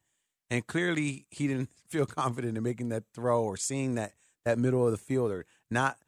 And 0.49 0.67
clearly, 0.67 1.27
he 1.29 1.47
didn't 1.47 1.69
feel 1.89 2.07
confident 2.07 2.57
in 2.57 2.63
making 2.63 2.89
that 2.89 3.05
throw 3.13 3.43
or 3.43 3.59
seeing 3.59 3.97
that 3.97 4.15
that 4.47 4.59
middle 4.59 4.87
of 4.87 4.93
the 4.93 4.99
field, 4.99 5.31
or 5.31 5.45
not, 5.71 5.99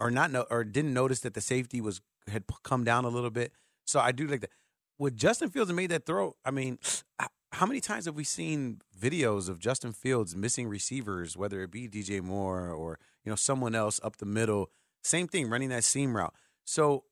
or 0.00 0.10
not, 0.10 0.30
no, 0.30 0.46
or 0.50 0.64
didn't 0.64 0.94
notice 0.94 1.20
that 1.20 1.34
the 1.34 1.42
safety 1.42 1.82
was 1.82 2.00
had 2.28 2.44
come 2.62 2.84
down 2.84 3.04
a 3.04 3.08
little 3.08 3.30
bit. 3.30 3.52
So 3.86 4.00
I 4.00 4.12
do 4.12 4.26
like 4.26 4.40
that. 4.42 4.50
With 4.98 5.16
Justin 5.16 5.50
Fields 5.50 5.72
made 5.72 5.90
that 5.90 6.06
throw, 6.06 6.36
I 6.44 6.50
mean, 6.50 6.78
how 7.52 7.66
many 7.66 7.80
times 7.80 8.04
have 8.04 8.14
we 8.14 8.24
seen 8.24 8.80
videos 9.00 9.48
of 9.48 9.58
Justin 9.58 9.92
Fields 9.92 10.36
missing 10.36 10.68
receivers, 10.68 11.36
whether 11.36 11.62
it 11.62 11.70
be 11.70 11.88
DJ 11.88 12.20
Moore 12.22 12.70
or 12.70 12.98
you 13.24 13.30
know 13.30 13.36
someone 13.36 13.74
else 13.74 14.00
up 14.02 14.16
the 14.16 14.26
middle? 14.26 14.70
Same 15.02 15.28
thing, 15.28 15.48
running 15.48 15.70
that 15.70 15.84
seam 15.84 16.16
route. 16.16 16.34
So 16.64 17.04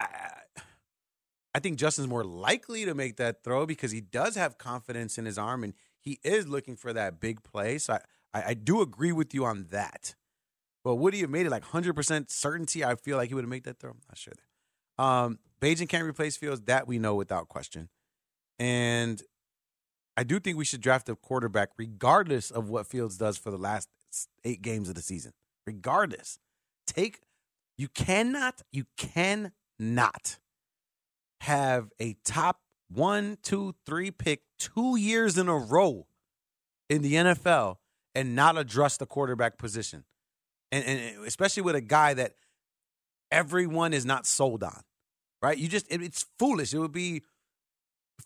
I, 0.00 0.06
I 1.54 1.58
think 1.58 1.78
Justin's 1.78 2.08
more 2.08 2.24
likely 2.24 2.84
to 2.84 2.94
make 2.94 3.16
that 3.16 3.44
throw 3.44 3.66
because 3.66 3.90
he 3.90 4.00
does 4.00 4.36
have 4.36 4.56
confidence 4.56 5.18
in 5.18 5.26
his 5.26 5.36
arm 5.36 5.64
and 5.64 5.74
he 6.00 6.18
is 6.24 6.48
looking 6.48 6.76
for 6.76 6.92
that 6.92 7.20
big 7.20 7.42
play. 7.42 7.78
So 7.78 7.94
I, 7.94 8.00
I, 8.32 8.42
I 8.48 8.54
do 8.54 8.80
agree 8.80 9.12
with 9.12 9.34
you 9.34 9.44
on 9.44 9.66
that. 9.70 10.14
But 10.84 10.96
would 10.96 11.14
he 11.14 11.20
have 11.20 11.30
made 11.30 11.46
it 11.46 11.50
like 11.50 11.64
100% 11.64 12.30
certainty? 12.30 12.84
I 12.84 12.96
feel 12.96 13.16
like 13.16 13.28
he 13.28 13.34
would 13.34 13.44
have 13.44 13.50
made 13.50 13.64
that 13.64 13.78
throw. 13.78 13.90
I'm 13.90 14.00
not 14.08 14.18
sure. 14.18 14.34
Um, 14.98 15.38
Bagent 15.60 15.88
can't 15.88 16.06
replace 16.06 16.36
Fields. 16.36 16.62
That 16.62 16.86
we 16.86 16.98
know 16.98 17.14
without 17.14 17.48
question. 17.48 17.88
And 18.58 19.22
I 20.16 20.24
do 20.24 20.38
think 20.38 20.56
we 20.56 20.64
should 20.64 20.80
draft 20.80 21.08
a 21.08 21.16
quarterback 21.16 21.70
regardless 21.78 22.50
of 22.50 22.68
what 22.68 22.86
Fields 22.86 23.16
does 23.16 23.38
for 23.38 23.50
the 23.50 23.58
last 23.58 23.88
eight 24.44 24.62
games 24.62 24.88
of 24.88 24.94
the 24.94 25.02
season. 25.02 25.32
Regardless. 25.66 26.38
Take, 26.86 27.20
you 27.78 27.88
cannot, 27.88 28.62
you 28.72 28.84
cannot 28.96 30.38
have 31.40 31.90
a 32.00 32.16
top 32.24 32.60
one, 32.88 33.38
two, 33.42 33.74
three 33.86 34.10
pick 34.10 34.42
two 34.58 34.96
years 34.96 35.38
in 35.38 35.48
a 35.48 35.56
row 35.56 36.06
in 36.90 37.02
the 37.02 37.14
NFL 37.14 37.76
and 38.14 38.34
not 38.36 38.58
address 38.58 38.96
the 38.98 39.06
quarterback 39.06 39.56
position. 39.58 40.04
And, 40.70 40.84
and 40.84 41.26
especially 41.26 41.62
with 41.62 41.74
a 41.74 41.80
guy 41.80 42.14
that 42.14 42.34
everyone 43.32 43.92
is 43.92 44.04
not 44.04 44.26
sold 44.26 44.62
on, 44.62 44.82
right? 45.40 45.58
You 45.58 45.68
just, 45.68 45.90
it, 45.90 46.02
it's 46.02 46.26
foolish. 46.38 46.72
It 46.72 46.78
would 46.78 46.92
be 46.92 47.22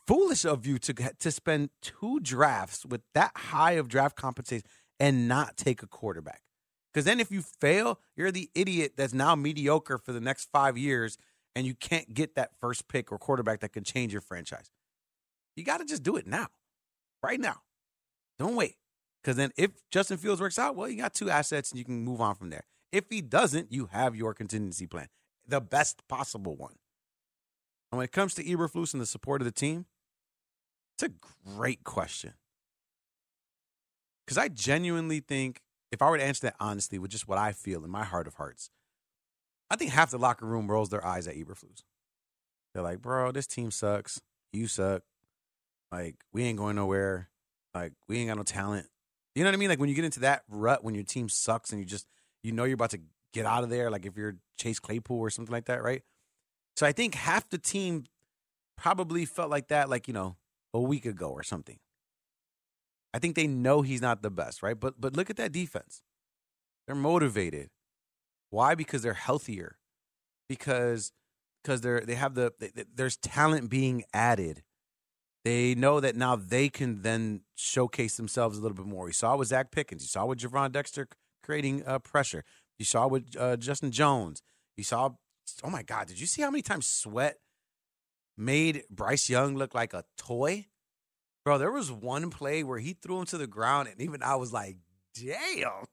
foolish 0.07 0.45
of 0.45 0.67
you 0.67 0.79
to, 0.81 0.93
to 0.93 1.31
spend 1.31 1.71
two 1.81 2.21
drafts 2.21 2.85
with 2.85 3.01
that 3.15 3.33
high 3.35 3.73
of 3.73 3.89
draft 3.89 4.17
compensation 4.17 4.67
and 5.01 5.29
not 5.29 5.57
take 5.57 5.83
a 5.83 5.87
quarterback. 5.87 6.43
Because 6.93 7.05
then 7.05 7.21
if 7.21 7.31
you 7.31 7.43
fail, 7.43 8.01
you're 8.17 8.33
the 8.33 8.51
idiot 8.55 8.95
that's 8.97 9.15
now 9.15 9.35
mediocre 9.35 9.99
for 9.99 10.13
the 10.13 10.21
next 10.21 10.49
five 10.53 10.77
years 10.77 11.19
and 11.55 11.67
you 11.67 11.75
can't 11.75 12.13
get 12.13 12.35
that 12.35 12.51
first 12.61 12.89
pick 12.89 13.13
or 13.13 13.19
quarterback 13.19 13.61
that 13.61 13.73
can 13.73 13.85
change 13.85 14.13
your 14.13 14.23
franchise. 14.23 14.71
You 15.57 15.65
got 15.65 15.79
to 15.79 15.87
just 15.87 16.03
do 16.03 16.17
it 16.17 16.27
now, 16.27 16.49
right 17.23 17.41
now. 17.41 17.61
Don't 18.39 18.57
wait. 18.57 18.77
Because 19.23 19.37
then 19.37 19.53
if 19.57 19.71
Justin 19.91 20.19
Fields 20.19 20.41
works 20.41 20.59
out, 20.59 20.77
well, 20.77 20.89
you 20.89 20.97
got 20.97 21.15
two 21.15 21.31
assets 21.31 21.71
and 21.71 21.79
you 21.79 21.85
can 21.85 22.05
move 22.05 22.21
on 22.21 22.35
from 22.35 22.51
there. 22.51 22.65
If 22.97 23.11
he 23.11 23.21
doesn't, 23.21 23.71
you 23.71 23.91
have 23.93 24.17
your 24.17 24.33
contingency 24.33 24.87
plan, 24.87 25.09
the 25.47 25.61
best 25.61 26.09
possible 26.09 26.57
one. 26.57 26.77
And 27.93 27.99
when 27.99 28.05
it 28.07 28.13
comes 28.13 28.33
to 28.35 28.43
Eberflus 28.43 28.95
and 28.95 29.03
the 29.03 29.07
support 29.07 29.43
of 29.43 29.45
the 29.45 29.53
team, 29.53 29.85
it's 30.95 31.03
a 31.03 31.13
great 31.47 31.85
question. 31.85 32.33
Because 34.25 34.39
I 34.39 34.49
genuinely 34.49 35.21
think, 35.21 35.61
if 35.93 36.01
I 36.01 36.09
were 36.09 36.17
to 36.17 36.25
answer 36.25 36.47
that 36.47 36.57
honestly 36.59 36.99
with 36.99 37.11
just 37.11 37.29
what 37.29 37.37
I 37.37 37.53
feel 37.53 37.85
in 37.85 37.91
my 37.91 38.03
heart 38.03 38.27
of 38.27 38.37
hearts, 38.37 38.71
I 39.69 39.77
think 39.77 39.91
half 39.91 40.11
the 40.11 40.17
locker 40.17 40.47
room 40.47 40.71
rolls 40.71 40.89
their 40.89 41.05
eyes 41.05 41.29
at 41.29 41.37
Eberflus. 41.37 41.83
They're 42.73 42.83
like, 42.83 43.03
bro, 43.03 43.31
this 43.31 43.47
team 43.47 43.71
sucks. 43.71 44.23
You 44.55 44.69
suck. 44.69 45.03
Like, 45.93 46.17
we 46.33 46.45
ain't 46.45 46.57
going 46.57 46.77
nowhere. 46.77 47.29
Like, 47.75 47.93
we 48.09 48.21
ain't 48.21 48.29
got 48.29 48.39
no 48.39 48.43
talent. 48.43 48.87
You 49.35 49.45
know 49.45 49.51
what 49.51 49.55
I 49.55 49.59
mean? 49.59 49.69
Like, 49.69 49.81
when 49.81 49.91
you 49.91 49.95
get 49.95 50.07
into 50.07 50.21
that 50.21 50.45
rut, 50.49 50.83
when 50.83 50.95
your 50.95 51.05
team 51.05 51.29
sucks 51.29 51.73
and 51.73 51.79
you 51.79 51.85
just, 51.85 52.07
you 52.47 52.53
know, 52.53 52.65
you're 52.65 52.75
about 52.75 52.91
to 52.91 53.01
get 53.33 53.45
out 53.45 53.65
of 53.65 53.71
there, 53.71 53.91
like 53.91 54.07
if 54.07 54.17
you're 54.17 54.37
Chase 54.57 54.79
Claypool 54.79 55.19
or 55.19 55.31
something 55.31 55.53
like 55.53 55.67
that, 55.67 55.83
right? 55.83 56.03
So 56.77 56.87
I 56.87 56.93
think 56.93 57.15
half 57.15 57.49
the 57.51 57.59
team 57.59 58.05
probably 58.77 59.25
felt 59.25 59.51
like 59.51 59.69
that, 59.69 59.91
like, 59.91 60.07
you 60.07 60.15
know, 60.15 60.37
a 60.73 60.81
week 60.81 61.07
ago 61.07 61.31
or 61.31 61.43
something. 61.43 61.79
I 63.13 63.19
think 63.19 63.35
they 63.35 63.47
know 63.47 63.83
he's 63.83 64.03
not 64.03 64.23
the 64.23 64.31
best, 64.31 64.63
right? 64.63 64.79
But 64.79 65.01
but 65.01 65.17
look 65.17 65.31
at 65.31 65.37
that 65.37 65.53
defense. 65.53 66.03
They're 66.87 66.95
motivated. 66.95 67.71
Why? 68.51 68.75
Because 68.75 69.03
they're 69.03 69.15
healthier. 69.15 69.79
Because 70.49 71.13
because 71.65 71.81
they're 71.81 72.01
they 72.01 72.15
have 72.15 72.35
the 72.35 72.53
they, 72.59 72.71
there's 72.95 73.17
talent 73.17 73.71
being 73.71 74.05
added. 74.13 74.63
They 75.45 75.75
know 75.75 76.01
that 76.01 76.15
now 76.15 76.37
they 76.37 76.69
can 76.69 77.03
then 77.03 77.43
showcase 77.55 78.17
themselves 78.17 78.59
a 78.59 78.61
little 78.61 78.77
bit 78.77 78.87
more. 78.87 79.07
You 79.07 79.15
saw 79.15 79.37
with 79.37 79.51
Zacch 79.51 79.71
Pickens. 79.71 80.03
You 80.03 80.09
saw 80.09 80.27
with 80.27 80.41
Gervon 80.41 80.73
Dexter 80.73 81.09
creating 81.47 81.85
uh, 81.87 82.01
pressure. 82.01 82.45
You 82.79 82.85
saw 82.85 83.07
with 83.07 83.35
uh, 83.39 83.57
Justin 83.57 83.93
Jones. 83.93 84.43
You 84.77 84.85
saw. 84.85 85.11
Oh 85.63 85.71
my 85.71 85.83
God! 85.83 86.09
Did 86.09 86.21
you 86.21 86.27
see 86.27 86.43
how 86.43 86.51
many 86.51 86.63
times 86.63 86.87
Sweat 86.87 87.39
made 88.37 88.83
Bryce 88.91 89.31
Young 89.31 89.57
look 89.57 89.75
like 89.75 89.95
a 89.95 90.05
toy? 90.19 90.67
Bro, 91.45 91.59
there 91.59 91.71
was 91.71 91.93
one 91.93 92.29
play 92.31 92.65
where 92.65 92.81
he 92.81 92.93
threw 92.93 93.21
him 93.21 93.27
to 93.27 93.39
the 93.39 93.47
ground, 93.47 93.89
and 93.89 94.01
even 94.01 94.23
I 94.23 94.35
was 94.35 94.53
like, 94.53 94.77
"Damn!" 95.15 95.87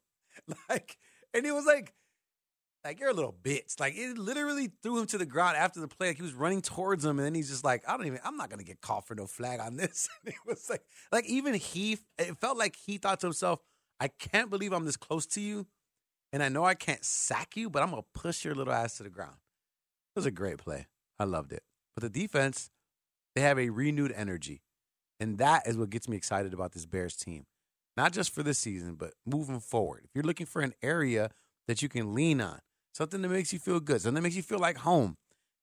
Like, 0.68 0.98
and 1.34 1.46
it 1.46 1.54
was 1.54 1.66
like, 1.66 1.94
like 2.84 3.00
you're 3.00 3.12
a 3.12 3.14
little 3.14 3.36
bitch. 3.44 3.80
Like 3.80 3.96
it 3.96 4.18
literally 4.18 4.72
threw 4.82 5.00
him 5.00 5.06
to 5.08 5.18
the 5.18 5.26
ground 5.26 5.56
after 5.56 5.80
the 5.80 5.88
play. 5.88 6.08
Like 6.08 6.18
he 6.18 6.24
was 6.24 6.34
running 6.34 6.62
towards 6.62 7.06
him, 7.06 7.20
and 7.20 7.26
then 7.26 7.36
he's 7.36 7.50
just 7.50 7.64
like, 7.64 7.84
"I 7.88 7.96
don't 7.96 8.08
even. 8.08 8.20
I'm 8.24 8.36
not 8.36 8.50
gonna 8.50 8.64
get 8.64 8.82
called 8.82 9.06
for 9.06 9.16
no 9.16 9.28
flag 9.28 9.60
on 9.60 9.78
this." 9.78 10.10
And 10.26 10.34
it 10.34 10.40
was 10.46 10.70
like, 10.70 10.84
like 11.12 11.26
even 11.26 11.54
he, 11.54 12.00
it 12.18 12.38
felt 12.42 12.58
like 12.58 12.76
he 12.76 12.98
thought 12.98 13.20
to 13.22 13.28
himself, 13.28 13.60
"I 14.00 14.08
can't 14.08 14.50
believe 14.50 14.74
I'm 14.74 14.86
this 14.86 14.98
close 14.98 15.26
to 15.28 15.42
you, 15.42 15.68
and 16.32 16.44
I 16.44 16.50
know 16.50 16.66
I 16.66 16.76
can't 16.76 17.04
sack 17.04 17.56
you, 17.56 17.70
but 17.70 17.84
I'm 17.84 17.90
gonna 17.90 18.04
push 18.14 18.44
your 18.44 18.56
little 18.56 18.74
ass 18.74 18.98
to 18.98 19.04
the 19.04 19.10
ground." 19.10 19.38
It 20.16 20.20
was 20.20 20.26
a 20.26 20.32
great 20.32 20.58
play. 20.58 20.88
I 21.20 21.24
loved 21.24 21.54
it. 21.54 21.64
But 21.96 22.02
the 22.02 22.10
defense, 22.10 22.70
they 23.36 23.42
have 23.42 23.60
a 23.60 23.70
renewed 23.70 24.12
energy. 24.12 24.64
And 25.20 25.38
that 25.38 25.68
is 25.68 25.78
what 25.78 25.90
gets 25.90 26.10
me 26.10 26.18
excited 26.18 26.54
about 26.54 26.74
this 26.74 26.86
Bears 26.86 27.16
team. 27.16 27.46
Not 27.96 28.12
just 28.12 28.34
for 28.34 28.44
this 28.44 28.60
season, 28.60 28.96
but 28.96 29.14
moving 29.26 29.60
forward. 29.60 30.02
If 30.06 30.12
you're 30.16 30.24
looking 30.24 30.48
for 30.48 30.62
an 30.62 30.74
area 30.82 31.32
that 31.68 31.82
you 31.82 31.90
can 31.90 32.14
lean 32.14 32.42
on, 32.42 32.60
something 32.94 33.22
that 33.22 33.30
makes 33.30 33.54
you 33.54 33.60
feel 33.60 33.80
good, 33.80 34.02
something 34.02 34.16
that 34.16 34.22
makes 34.22 34.36
you 34.36 34.44
feel 34.44 34.60
like 34.60 34.78
home, 34.78 35.18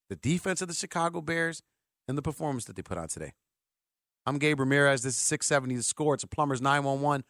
the 0.08 0.16
defense 0.16 0.62
of 0.62 0.68
the 0.68 0.74
Chicago 0.74 1.20
Bears 1.20 1.62
and 2.08 2.16
the 2.16 2.22
performance 2.22 2.64
that 2.64 2.76
they 2.76 2.82
put 2.82 2.98
on 2.98 3.08
today. 3.08 3.34
I'm 4.26 4.38
Gabe 4.38 4.60
Ramirez. 4.60 5.02
This 5.02 5.14
is 5.14 5.20
670 5.22 5.76
The 5.76 5.82
Score. 5.82 6.14
It's 6.14 6.24
a 6.24 6.28
Plumbers 6.28 6.60
911 6.60 7.24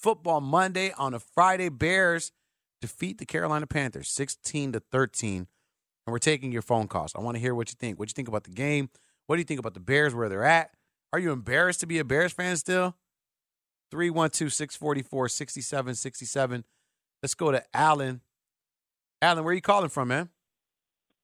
football 0.00 0.40
Monday 0.40 0.92
on 0.96 1.14
a 1.14 1.18
Friday. 1.18 1.68
Bears 1.68 2.32
defeat 2.80 3.18
the 3.18 3.26
Carolina 3.26 3.66
Panthers 3.66 4.08
16 4.08 4.72
to 4.72 4.80
13. 4.92 5.36
And 5.36 6.12
we're 6.12 6.18
taking 6.18 6.50
your 6.50 6.62
phone 6.62 6.88
calls. 6.88 7.14
I 7.14 7.20
want 7.20 7.36
to 7.36 7.40
hear 7.40 7.54
what 7.54 7.70
you 7.70 7.76
think. 7.78 7.98
What 7.98 8.08
do 8.08 8.10
you 8.10 8.14
think 8.14 8.28
about 8.28 8.44
the 8.44 8.50
game? 8.50 8.88
What 9.26 9.36
do 9.36 9.40
you 9.40 9.44
think 9.44 9.60
about 9.60 9.74
the 9.74 9.80
Bears, 9.80 10.14
where 10.14 10.28
they're 10.28 10.44
at? 10.44 10.70
Are 11.12 11.18
you 11.18 11.30
embarrassed 11.32 11.80
to 11.80 11.86
be 11.86 11.98
a 11.98 12.04
Bears 12.04 12.32
fan 12.32 12.56
still? 12.56 12.96
312 13.90 14.52
644 14.52 15.28
6767. 15.28 16.64
Let's 17.22 17.34
go 17.34 17.50
to 17.50 17.62
Allen. 17.74 18.22
Allen, 19.20 19.44
where 19.44 19.52
are 19.52 19.54
you 19.54 19.60
calling 19.60 19.90
from, 19.90 20.08
man? 20.08 20.30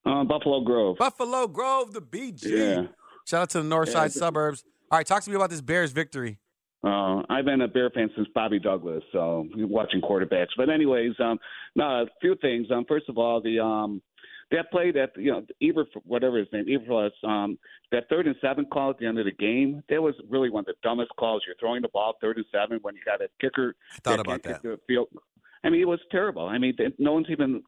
Uh, 0.04 0.24
Buffalo 0.24 0.60
Grove. 0.60 0.98
Buffalo 0.98 1.46
Grove, 1.46 1.92
the 1.92 2.02
BG. 2.02 2.44
Yeah. 2.44 2.86
Shout 3.26 3.42
out 3.42 3.50
to 3.50 3.58
the 3.58 3.68
north 3.68 3.88
side 3.88 4.12
yeah. 4.14 4.20
suburbs. 4.20 4.64
All 4.90 4.98
right, 4.98 5.06
talk 5.06 5.22
to 5.22 5.30
me 5.30 5.36
about 5.36 5.50
this 5.50 5.60
Bears 5.60 5.92
victory. 5.92 6.38
Uh, 6.84 7.22
I've 7.28 7.44
been 7.44 7.62
a 7.62 7.68
Bear 7.68 7.90
fan 7.90 8.10
since 8.14 8.28
Bobby 8.34 8.58
Douglass, 8.60 9.02
so 9.12 9.48
watching 9.56 10.00
quarterbacks. 10.00 10.48
But 10.56 10.70
anyways, 10.70 11.12
um, 11.18 11.38
no, 11.74 11.84
a 11.84 12.06
few 12.20 12.36
things. 12.36 12.68
Um, 12.70 12.84
first 12.86 13.08
of 13.08 13.18
all, 13.18 13.40
the 13.40 13.58
um, 13.58 14.02
that 14.50 14.70
play 14.70 14.92
that 14.92 15.10
you 15.16 15.30
know 15.32 15.44
Eber 15.62 15.86
whatever 16.04 16.38
his 16.38 16.48
name 16.52 16.66
Eberflus 16.66 17.10
um 17.24 17.58
that 17.90 18.08
third 18.08 18.26
and 18.26 18.36
seven 18.40 18.64
call 18.66 18.90
at 18.90 18.98
the 18.98 19.06
end 19.06 19.18
of 19.18 19.24
the 19.24 19.32
game 19.32 19.82
that 19.88 20.00
was 20.00 20.14
really 20.28 20.50
one 20.50 20.60
of 20.60 20.66
the 20.66 20.74
dumbest 20.82 21.10
calls. 21.18 21.42
You're 21.46 21.56
throwing 21.58 21.82
the 21.82 21.88
ball 21.88 22.14
third 22.20 22.36
and 22.36 22.46
seven 22.52 22.78
when 22.82 22.94
you 22.94 23.00
got 23.04 23.20
a 23.20 23.28
kicker. 23.40 23.74
I 23.92 23.98
thought 24.00 24.20
about 24.20 24.42
that. 24.44 24.62
The 24.62 24.78
field. 24.86 25.08
I 25.64 25.70
mean, 25.70 25.80
it 25.80 25.88
was 25.88 25.98
terrible. 26.12 26.46
I 26.46 26.58
mean, 26.58 26.76
no 26.98 27.14
one's 27.14 27.26
even 27.28 27.62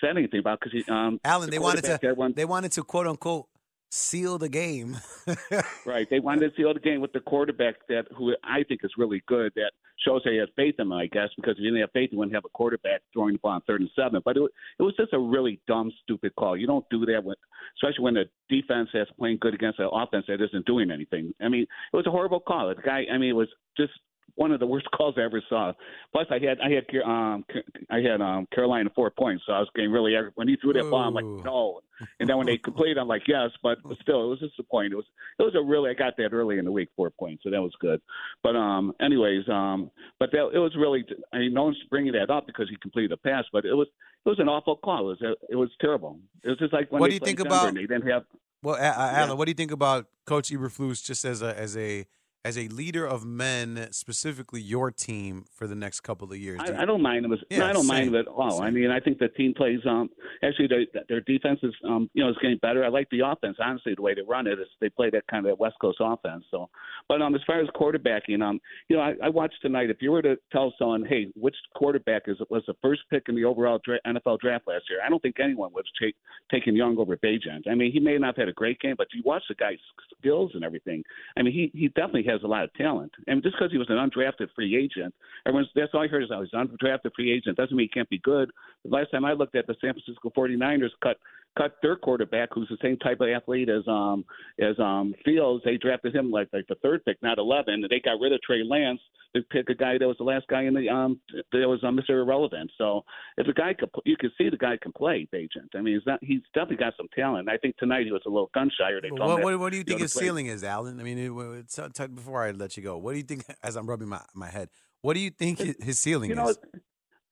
said 0.00 0.16
anything 0.16 0.40
about 0.40 0.58
because 0.60 0.82
um, 0.88 1.20
Alan. 1.24 1.50
The 1.50 1.52
they 1.52 1.58
wanted 1.60 1.84
to. 1.84 2.14
One, 2.14 2.32
they 2.32 2.44
wanted 2.44 2.72
to 2.72 2.82
quote 2.82 3.06
unquote 3.06 3.46
seal 3.94 4.38
the 4.38 4.48
game. 4.48 4.98
right. 5.86 6.08
They 6.10 6.18
wanted 6.18 6.50
to 6.50 6.56
seal 6.56 6.74
the 6.74 6.80
game 6.80 7.00
with 7.00 7.12
the 7.12 7.20
quarterback 7.20 7.76
that 7.88 8.06
who 8.16 8.34
I 8.42 8.64
think 8.64 8.80
is 8.82 8.90
really 8.98 9.22
good. 9.26 9.52
That 9.54 9.70
shows 10.04 10.22
they 10.24 10.36
has 10.36 10.48
faith 10.56 10.74
in 10.78 10.86
him, 10.86 10.92
I 10.92 11.06
guess, 11.06 11.28
because 11.36 11.52
if 11.52 11.58
he 11.58 11.64
didn't 11.64 11.80
have 11.80 11.92
faith, 11.92 12.10
he 12.10 12.16
wouldn't 12.16 12.34
have 12.34 12.44
a 12.44 12.50
quarterback 12.50 13.02
throwing 13.12 13.34
the 13.34 13.38
ball 13.38 13.52
on 13.52 13.60
third 13.62 13.80
and 13.80 13.90
seven. 13.94 14.20
But 14.24 14.36
it, 14.36 14.40
was, 14.40 14.50
it 14.78 14.82
was 14.82 14.94
just 14.96 15.12
a 15.12 15.18
really 15.18 15.60
dumb, 15.68 15.92
stupid 16.02 16.34
call. 16.34 16.56
You 16.56 16.66
don't 16.66 16.84
do 16.90 17.06
that 17.06 17.22
when, 17.22 17.36
especially 17.76 18.02
when 18.02 18.14
the 18.14 18.24
defense 18.50 18.88
has 18.94 19.06
playing 19.18 19.38
good 19.40 19.54
against 19.54 19.78
an 19.78 19.88
offense 19.92 20.24
that 20.28 20.42
isn't 20.42 20.66
doing 20.66 20.90
anything. 20.90 21.32
I 21.40 21.48
mean, 21.48 21.62
it 21.62 21.96
was 21.96 22.06
a 22.06 22.10
horrible 22.10 22.40
call. 22.40 22.74
The 22.74 22.82
guy, 22.82 23.04
I 23.12 23.18
mean, 23.18 23.30
it 23.30 23.36
was 23.36 23.48
just 23.76 23.92
one 24.36 24.52
of 24.52 24.60
the 24.60 24.66
worst 24.66 24.90
calls 24.94 25.14
I 25.16 25.22
ever 25.22 25.42
saw. 25.48 25.72
Plus, 26.12 26.26
I 26.30 26.38
had 26.38 26.58
I 26.60 26.70
had 26.70 26.84
um 27.04 27.44
I 27.90 28.00
had 28.00 28.20
um 28.20 28.46
Carolina 28.54 28.90
four 28.94 29.10
points, 29.10 29.44
so 29.46 29.52
I 29.52 29.60
was 29.60 29.68
getting 29.74 29.90
really 29.90 30.14
when 30.34 30.48
he 30.48 30.56
threw 30.56 30.72
that 30.72 30.88
ball, 30.90 31.00
I'm 31.00 31.14
like 31.14 31.24
no, 31.24 31.80
and 32.20 32.28
then 32.28 32.36
when 32.36 32.46
they 32.46 32.58
completed, 32.62 32.98
I'm 32.98 33.08
like 33.08 33.22
yes, 33.26 33.50
but 33.62 33.78
still, 34.02 34.24
it 34.24 34.28
was 34.28 34.38
disappointing. 34.40 34.92
It 34.92 34.96
was 34.96 35.06
it 35.38 35.42
was 35.42 35.54
a 35.54 35.62
really 35.62 35.90
I 35.90 35.94
got 35.94 36.16
that 36.18 36.32
early 36.32 36.58
in 36.58 36.64
the 36.64 36.72
week 36.72 36.88
four 36.96 37.10
points, 37.10 37.44
so 37.44 37.50
that 37.50 37.60
was 37.60 37.72
good. 37.80 38.00
But 38.42 38.56
um, 38.56 38.94
anyways, 39.00 39.48
um, 39.48 39.90
but 40.18 40.30
that 40.32 40.50
it 40.54 40.58
was 40.58 40.74
really 40.76 41.04
I 41.32 41.38
mean 41.38 41.54
no 41.54 41.64
one's 41.64 41.78
bringing 41.90 42.12
that 42.12 42.30
up 42.30 42.46
because 42.46 42.68
he 42.68 42.76
completed 42.76 43.12
a 43.12 43.16
pass, 43.16 43.44
but 43.52 43.64
it 43.64 43.74
was 43.74 43.88
it 44.24 44.28
was 44.28 44.38
an 44.38 44.48
awful 44.48 44.76
call. 44.76 45.10
It 45.10 45.20
was 45.20 45.36
it 45.50 45.56
was 45.56 45.70
terrible. 45.80 46.18
It 46.42 46.50
was 46.50 46.58
just 46.58 46.72
like 46.72 46.90
when 46.90 47.00
what 47.00 47.10
do 47.10 47.14
you 47.14 47.20
think 47.20 47.38
Denver 47.38 47.54
about? 47.54 47.74
they 47.74 47.82
didn't 47.82 48.08
have. 48.08 48.24
Well, 48.62 48.76
uh, 48.76 48.78
Alan, 48.78 49.28
yeah. 49.28 49.34
what 49.34 49.44
do 49.44 49.50
you 49.50 49.54
think 49.54 49.72
about 49.72 50.06
Coach 50.24 50.48
Eberflus 50.50 51.04
just 51.04 51.26
as 51.26 51.42
a 51.42 51.58
as 51.58 51.76
a 51.76 52.06
as 52.44 52.58
a 52.58 52.68
leader 52.68 53.06
of 53.06 53.24
men, 53.24 53.88
specifically 53.90 54.60
your 54.60 54.90
team 54.90 55.46
for 55.50 55.66
the 55.66 55.74
next 55.74 56.00
couple 56.00 56.30
of 56.30 56.36
years? 56.36 56.60
I, 56.62 56.82
I 56.82 56.84
don't 56.84 57.00
mind 57.00 57.24
them. 57.24 57.32
As, 57.32 57.38
Yeah, 57.48 57.60
no, 57.60 57.66
I 57.66 57.72
don't 57.72 57.86
mind 57.86 58.04
same, 58.04 58.12
them 58.12 58.20
at 58.20 58.28
all. 58.28 58.62
I 58.62 58.70
mean, 58.70 58.90
I 58.90 59.00
think 59.00 59.18
the 59.18 59.28
team 59.28 59.54
plays. 59.54 59.80
Um, 59.88 60.10
actually, 60.42 60.66
their, 60.66 61.04
their 61.08 61.20
defense 61.22 61.60
is, 61.62 61.72
um, 61.88 62.10
you 62.12 62.22
know, 62.22 62.28
is 62.28 62.36
getting 62.42 62.58
better. 62.58 62.84
I 62.84 62.88
like 62.88 63.08
the 63.10 63.20
offense. 63.20 63.56
Honestly, 63.58 63.94
the 63.96 64.02
way 64.02 64.14
they 64.14 64.20
run 64.22 64.46
it 64.46 64.58
is 64.58 64.66
they 64.80 64.90
play 64.90 65.08
that 65.10 65.26
kind 65.28 65.46
of 65.46 65.58
West 65.58 65.76
Coast 65.80 65.98
offense. 66.00 66.44
So, 66.50 66.68
but 67.08 67.22
um, 67.22 67.34
as 67.34 67.40
far 67.46 67.60
as 67.60 67.68
quarterbacking, 67.68 68.42
um, 68.42 68.60
you 68.88 68.96
know, 68.96 69.02
I, 69.02 69.14
I 69.22 69.28
watched 69.30 69.56
tonight. 69.62 69.88
If 69.88 70.02
you 70.02 70.12
were 70.12 70.22
to 70.22 70.36
tell 70.52 70.74
someone, 70.78 71.04
hey, 71.06 71.28
which 71.36 71.56
quarterback 71.74 72.24
is 72.26 72.36
was 72.50 72.62
the 72.66 72.74
first 72.82 73.02
pick 73.08 73.24
in 73.28 73.36
the 73.36 73.44
overall 73.44 73.80
dra- 73.82 74.00
NFL 74.06 74.40
draft 74.40 74.68
last 74.68 74.84
year, 74.90 74.98
I 75.04 75.08
don't 75.08 75.22
think 75.22 75.36
anyone 75.42 75.72
would 75.72 75.86
have 76.00 76.10
ta- 76.10 76.56
taken 76.56 76.76
Young 76.76 76.98
over 76.98 77.16
Bagent. 77.16 77.70
I 77.70 77.74
mean, 77.74 77.90
he 77.90 78.00
may 78.00 78.18
not 78.18 78.36
have 78.36 78.36
had 78.36 78.48
a 78.48 78.52
great 78.52 78.80
game, 78.80 78.96
but 78.98 79.06
you 79.14 79.22
watch 79.24 79.44
the 79.48 79.54
guy's 79.54 79.78
skills 80.18 80.50
and 80.54 80.62
everything. 80.62 81.02
I 81.38 81.42
mean, 81.42 81.54
he 81.54 81.70
he 81.78 81.88
definitely 81.88 82.24
has 82.34 82.42
a 82.42 82.46
lot 82.46 82.64
of 82.64 82.74
talent. 82.74 83.12
And 83.26 83.42
just 83.42 83.56
because 83.56 83.72
he 83.72 83.78
was 83.78 83.88
an 83.90 83.96
undrafted 83.96 84.48
free 84.54 84.76
agent, 84.76 85.14
everyone's 85.46 85.68
that's 85.74 85.92
all 85.94 86.02
I 86.02 86.08
heard 86.08 86.22
is 86.22 86.30
oh, 86.32 86.42
he's 86.42 86.50
an 86.52 86.68
undrafted 86.68 87.14
free 87.16 87.32
agent. 87.32 87.56
Doesn't 87.56 87.76
mean 87.76 87.88
he 87.92 87.94
can't 87.96 88.08
be 88.10 88.18
good. 88.18 88.50
The 88.84 88.90
last 88.90 89.10
time 89.10 89.24
I 89.24 89.32
looked 89.32 89.56
at 89.56 89.66
the 89.66 89.74
San 89.80 89.94
Francisco 89.94 90.32
49ers 90.36 90.90
cut 91.02 91.16
cut 91.56 91.76
their 91.82 91.96
quarterback, 91.96 92.48
who's 92.52 92.68
the 92.68 92.76
same 92.82 92.96
type 92.98 93.20
of 93.20 93.28
athlete 93.28 93.68
as 93.68 93.86
um 93.88 94.24
as 94.60 94.78
um 94.78 95.14
Fields. 95.24 95.62
They 95.64 95.76
drafted 95.76 96.14
him 96.14 96.30
like 96.30 96.48
like 96.52 96.66
the 96.68 96.76
third 96.82 97.04
pick, 97.04 97.16
not 97.22 97.38
11. 97.38 97.74
And 97.74 97.84
they 97.88 98.00
got 98.00 98.20
rid 98.20 98.32
of 98.32 98.40
Trey 98.42 98.62
Lance 98.64 99.00
to 99.34 99.42
pick 99.50 99.68
a 99.68 99.74
guy 99.74 99.98
that 99.98 100.06
was 100.06 100.16
the 100.18 100.24
last 100.24 100.46
guy 100.48 100.62
in 100.64 100.74
the 100.74 100.88
um 100.88 101.20
that 101.52 101.68
was 101.68 101.80
um, 101.84 101.96
Mr. 101.98 102.20
Irrelevant. 102.22 102.70
So 102.78 103.04
if 103.36 103.46
a 103.48 103.52
guy 103.52 103.74
could, 103.74 103.90
you 104.04 104.16
can 104.16 104.30
see 104.38 104.48
the 104.50 104.56
guy 104.56 104.76
can 104.80 104.92
play. 104.92 105.28
Bagent. 105.32 105.74
I 105.74 105.80
mean, 105.80 105.94
he's 105.94 106.06
not. 106.06 106.18
He's 106.22 106.40
definitely 106.54 106.76
got 106.76 106.94
some 106.96 107.08
talent. 107.14 107.48
I 107.48 107.56
think 107.56 107.76
tonight 107.78 108.04
he 108.06 108.12
was 108.12 108.22
a 108.26 108.30
little 108.30 108.50
gun 108.54 108.70
shy. 108.78 108.90
Or 108.90 109.00
they 109.00 109.08
told 109.08 109.20
him 109.20 109.26
What, 109.26 109.42
what, 109.44 109.58
what 109.58 109.72
do 109.72 109.78
you 109.78 109.84
think 109.84 110.00
his 110.00 110.12
play- 110.12 110.22
ceiling 110.24 110.46
is, 110.46 110.62
Alan? 110.64 111.00
I 111.00 111.02
mean, 111.02 111.18
it, 111.18 111.30
it, 111.58 111.70
so- 111.70 111.88
before 112.08 112.44
I 112.44 112.50
let 112.50 112.76
you 112.76 112.82
go, 112.82 112.98
what 112.98 113.12
do 113.12 113.18
you 113.18 113.24
think? 113.24 113.44
As 113.62 113.76
I'm 113.76 113.88
rubbing 113.88 114.08
my, 114.08 114.20
my 114.34 114.48
head, 114.48 114.68
what 115.02 115.14
do 115.14 115.20
you 115.20 115.30
think 115.30 115.58
his, 115.58 115.76
his 115.82 115.98
ceiling 115.98 116.30
You 116.30 116.36
know, 116.36 116.48
is? 116.48 116.58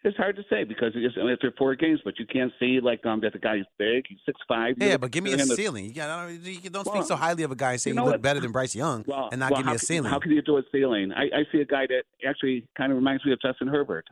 It's, 0.04 0.16
hard 0.16 0.36
to 0.36 0.42
say 0.50 0.64
because 0.64 0.92
it's, 0.94 1.14
it's 1.16 1.56
four 1.58 1.74
games, 1.74 2.00
but 2.04 2.18
you 2.18 2.26
can't 2.26 2.52
see 2.58 2.80
like 2.82 3.04
um 3.06 3.20
that 3.20 3.32
the 3.32 3.38
guy 3.38 3.56
is 3.56 3.66
big. 3.78 4.04
He's 4.08 4.18
six 4.26 4.40
five. 4.48 4.74
Yeah, 4.78 4.96
but 4.96 5.10
give 5.10 5.24
me 5.24 5.32
a 5.32 5.38
ceiling. 5.38 5.86
You, 5.86 5.94
got, 5.94 6.10
I 6.10 6.26
don't, 6.26 6.42
you 6.42 6.70
don't 6.70 6.86
speak 6.86 7.04
so 7.04 7.16
highly 7.16 7.42
of 7.42 7.50
a 7.50 7.56
guy 7.56 7.72
and 7.72 7.80
say 7.80 7.90
you 7.90 7.94
you, 7.94 7.96
know 7.96 8.04
look 8.04 8.14
what? 8.14 8.22
better 8.22 8.40
than 8.40 8.52
Bryce 8.52 8.74
Young 8.74 9.04
Well, 9.06 9.28
and 9.30 9.40
not 9.40 9.50
well, 9.50 9.60
give 9.60 9.66
me 9.66 9.72
a 9.72 9.76
can- 9.76 9.86
ceiling. 9.86 10.10
How 10.10 10.18
can 10.18 10.32
you 10.32 10.42
do 10.42 10.56
a 10.56 10.62
ceiling? 10.72 11.12
I, 11.12 11.22
I 11.22 11.44
see 11.50 11.60
a 11.60 11.64
guy 11.64 11.86
that 11.86 12.04
actually 12.28 12.66
kind 12.76 12.92
of 12.92 12.96
reminds 12.96 13.24
me 13.24 13.32
of 13.32 13.40
Justin 13.40 13.68
Herbert. 13.68 14.06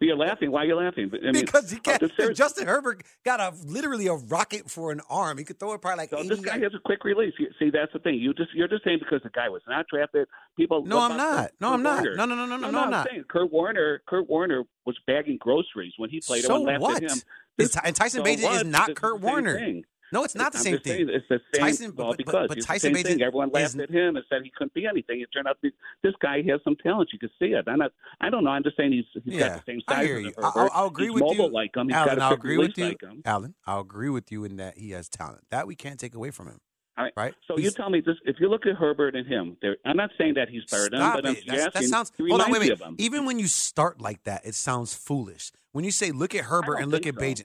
Well, 0.00 0.08
you're 0.08 0.16
laughing. 0.16 0.50
Why 0.50 0.62
are 0.62 0.66
you 0.66 0.74
laughing? 0.76 1.10
I 1.14 1.32
mean, 1.32 1.44
because 1.44 1.70
he 1.70 1.78
can't. 1.78 2.02
Justin 2.34 2.66
Herbert 2.66 3.02
got 3.24 3.40
a 3.40 3.54
literally 3.66 4.06
a 4.06 4.14
rocket 4.14 4.70
for 4.70 4.90
an 4.92 5.00
arm. 5.08 5.38
He 5.38 5.44
could 5.44 5.58
throw 5.58 5.72
it 5.74 5.80
probably 5.82 5.98
like 6.02 6.10
So 6.10 6.18
80 6.18 6.28
this 6.28 6.40
guy 6.40 6.56
yards. 6.56 6.74
has 6.74 6.80
a 6.80 6.82
quick 6.84 7.04
release. 7.04 7.34
You, 7.38 7.48
see, 7.58 7.70
that's 7.70 7.92
the 7.92 7.98
thing. 8.00 8.14
You 8.16 8.34
just 8.34 8.50
you're 8.54 8.68
just 8.68 8.84
saying 8.84 8.98
because 9.00 9.20
the 9.22 9.30
guy 9.30 9.48
was 9.48 9.62
not 9.68 9.86
drafted. 9.92 10.26
People. 10.56 10.84
No, 10.84 11.00
I'm 11.00 11.16
not. 11.16 11.36
Kurt- 11.50 11.52
No, 11.60 11.68
Kurt 11.68 11.74
I'm 11.74 11.82
not. 11.82 12.04
No, 12.04 12.24
no, 12.26 12.34
no, 12.34 12.46
no, 12.46 12.56
no, 12.56 12.70
no, 12.70 12.80
I'm 12.80 12.90
not. 12.90 13.08
saying 13.10 13.24
Kurt 13.28 13.52
Warner. 13.52 14.02
Kurt 14.08 14.28
Warner 14.28 14.64
was 14.86 14.96
bagging 15.06 15.38
groceries 15.40 15.92
when 15.96 16.10
he 16.10 16.20
played. 16.20 16.44
So 16.44 16.60
what? 16.60 17.02
him. 17.02 17.10
It's- 17.58 17.76
and 17.84 17.94
Tyson 17.94 18.24
So 18.24 18.30
Bagent 18.30 18.56
is 18.56 18.64
not 18.64 18.94
Kurt 18.96 19.20
Warner. 19.20 19.56
thing. 19.58 19.84
No, 20.12 20.22
it's 20.24 20.34
not 20.34 20.52
the 20.52 20.58
I'm 20.58 20.64
same 20.64 20.78
thing. 20.78 20.92
saying 21.06 21.08
It's 21.10 21.26
the 21.28 21.40
same. 21.54 21.62
Tyson- 21.64 21.90
but- 21.92 22.04
but- 22.08 22.16
because 22.18 22.48
but 22.48 22.58
it's 22.58 22.66
Tyson 22.66 22.92
the 22.92 22.98
same 23.02 23.04
thing. 23.18 23.22
Everyone 23.22 23.50
laughed 23.50 23.78
at 23.78 23.90
him 23.90 24.16
and 24.16 24.24
said 24.28 24.42
he 24.44 24.50
couldn't 24.56 24.74
be 24.74 24.86
anything. 24.86 25.20
It 25.20 25.28
turned 25.32 25.48
out 25.48 25.56
to 25.62 25.70
be, 25.70 25.76
this 26.02 26.14
guy 26.20 26.42
has 26.42 26.60
some 26.62 26.76
talent. 26.76 27.10
You 27.12 27.18
can 27.18 27.30
see 27.38 27.46
it. 27.46 27.64
I'm 27.66 27.78
not. 27.78 27.92
I 28.20 28.30
don't 28.30 28.44
know. 28.44 28.50
I'm 28.50 28.62
just 28.62 28.76
saying 28.76 28.92
he's 28.92 29.04
he's 29.24 29.34
Yeah, 29.34 29.48
got 29.48 29.66
the 29.66 29.72
same 29.72 29.80
I 29.88 30.04
hear 30.04 30.18
you. 30.18 30.32
I'll, 30.38 30.70
I'll 30.72 30.86
agree 30.86 31.06
he's 31.06 31.14
with 31.14 31.22
mobile 31.22 31.46
you, 31.46 31.52
like 31.52 31.74
him. 31.76 31.88
He's 31.88 31.96
Alan. 31.96 32.08
got 32.16 32.18
a 32.18 32.22
I'll 32.24 32.34
agree 32.34 32.58
with 32.58 32.78
you, 32.78 32.84
like 32.84 33.02
him. 33.02 33.22
Alan. 33.24 33.54
I'll 33.66 33.80
agree 33.80 34.10
with 34.10 34.30
you 34.30 34.44
in 34.44 34.56
that 34.58 34.78
he 34.78 34.90
has 34.90 35.08
talent. 35.08 35.44
That 35.50 35.66
we 35.66 35.74
can't 35.74 35.98
take 35.98 36.14
away 36.14 36.30
from 36.30 36.46
him. 36.48 36.60
All 36.96 37.04
right. 37.04 37.12
Right? 37.16 37.34
So 37.48 37.58
you 37.58 37.70
tell 37.72 37.90
me 37.90 38.00
this: 38.00 38.14
if 38.24 38.36
you 38.38 38.48
look 38.48 38.66
at 38.66 38.76
Herbert 38.76 39.16
and 39.16 39.26
him, 39.26 39.56
I'm 39.84 39.96
not 39.96 40.10
saying 40.16 40.34
that 40.34 40.48
he's 40.48 40.62
better 40.70 40.88
than 40.88 41.00
him, 41.00 41.12
but 41.12 41.26
I'm 41.26 41.36
asking. 41.36 41.54
that 41.72 41.84
sounds. 41.84 42.12
Hold 42.20 42.40
on, 42.40 42.52
wait, 42.52 42.60
wait. 42.60 42.78
Even 42.98 43.26
when 43.26 43.40
you 43.40 43.48
start 43.48 44.00
like 44.00 44.22
that, 44.24 44.46
it 44.46 44.54
sounds 44.54 44.94
foolish. 44.94 45.50
When 45.72 45.84
you 45.84 45.90
say 45.90 46.12
look 46.12 46.36
at 46.36 46.44
Herbert 46.44 46.76
and 46.76 46.92
look 46.92 47.04
at 47.04 47.14
so. 47.14 47.20
Bagent, 47.20 47.44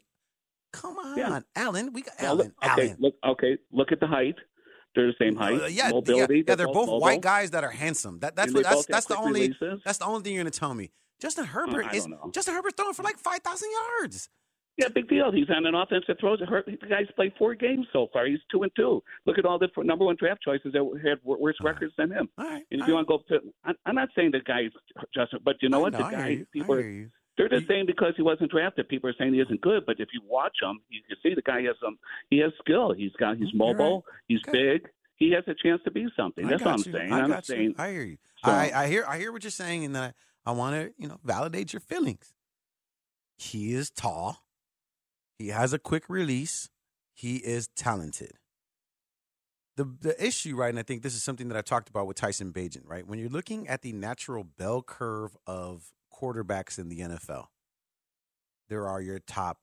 come 0.73 0.97
on, 0.97 1.17
Yeah. 1.17 1.39
Alan. 1.55 1.93
We 1.93 2.01
got 2.01 2.13
Well, 2.21 2.33
Alan. 2.33 2.53
look, 2.61 2.71
okay, 2.71 2.95
look, 2.99 3.15
okay, 3.25 3.57
look 3.71 3.91
at 3.91 3.99
the 3.99 4.07
height. 4.07 4.35
They're 4.95 5.07
the 5.07 5.13
same 5.19 5.35
height. 5.35 5.61
Uh, 5.61 5.65
yeah, 5.67 5.89
Mobility. 5.89 6.37
yeah, 6.37 6.43
yeah, 6.47 6.55
they're 6.55 6.65
both 6.67 6.87
mobile. 6.87 6.99
white 6.99 7.21
guys 7.21 7.51
that 7.51 7.63
are 7.63 7.69
handsome. 7.69 8.19
That, 8.19 8.35
that's 8.35 8.51
what 8.53 8.63
that's 8.63 8.85
that's 8.87 9.05
the 9.05 9.17
only 9.17 9.41
releases. 9.41 9.81
that's 9.85 9.99
the 9.99 10.05
only 10.05 10.23
thing 10.23 10.33
you're 10.33 10.43
gonna 10.43 10.49
tell 10.51 10.73
me. 10.73 10.91
Justin 11.21 11.45
Herbert 11.45 11.85
I 11.85 11.95
is 11.95 12.07
know. 12.07 12.31
Justin 12.33 12.55
Herbert 12.55 12.75
throwing 12.75 12.93
for 12.93 13.03
like 13.03 13.17
five 13.19 13.39
thousand 13.41 13.69
yards. 14.01 14.29
Yeah, 14.77 14.87
big 14.87 15.09
deal. 15.09 15.29
He's 15.31 15.49
on 15.49 15.65
an 15.65 15.75
offense 15.75 16.05
that 16.07 16.19
throws. 16.21 16.39
Her- 16.39 16.63
The 16.65 16.87
guy's 16.87 17.05
played 17.15 17.33
four 17.37 17.53
games 17.53 17.85
so 17.91 18.07
far. 18.13 18.25
He's 18.25 18.39
two 18.49 18.63
and 18.63 18.71
two. 18.77 19.03
Look 19.25 19.37
at 19.37 19.45
all 19.45 19.59
the 19.59 19.67
number 19.83 20.05
one 20.05 20.15
draft 20.17 20.41
choices 20.41 20.71
that 20.71 20.99
had 21.03 21.17
wor- 21.23 21.37
worse 21.37 21.57
records 21.61 21.93
than 21.97 22.11
him. 22.11 22.29
All 22.37 22.45
right, 22.45 22.63
And 22.71 22.79
if 22.79 22.83
all 22.83 22.87
you 22.87 22.93
want 22.95 23.07
to 23.09 23.17
go 23.17 23.37
to, 23.37 23.43
I'm- 23.65 23.75
I'm 23.85 23.95
not 23.95 24.07
saying 24.15 24.31
the 24.31 24.39
guy's 24.39 24.71
Justin, 25.13 25.39
but 25.43 25.57
you 25.61 25.67
know 25.69 25.79
I 25.79 25.81
what? 25.81 25.93
know, 25.93 25.97
the 25.99 26.03
guy. 26.15 26.45
People, 26.53 26.75
are, 26.75 26.81
hear 26.81 26.89
you. 26.91 27.11
They're 27.39 27.47
just 27.49 27.67
saying 27.69 27.85
because 27.87 28.13
he 28.17 28.21
wasn't 28.21 28.51
drafted. 28.51 28.89
People 28.89 29.09
are 29.09 29.13
saying 29.17 29.33
he 29.33 29.39
isn't 29.39 29.61
good, 29.61 29.85
but 29.85 29.95
if 29.99 30.09
you 30.13 30.21
watch 30.27 30.57
him, 30.61 30.81
you 30.89 31.01
can 31.07 31.15
see 31.23 31.33
the 31.33 31.41
guy 31.41 31.61
has 31.63 31.75
some. 31.81 31.97
He 32.29 32.39
has 32.39 32.51
skill. 32.59 32.91
He's 32.93 33.13
got. 33.13 33.37
He's 33.37 33.53
mobile. 33.53 34.03
He's 34.27 34.41
big. 34.51 34.89
He 35.15 35.31
has 35.31 35.45
a 35.47 35.53
chance 35.53 35.81
to 35.85 35.91
be 35.91 36.07
something. 36.17 36.47
That's 36.47 36.63
all 36.63 36.73
I'm 36.73 36.77
you. 36.79 36.91
saying. 36.91 37.11
I 37.13 37.19
I'm 37.21 37.29
got 37.29 37.29
not 37.29 37.49
you. 37.49 37.55
saying. 37.55 37.75
I 37.77 37.91
hear 37.91 38.03
you. 38.03 38.17
So- 38.43 38.51
I, 38.51 38.71
I 38.83 38.87
hear 38.87 39.05
I 39.07 39.17
hear 39.17 39.31
what 39.31 39.43
you're 39.43 39.51
saying, 39.51 39.85
and 39.85 39.97
I, 39.97 40.13
I 40.45 40.51
want 40.51 40.75
to 40.75 40.93
you 41.01 41.07
know 41.07 41.19
validate 41.23 41.71
your 41.71 41.79
feelings. 41.79 42.33
He 43.37 43.73
is 43.73 43.89
tall. 43.89 44.43
He 45.37 45.47
has 45.47 45.71
a 45.71 45.79
quick 45.79 46.09
release. 46.09 46.69
He 47.13 47.37
is 47.37 47.69
talented. 47.69 48.33
The 49.77 49.85
the 50.01 50.25
issue, 50.25 50.57
right, 50.57 50.69
and 50.69 50.77
I 50.79 50.83
think 50.83 51.03
this 51.03 51.15
is 51.15 51.23
something 51.23 51.47
that 51.47 51.57
I 51.57 51.61
talked 51.61 51.87
about 51.87 52.05
with 52.05 52.17
Tyson 52.17 52.51
Bagent, 52.51 52.83
right? 52.85 53.07
When 53.07 53.17
you're 53.17 53.29
looking 53.29 53.67
at 53.69 53.81
the 53.81 53.93
natural 53.93 54.43
bell 54.43 54.81
curve 54.81 55.37
of 55.47 55.93
quarterbacks 56.19 56.77
in 56.77 56.89
the 56.89 56.99
NFL, 56.99 57.45
there 58.69 58.87
are 58.87 59.01
your 59.01 59.19
top 59.19 59.59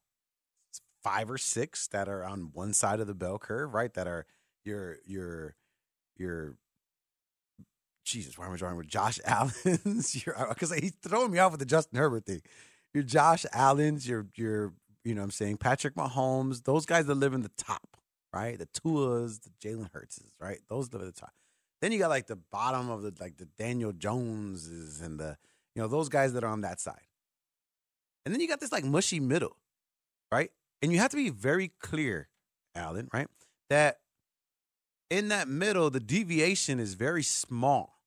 five 1.03 1.31
or 1.31 1.39
six 1.39 1.87
that 1.89 2.09
are 2.09 2.25
on 2.25 2.51
one 2.53 2.73
side 2.73 3.01
of 3.01 3.07
the 3.07 3.15
bell 3.15 3.39
curve, 3.39 3.75
right? 3.75 3.93
That 3.95 4.07
are 4.07 4.27
your 4.65 4.97
your 5.07 5.55
your 6.17 6.57
Jesus, 8.05 8.39
why 8.39 8.47
am 8.47 8.53
I 8.53 8.57
drawing 8.57 8.77
with 8.77 8.89
Josh 8.89 9.21
Allen's? 9.25 10.15
Because 10.15 10.73
uh, 10.73 10.77
he's 10.81 10.95
throwing 11.03 11.33
me 11.33 11.39
off 11.39 11.53
with 11.53 11.61
the 11.61 11.67
Justin 11.67 11.99
Herbert 11.99 12.25
thing. 12.25 12.41
Your 12.95 13.03
Josh 13.03 13.45
Allen's, 13.53 14.09
your 14.09 14.27
your 14.37 14.73
you 15.05 15.15
know 15.15 15.21
what 15.21 15.27
I'm 15.27 15.31
saying 15.33 15.59
Patrick 15.59 15.95
Mahomes, 15.95 16.65
those 16.65 16.87
guys 16.87 17.07
that 17.07 17.15
live 17.15 17.35
in 17.35 17.43
the 17.43 17.51
top, 17.57 17.97
right? 18.33 18.59
The 18.59 18.67
Tuas, 18.67 19.41
the 19.43 19.51
Jalen 19.61 19.93
Hurtses, 19.93 20.33
right? 20.41 20.59
Those 20.69 20.93
live 20.93 21.03
at 21.03 21.15
the 21.15 21.21
top. 21.21 21.33
Then 21.81 21.93
you 21.93 21.99
got 21.99 22.09
like 22.09 22.27
the 22.27 22.37
bottom 22.37 22.91
of 22.91 23.03
the 23.03 23.13
like 23.21 23.37
the 23.37 23.49
Daniel 23.59 23.93
Joneses 23.93 25.01
and 25.01 25.21
the 25.21 25.37
you 25.77 25.83
know 25.83 25.89
those 25.89 26.09
guys 26.09 26.33
that 26.33 26.43
are 26.43 26.49
on 26.49 26.63
that 26.63 26.81
side. 26.81 27.07
And 28.25 28.35
then 28.35 28.41
you 28.41 28.49
got 28.49 28.61
this 28.61 28.73
like 28.73 28.85
mushy 28.85 29.21
middle, 29.21 29.59
right? 30.33 30.51
And 30.83 30.91
you 30.91 30.99
have 30.99 31.11
to 31.11 31.17
be 31.17 31.29
very 31.29 31.71
clear, 31.81 32.29
Alan, 32.75 33.09
right? 33.13 33.29
That 33.69 33.99
in 35.11 35.29
that 35.29 35.49
middle, 35.49 35.91
the 35.91 36.01
deviation 36.01 36.81
is 36.81 36.95
very 36.95 37.23
small, 37.23 38.01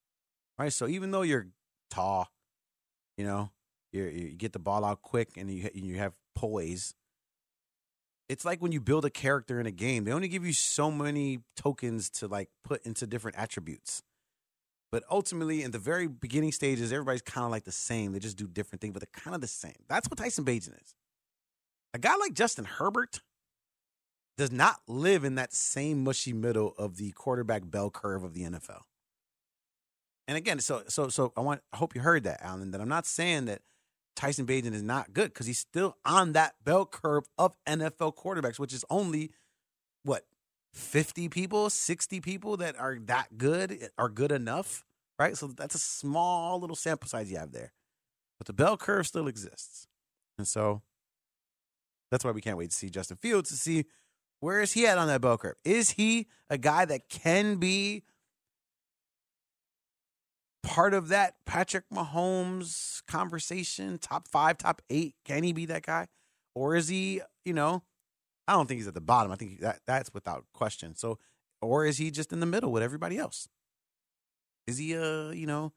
right? 0.57 0.73
So 0.73 0.87
even 0.87 1.11
though 1.11 1.21
you're 1.21 1.47
tall, 1.91 2.27
you 3.17 3.23
know, 3.23 3.51
you 3.91 4.33
get 4.35 4.53
the 4.53 4.59
ball 4.59 4.83
out 4.83 5.01
quick 5.03 5.37
and 5.37 5.49
you 5.49 5.69
you 5.73 5.97
have 5.97 6.13
poise. 6.35 6.95
It's 8.27 8.45
like 8.45 8.61
when 8.61 8.71
you 8.71 8.79
build 8.79 9.05
a 9.05 9.09
character 9.09 9.59
in 9.59 9.65
a 9.65 9.71
game, 9.71 10.03
they 10.05 10.11
only 10.11 10.27
give 10.27 10.45
you 10.45 10.53
so 10.53 10.91
many 10.91 11.39
tokens 11.55 12.09
to 12.11 12.27
like 12.27 12.49
put 12.63 12.83
into 12.85 13.07
different 13.07 13.37
attributes. 13.37 14.03
But 14.91 15.03
ultimately, 15.09 15.61
in 15.61 15.71
the 15.71 15.79
very 15.79 16.07
beginning 16.07 16.51
stages, 16.51 16.91
everybody's 16.91 17.21
kind 17.21 17.45
of 17.45 17.51
like 17.51 17.63
the 17.63 17.71
same. 17.71 18.11
They 18.11 18.19
just 18.19 18.37
do 18.37 18.47
different 18.47 18.81
things, 18.81 18.93
but 18.93 19.01
they're 19.01 19.21
kind 19.23 19.35
of 19.35 19.41
the 19.41 19.47
same. 19.47 19.75
That's 19.87 20.09
what 20.09 20.17
Tyson 20.17 20.45
Bagent 20.45 20.81
is. 20.81 20.95
A 21.93 21.99
guy 21.99 22.15
like 22.15 22.33
Justin 22.33 22.65
Herbert 22.65 23.21
does 24.37 24.51
not 24.51 24.77
live 24.87 25.23
in 25.23 25.35
that 25.35 25.53
same 25.53 26.03
mushy 26.03 26.33
middle 26.33 26.73
of 26.77 26.97
the 26.97 27.11
quarterback 27.11 27.69
bell 27.69 27.89
curve 27.89 28.23
of 28.23 28.33
the 28.33 28.41
NFL. 28.43 28.81
And 30.27 30.37
again, 30.37 30.59
so 30.59 30.83
so 30.87 31.09
so 31.09 31.33
I 31.35 31.41
want 31.41 31.61
I 31.73 31.77
hope 31.77 31.93
you 31.95 32.01
heard 32.01 32.23
that, 32.23 32.41
Alan, 32.41 32.71
that 32.71 32.81
I'm 32.81 32.87
not 32.87 33.05
saying 33.05 33.45
that 33.45 33.61
Tyson 34.15 34.45
Bagent 34.45 34.73
is 34.73 34.83
not 34.83 35.13
good 35.13 35.33
because 35.33 35.47
he's 35.47 35.59
still 35.59 35.97
on 36.05 36.33
that 36.33 36.55
bell 36.63 36.85
curve 36.85 37.25
of 37.37 37.55
NFL 37.67 38.15
quarterbacks, 38.15 38.59
which 38.59 38.73
is 38.73 38.85
only 38.89 39.31
what 40.03 40.25
50 40.73 41.29
people, 41.29 41.69
60 41.69 42.21
people 42.21 42.57
that 42.57 42.77
are 42.79 42.97
that 43.05 43.37
good, 43.37 43.71
eh, 43.71 43.87
are 43.97 44.09
good 44.09 44.31
enough, 44.31 44.83
right? 45.17 45.35
So 45.35 45.47
that's 45.47 45.75
a 45.75 45.79
small 45.79 46.59
little 46.59 46.75
sample 46.75 47.07
size 47.07 47.31
you 47.31 47.37
have 47.37 47.51
there. 47.51 47.73
But 48.37 48.47
the 48.47 48.53
bell 48.53 48.77
curve 48.77 49.07
still 49.07 49.27
exists. 49.27 49.87
And 50.37 50.47
so 50.47 50.81
that's 52.11 52.23
why 52.23 52.31
we 52.31 52.41
can't 52.41 52.57
wait 52.57 52.71
to 52.71 52.75
see 52.75 52.89
Justin 52.89 53.17
Fields 53.17 53.49
to 53.49 53.55
see 53.55 53.85
where 54.39 54.61
is 54.61 54.71
he 54.73 54.87
at 54.87 54.97
on 54.97 55.07
that 55.07 55.21
bell 55.21 55.37
curve? 55.37 55.55
Is 55.65 55.91
he 55.91 56.27
a 56.49 56.57
guy 56.57 56.85
that 56.85 57.09
can 57.09 57.57
be 57.57 58.03
part 60.63 60.93
of 60.93 61.09
that 61.09 61.35
Patrick 61.45 61.83
Mahomes 61.93 63.03
conversation, 63.05 63.97
top 63.97 64.27
five, 64.27 64.57
top 64.57 64.81
eight? 64.89 65.15
Can 65.25 65.43
he 65.43 65.51
be 65.51 65.65
that 65.65 65.85
guy? 65.85 66.07
Or 66.55 66.75
is 66.75 66.87
he, 66.87 67.21
you 67.43 67.53
know, 67.53 67.83
I 68.49 68.53
don't 68.53 68.65
think 68.65 68.79
he's 68.79 68.87
at 68.87 68.95
the 68.95 69.01
bottom. 69.01 69.31
I 69.31 69.35
think 69.35 69.59
that 69.59 69.81
that's 69.85 70.11
without 70.11 70.43
question. 70.53 70.95
So 70.95 71.19
or 71.61 71.85
is 71.85 71.99
he 71.99 72.09
just 72.09 72.33
in 72.33 72.39
the 72.39 72.47
middle 72.47 72.71
with 72.71 72.81
everybody 72.81 73.17
else? 73.19 73.47
Is 74.65 74.79
he 74.79 74.93
a 74.93 75.31
you 75.31 75.45
know? 75.45 75.71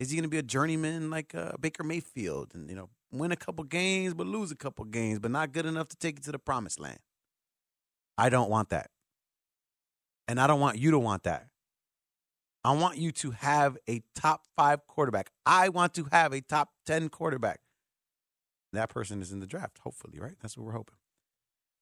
Is 0.00 0.10
he 0.10 0.16
going 0.16 0.24
to 0.24 0.28
be 0.28 0.36
a 0.36 0.42
journeyman 0.42 1.08
like 1.08 1.34
uh, 1.34 1.52
Baker 1.58 1.84
Mayfield 1.84 2.50
and 2.52 2.68
you 2.68 2.74
know 2.74 2.88
win 3.12 3.30
a 3.30 3.36
couple 3.36 3.62
games 3.62 4.12
but 4.12 4.26
lose 4.26 4.50
a 4.50 4.56
couple 4.56 4.84
games 4.84 5.20
but 5.20 5.30
not 5.30 5.52
good 5.52 5.66
enough 5.66 5.88
to 5.88 5.96
take 5.96 6.18
it 6.18 6.24
to 6.24 6.32
the 6.32 6.38
promised 6.38 6.80
land? 6.80 6.98
I 8.18 8.28
don't 8.28 8.50
want 8.50 8.70
that, 8.70 8.90
and 10.26 10.40
I 10.40 10.48
don't 10.48 10.58
want 10.60 10.78
you 10.78 10.90
to 10.90 10.98
want 10.98 11.22
that. 11.22 11.46
I 12.64 12.72
want 12.72 12.98
you 12.98 13.12
to 13.12 13.30
have 13.30 13.78
a 13.88 14.02
top 14.16 14.46
five 14.56 14.84
quarterback. 14.88 15.30
I 15.44 15.68
want 15.68 15.94
to 15.94 16.08
have 16.10 16.32
a 16.32 16.40
top 16.40 16.70
10 16.86 17.10
quarterback. 17.10 17.60
That 18.72 18.88
person 18.88 19.22
is 19.22 19.30
in 19.30 19.38
the 19.38 19.46
draft, 19.46 19.78
hopefully, 19.84 20.18
right? 20.18 20.34
That's 20.42 20.58
what 20.58 20.66
we're 20.66 20.72
hoping. 20.72 20.96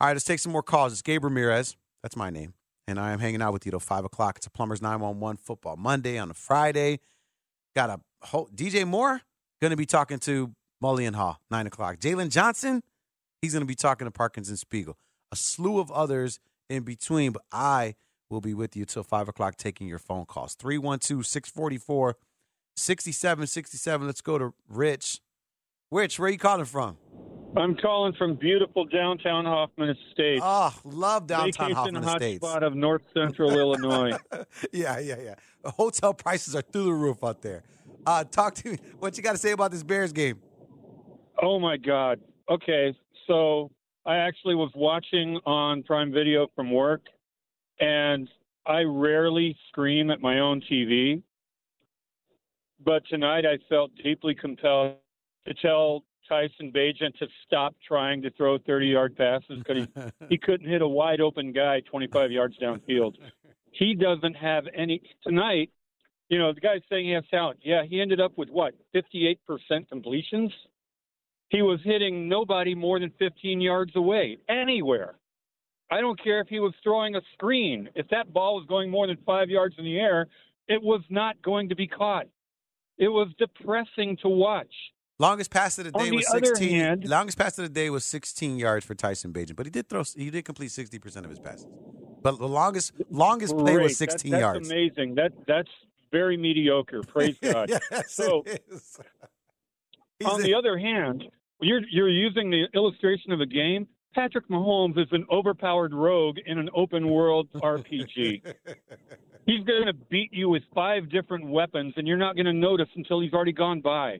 All 0.00 0.08
right, 0.08 0.12
let's 0.12 0.24
take 0.24 0.40
some 0.40 0.52
more 0.52 0.62
calls. 0.62 0.92
It's 0.92 1.02
Gabe 1.02 1.24
Ramirez. 1.24 1.76
That's 2.02 2.16
my 2.16 2.30
name. 2.30 2.54
And 2.86 2.98
I 2.98 3.12
am 3.12 3.20
hanging 3.20 3.40
out 3.40 3.52
with 3.52 3.64
you 3.64 3.70
till 3.70 3.80
5 3.80 4.04
o'clock. 4.04 4.36
It's 4.36 4.46
a 4.46 4.50
Plumbers 4.50 4.82
911 4.82 5.38
football 5.38 5.76
Monday 5.76 6.18
on 6.18 6.30
a 6.30 6.34
Friday. 6.34 7.00
Got 7.74 7.90
a 7.90 8.00
whole 8.26 8.48
DJ 8.54 8.86
Moore 8.86 9.22
going 9.60 9.70
to 9.70 9.76
be 9.76 9.86
talking 9.86 10.18
to 10.20 10.52
Mully 10.82 11.06
and 11.06 11.16
Haugh, 11.16 11.36
9 11.50 11.66
o'clock. 11.66 11.98
Jaylon 11.98 12.30
Johnson, 12.30 12.82
he's 13.40 13.52
going 13.52 13.62
to 13.62 13.66
be 13.66 13.74
talking 13.74 14.06
to 14.06 14.10
Parkins 14.10 14.48
and 14.48 14.58
Spiegel. 14.58 14.98
A 15.32 15.36
slew 15.36 15.78
of 15.78 15.90
others 15.90 16.38
in 16.68 16.82
between, 16.82 17.32
but 17.32 17.42
I 17.50 17.94
We'll 18.30 18.40
be 18.40 18.54
with 18.54 18.74
you 18.74 18.84
till 18.84 19.04
5 19.04 19.28
o'clock 19.28 19.56
taking 19.56 19.86
your 19.86 20.00
phone 20.00 20.26
calls. 20.26 20.54
312 20.54 21.24
644 21.24 22.16
6767. 22.76 24.06
Let's 24.06 24.20
go 24.20 24.38
to 24.38 24.54
Rich. 24.68 25.20
Rich, 25.90 26.18
where 26.18 26.28
are 26.28 26.32
you 26.32 26.38
calling 26.38 26.64
from? 26.64 26.96
I'm 27.56 27.76
calling 27.76 28.12
from 28.14 28.34
beautiful 28.34 28.84
downtown 28.84 29.44
Hoffman 29.44 29.90
Estates. 29.90 30.42
Oh, 30.42 30.74
love 30.84 31.26
downtown 31.26 31.68
Vacation 31.68 31.74
Hoffman 31.76 32.02
hot 32.02 32.16
Estates. 32.22 32.44
spot 32.44 32.62
of 32.64 32.74
north 32.74 33.02
central 33.14 33.56
Illinois. 33.56 34.18
yeah, 34.72 34.98
yeah, 34.98 35.16
yeah. 35.22 35.34
The 35.62 35.70
hotel 35.70 36.12
prices 36.14 36.56
are 36.56 36.62
through 36.62 36.84
the 36.84 36.92
roof 36.92 37.22
out 37.22 37.42
there. 37.42 37.62
Uh, 38.06 38.24
talk 38.24 38.54
to 38.56 38.72
me. 38.72 38.78
What 38.98 39.16
you 39.16 39.22
got 39.22 39.32
to 39.32 39.38
say 39.38 39.52
about 39.52 39.70
this 39.70 39.84
Bears 39.84 40.12
game? 40.12 40.40
Oh 41.40 41.60
my 41.60 41.76
God. 41.76 42.20
Okay, 42.50 42.94
so 43.26 43.70
I 44.04 44.16
actually 44.16 44.56
was 44.56 44.70
watching 44.74 45.38
on 45.46 45.82
Prime 45.84 46.12
Video 46.12 46.48
from 46.56 46.72
work, 46.72 47.02
and 47.80 48.28
I 48.66 48.80
rarely 48.80 49.56
scream 49.68 50.10
at 50.10 50.20
my 50.20 50.40
own 50.40 50.60
TV. 50.60 51.22
But 52.84 53.02
tonight 53.08 53.46
I 53.46 53.58
felt 53.68 53.92
deeply 54.02 54.34
compelled 54.34 54.96
to 55.46 55.54
tell 55.54 56.04
Tyson 56.28 56.72
Bagent 56.72 57.16
to 57.18 57.26
stop 57.46 57.74
trying 57.86 58.22
to 58.22 58.30
throw 58.30 58.58
30 58.58 58.86
yard 58.86 59.16
passes 59.16 59.58
because 59.58 59.86
he, 59.94 60.26
he 60.30 60.38
couldn't 60.38 60.68
hit 60.68 60.82
a 60.82 60.88
wide 60.88 61.20
open 61.20 61.52
guy 61.52 61.80
25 61.80 62.30
yards 62.30 62.56
downfield. 62.58 63.14
He 63.72 63.94
doesn't 63.94 64.34
have 64.34 64.64
any. 64.74 65.02
Tonight, 65.22 65.70
you 66.28 66.38
know, 66.38 66.52
the 66.52 66.60
guy's 66.60 66.80
saying 66.88 67.06
he 67.06 67.12
has 67.12 67.24
talent. 67.30 67.60
Yeah, 67.62 67.82
he 67.88 68.00
ended 68.00 68.20
up 68.20 68.32
with 68.36 68.48
what, 68.48 68.74
58% 68.94 69.36
completions? 69.88 70.52
He 71.48 71.62
was 71.62 71.80
hitting 71.84 72.28
nobody 72.28 72.74
more 72.74 72.98
than 72.98 73.12
15 73.18 73.60
yards 73.60 73.92
away, 73.94 74.38
anywhere. 74.48 75.16
I 75.90 76.00
don't 76.00 76.20
care 76.22 76.40
if 76.40 76.48
he 76.48 76.60
was 76.60 76.72
throwing 76.82 77.14
a 77.14 77.20
screen. 77.34 77.88
If 77.94 78.08
that 78.08 78.32
ball 78.32 78.56
was 78.56 78.66
going 78.66 78.90
more 78.90 79.06
than 79.06 79.18
five 79.26 79.50
yards 79.50 79.74
in 79.78 79.84
the 79.84 79.98
air, 79.98 80.26
it 80.66 80.82
was 80.82 81.02
not 81.10 81.40
going 81.42 81.68
to 81.68 81.76
be 81.76 81.86
caught. 81.86 82.26
It 82.96 83.08
was 83.08 83.28
depressing 83.38 84.16
to 84.22 84.28
watch. 84.28 84.72
Longest 85.20 85.50
pass 85.50 85.78
of 85.78 85.84
the 85.84 85.92
day 85.92 86.10
the 86.10 86.16
was 86.16 86.28
16. 86.30 86.70
hand- 86.70 87.08
longest 87.08 87.38
pass 87.38 87.56
of 87.58 87.64
the 87.64 87.68
day 87.68 87.88
was 87.88 88.04
16 88.04 88.56
yards 88.56 88.84
for 88.84 88.94
Tyson 88.96 89.32
Bagent, 89.32 89.54
but 89.56 89.64
he 89.66 89.70
did 89.70 89.88
throw. 89.88 90.02
He 90.16 90.30
did 90.30 90.44
complete 90.44 90.72
60 90.72 90.98
percent 90.98 91.24
of 91.24 91.30
his 91.30 91.38
passes. 91.38 91.66
But 92.22 92.38
the 92.38 92.48
longest 92.48 92.92
longest 93.10 93.56
play 93.56 93.74
Great. 93.74 93.82
was 93.84 93.92
That- 93.98 94.10
16 94.12 94.32
that's 94.32 94.40
yards. 94.40 94.68
amazing. 94.70 95.14
That 95.14 95.32
that's 95.46 95.70
very 96.10 96.36
mediocre. 96.36 97.02
Praise 97.02 97.36
God. 97.42 97.68
yes, 97.70 98.12
so, 98.12 98.44
on 100.24 100.42
the 100.42 100.54
other 100.54 100.76
hand, 100.78 101.24
you're 101.60 101.82
you're 101.90 102.08
using 102.08 102.50
the 102.50 102.64
illustration 102.74 103.30
of 103.32 103.40
a 103.40 103.46
game. 103.46 103.86
Patrick 104.14 104.48
Mahomes 104.48 104.96
is 104.98 105.08
an 105.10 105.26
overpowered 105.30 105.92
rogue 105.92 106.38
in 106.46 106.58
an 106.58 106.70
open 106.74 107.08
world 107.08 107.48
RPG. 107.54 108.42
He's 109.46 109.64
going 109.64 109.86
to 109.86 109.92
beat 110.08 110.32
you 110.32 110.48
with 110.48 110.62
five 110.74 111.08
different 111.10 111.48
weapons, 111.48 111.94
and 111.96 112.06
you're 112.06 112.16
not 112.16 112.36
going 112.36 112.46
to 112.46 112.52
notice 112.52 112.88
until 112.96 113.20
he's 113.20 113.32
already 113.32 113.52
gone 113.52 113.80
by. 113.80 114.18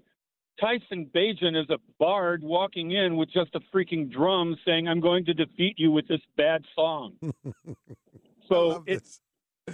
Tyson 0.61 1.11
Bagent 1.15 1.61
is 1.61 1.69
a 1.71 1.79
bard 1.99 2.43
walking 2.43 2.93
in 2.93 3.17
with 3.17 3.29
just 3.33 3.55
a 3.55 3.61
freaking 3.75 4.11
drum 4.11 4.57
saying, 4.65 4.87
I'm 4.89 5.01
going 5.01 5.25
to 5.27 5.35
defeat 5.35 5.75
you 5.79 5.91
with 5.91 6.07
this 6.07 6.21
bad 6.37 6.65
song. 6.77 7.15
so 8.49 8.85
it's 8.87 9.21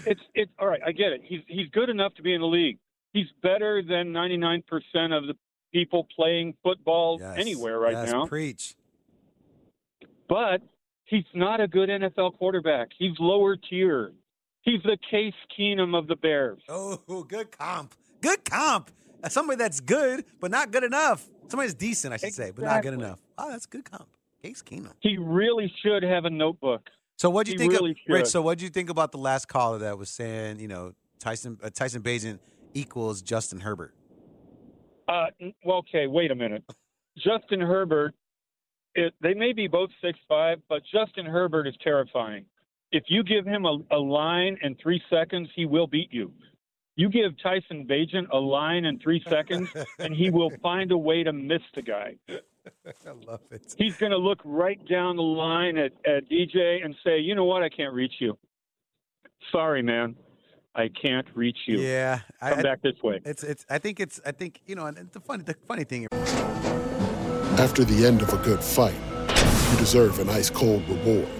it's 0.06 0.20
it's 0.34 0.52
all 0.58 0.68
right, 0.68 0.80
I 0.86 0.92
get 0.92 1.12
it. 1.12 1.20
He's 1.24 1.40
he's 1.46 1.68
good 1.70 1.88
enough 1.90 2.14
to 2.14 2.22
be 2.22 2.32
in 2.34 2.40
the 2.40 2.46
league. 2.46 2.78
He's 3.12 3.26
better 3.42 3.82
than 3.82 4.12
99% 4.12 4.62
of 5.12 5.26
the 5.26 5.34
people 5.72 6.06
playing 6.16 6.54
football 6.62 7.18
Yes. 7.20 7.36
anywhere 7.38 7.78
right 7.78 7.92
Yes, 7.92 8.12
now. 8.12 8.26
Preach. 8.26 8.74
But 10.28 10.62
he's 11.04 11.24
not 11.34 11.60
a 11.60 11.66
good 11.66 11.88
NFL 11.88 12.38
quarterback. 12.38 12.88
He's 12.96 13.12
lower 13.18 13.56
tier. 13.56 14.12
He's 14.62 14.80
the 14.84 14.96
Case 15.10 15.34
Keenum 15.58 15.96
of 15.98 16.06
the 16.06 16.14
Bears. 16.16 16.62
Oh, 16.68 17.24
good 17.28 17.50
comp. 17.50 17.94
Good 18.20 18.44
comp. 18.44 18.90
Somebody 19.28 19.58
that's 19.58 19.80
good, 19.80 20.24
but 20.40 20.50
not 20.50 20.70
good 20.70 20.84
enough. 20.84 21.28
Somebody 21.48 21.68
that's 21.68 21.78
decent, 21.78 22.14
I 22.14 22.16
should 22.16 22.32
say, 22.32 22.52
but 22.52 22.64
not 22.64 22.82
good 22.82 22.94
enough. 22.94 23.18
Oh, 23.36 23.50
that's 23.50 23.66
good 23.66 23.90
comp. 23.90 24.08
Case 24.42 24.62
Keenum. 24.62 24.92
He 25.00 25.18
really 25.18 25.72
should 25.82 26.02
have 26.02 26.24
a 26.24 26.30
notebook. 26.30 26.88
So 27.18 27.28
what 27.28 27.44
do 27.44 27.52
you 27.52 27.58
He 27.58 27.64
think 27.64 27.72
really 27.72 27.90
of 27.90 27.96
Rich? 28.08 28.28
So 28.28 28.40
what 28.40 28.58
do 28.58 28.64
you 28.64 28.70
think 28.70 28.88
about 28.88 29.12
the 29.12 29.18
last 29.18 29.46
caller 29.46 29.78
that 29.78 29.98
was 29.98 30.08
saying, 30.08 30.60
you 30.60 30.68
know, 30.68 30.94
Tyson 31.18 31.58
uh, 31.62 31.68
Tyson 31.68 32.02
Bagent 32.02 32.38
equals 32.72 33.20
Justin 33.20 33.60
Herbert? 33.60 33.94
Uh, 35.06 35.26
well, 35.64 35.78
okay, 35.78 36.06
wait 36.06 36.30
a 36.30 36.34
minute. 36.34 36.64
Justin 37.18 37.60
Herbert, 37.60 38.14
it, 38.94 39.12
they 39.20 39.34
may 39.34 39.52
be 39.52 39.66
both 39.68 39.90
six 40.02 40.18
five, 40.28 40.60
but 40.68 40.82
Justin 40.90 41.26
Herbert 41.26 41.66
is 41.66 41.74
terrifying. 41.82 42.46
If 42.92 43.04
you 43.08 43.22
give 43.22 43.44
him 43.44 43.66
a, 43.66 43.78
a 43.90 43.98
line 43.98 44.56
in 44.62 44.74
three 44.82 45.02
seconds, 45.10 45.48
he 45.54 45.66
will 45.66 45.86
beat 45.86 46.12
you. 46.12 46.32
You 47.00 47.08
give 47.08 47.32
Tyson 47.42 47.86
Bagent 47.88 48.28
a 48.30 48.36
line 48.36 48.84
in 48.84 48.98
three 48.98 49.24
seconds, 49.26 49.70
and 49.98 50.14
he 50.14 50.28
will 50.28 50.50
find 50.62 50.92
a 50.92 50.98
way 50.98 51.22
to 51.22 51.32
miss 51.32 51.62
the 51.74 51.80
guy. 51.80 52.16
I 52.28 53.10
love 53.26 53.40
it. 53.50 53.74
He's 53.78 53.96
going 53.96 54.12
to 54.12 54.18
look 54.18 54.38
right 54.44 54.78
down 54.86 55.16
the 55.16 55.22
line 55.22 55.78
at, 55.78 55.92
at 56.04 56.28
DJ 56.28 56.84
and 56.84 56.94
say, 57.02 57.18
"You 57.18 57.34
know 57.34 57.46
what? 57.46 57.62
I 57.62 57.70
can't 57.70 57.94
reach 57.94 58.12
you. 58.18 58.36
Sorry, 59.50 59.82
man, 59.82 60.14
I 60.74 60.90
can't 61.02 61.26
reach 61.34 61.56
you. 61.66 61.78
Yeah, 61.78 62.20
I- 62.38 62.50
come 62.50 62.58
I- 62.58 62.62
back 62.64 62.82
this 62.82 63.02
way." 63.02 63.22
It's 63.24 63.44
it's. 63.44 63.64
I 63.70 63.78
think 63.78 63.98
it's. 63.98 64.20
I 64.26 64.32
think 64.32 64.60
you 64.66 64.74
know. 64.74 64.84
And 64.84 65.10
the 65.10 65.20
funny 65.20 65.42
the 65.42 65.54
funny 65.66 65.84
thing. 65.84 66.06
After 67.58 67.82
the 67.82 68.04
end 68.06 68.20
of 68.20 68.30
a 68.34 68.38
good 68.44 68.62
fight, 68.62 69.00
you 69.72 69.78
deserve 69.78 70.18
an 70.18 70.28
ice 70.28 70.50
cold 70.50 70.86
reward. 70.86 71.39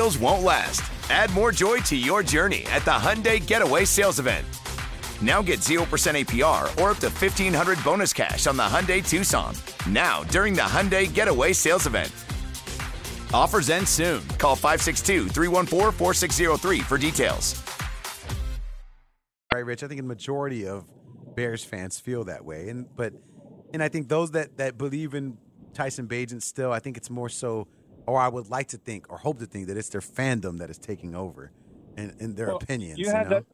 won't 0.09 0.43
last. 0.43 0.81
Add 1.09 1.31
more 1.31 1.51
joy 1.51 1.77
to 1.85 1.95
your 1.95 2.23
journey 2.23 2.65
at 2.71 2.83
the 2.85 2.91
Hyundai 2.91 3.39
Getaway 3.45 3.85
Sales 3.85 4.19
Event. 4.19 4.45
Now 5.21 5.41
get 5.41 5.59
0% 5.59 5.81
APR 5.85 6.63
or 6.81 6.91
up 6.91 6.97
to 6.97 7.09
1500 7.09 7.83
bonus 7.83 8.11
cash 8.11 8.47
on 8.47 8.57
the 8.57 8.63
Hyundai 8.63 9.07
Tucson. 9.07 9.55
Now, 9.87 10.23
during 10.23 10.53
the 10.53 10.61
Hyundai 10.61 11.11
Getaway 11.13 11.53
Sales 11.53 11.85
Event. 11.85 12.11
Offers 13.33 13.69
end 13.69 13.87
soon. 13.87 14.27
Call 14.39 14.55
562 14.55 15.27
314 15.29 15.91
4603 15.91 16.79
for 16.79 16.97
details. 16.97 17.61
Right, 19.53 19.65
Rich. 19.65 19.83
I 19.83 19.87
think 19.87 19.99
the 19.99 20.07
majority 20.07 20.65
of 20.65 20.85
Bears 21.35 21.63
fans 21.63 21.99
feel 21.99 22.23
that 22.25 22.43
way, 22.43 22.69
and 22.69 22.87
but 22.95 23.13
and 23.73 23.83
I 23.83 23.89
think 23.89 24.07
those 24.07 24.31
that 24.31 24.57
that 24.57 24.77
believe 24.77 25.13
in 25.13 25.37
Tyson 25.73 26.07
Bagent 26.07 26.41
still, 26.41 26.71
I 26.71 26.79
think 26.79 26.97
it's 26.97 27.09
more 27.09 27.29
so, 27.29 27.67
or 28.11 28.19
I 28.19 28.27
would 28.27 28.49
like 28.49 28.67
to 28.69 28.77
think 28.77 29.09
or 29.11 29.17
hope 29.17 29.39
to 29.39 29.45
think 29.45 29.67
that 29.67 29.77
it's 29.77 29.89
their 29.89 30.01
fandom 30.01 30.57
that 30.59 30.69
is 30.69 30.77
taking 30.77 31.15
over, 31.15 31.51
and, 31.95 32.13
and 32.19 32.35
their 32.35 32.47
Well, 32.47 32.57
opinions. 32.57 32.99
You 32.99 33.05
You, 33.07 33.11
had 33.11 33.29
know? 33.29 33.35
that. 33.37 33.45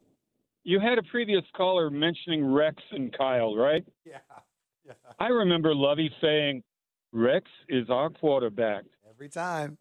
You 0.63 0.79
had 0.79 0.97
a 0.97 1.03
previous 1.03 1.43
caller 1.55 1.89
mentioning 1.89 2.43
Rex 2.45 2.81
and 2.91 3.15
Kyle, 3.17 3.55
right? 3.55 3.85
Yeah. 4.05 4.17
yeah. 4.85 4.93
I 5.19 5.27
remember 5.27 5.73
Lovie 5.75 6.11
saying, 6.21 6.63
"Rex 7.11 7.45
is 7.69 7.89
our 7.89 8.09
quarterback." 8.09 8.83
Every 9.09 9.29
time. 9.29 9.77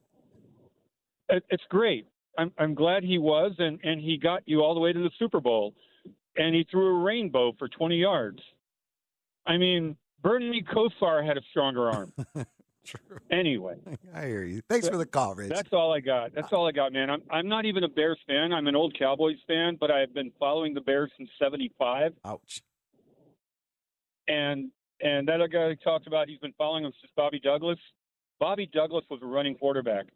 It, 1.29 1.43
it's 1.51 1.64
great. 1.70 2.07
I'm 2.39 2.53
I'm 2.59 2.74
glad 2.74 3.03
he 3.03 3.18
was, 3.18 3.53
and 3.59 3.81
and 3.83 4.01
he 4.01 4.18
got 4.18 4.43
you 4.47 4.61
all 4.61 4.74
the 4.74 4.81
way 4.81 4.93
to 4.93 4.99
the 4.99 5.11
Super 5.18 5.41
Bowl, 5.41 5.74
and 6.37 6.55
he 6.55 6.64
threw 6.70 6.97
a 6.99 7.03
rainbow 7.03 7.53
for 7.59 7.66
20 7.68 7.97
yards. 7.97 8.41
I 9.47 9.57
mean, 9.57 9.97
Bernie 10.22 10.62
Kosar 10.62 11.24
had 11.27 11.37
a 11.37 11.43
stronger 11.51 11.91
arm. 11.91 12.12
Anyway, 13.30 13.76
I 14.14 14.26
hear 14.26 14.45
you. 14.45 14.62
Thanks 14.68 14.89
for 14.89 14.97
the 14.97 15.07
call, 15.07 15.34
Rich. 15.34 15.51
That's 15.51 15.72
all 15.72 15.93
I 15.93 16.01
got. 16.01 16.34
That's 16.34 16.53
all 16.53 16.66
I 16.66 16.72
got, 16.72 16.93
man. 16.93 17.11
I'm 17.11 17.22
I'm 17.30 17.49
not 17.49 17.64
even 17.64 17.84
a 17.84 17.89
Bears 17.89 18.18
fan. 18.26 18.53
I'm 18.53 18.66
an 18.66 18.76
old 18.76 18.97
Cowboys 18.99 19.37
fan, 19.47 19.76
but 19.78 19.91
I've 19.91 20.14
been 20.14 20.32
following 20.39 20.74
the 20.74 20.80
Bears 20.80 21.11
since 21.16 21.28
'75. 21.39 22.12
Ouch. 22.24 22.62
And 24.28 24.70
and 25.01 25.28
that 25.28 25.37
other 25.37 25.49
guy 25.49 25.74
talked 25.82 26.07
about 26.07 26.28
he's 26.28 26.39
been 26.39 26.55
following 26.57 26.84
him 26.84 26.93
since 27.01 27.12
Bobby 27.16 27.41
Douglass. 27.41 27.78
Bobby 28.39 28.68
Douglass 28.72 29.05
was 29.11 29.20
a 29.22 29.26
running 29.26 29.57
quarterback. 29.57 30.07